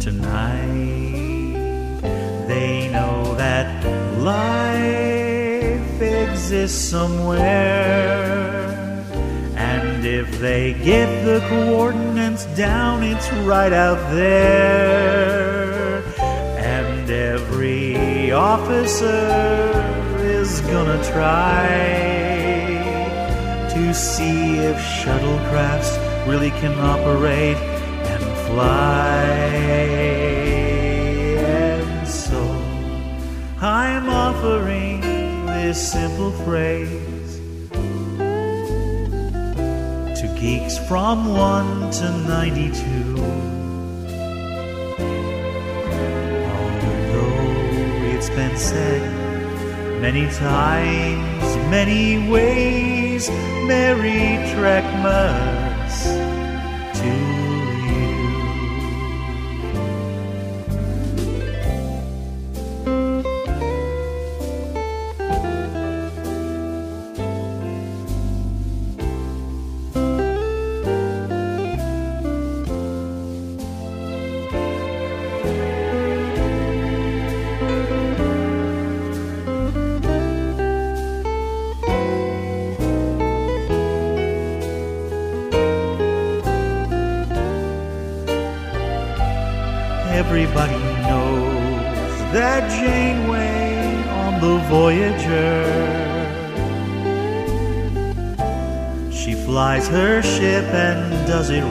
[0.00, 0.68] tonight.
[2.48, 3.34] They know
[6.48, 7.44] exists somewhere.
[9.54, 16.02] And if they get the coordinates down, it's right out there.
[16.56, 19.28] And every officer
[20.20, 21.68] is gonna try
[23.74, 25.92] to see if shuttlecrafts
[26.26, 27.58] really can operate
[28.12, 29.20] and fly.
[31.44, 32.40] And so
[33.60, 34.87] I'm offering
[35.68, 37.40] this simple phrase
[40.18, 42.80] to geeks from 1 to 92.
[46.54, 47.34] Although
[48.14, 49.02] it's been said
[50.00, 53.28] many times, many ways,
[53.66, 55.47] Merry Trekmas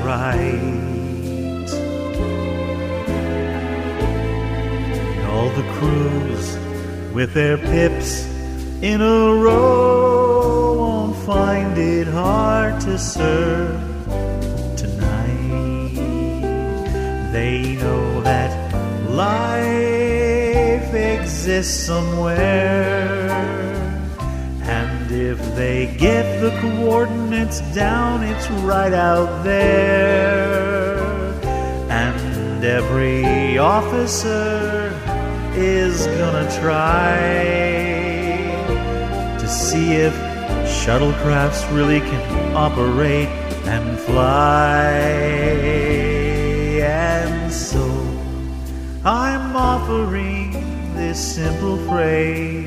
[0.07, 0.63] right.
[5.15, 6.45] And all the crews
[7.13, 8.25] with their pips
[8.81, 13.81] in a row won't find it hard to serve
[14.77, 15.95] tonight.
[17.33, 18.51] They know that
[19.09, 22.76] life exists somewhere.
[26.61, 30.97] Coordinates down, it's right out there.
[31.89, 34.93] And every officer
[35.55, 37.17] is gonna try
[39.39, 40.13] to see if
[40.65, 43.29] shuttlecrafts really can operate
[43.65, 44.91] and fly.
[46.81, 47.83] And so
[49.03, 50.51] I'm offering
[50.95, 52.66] this simple phrase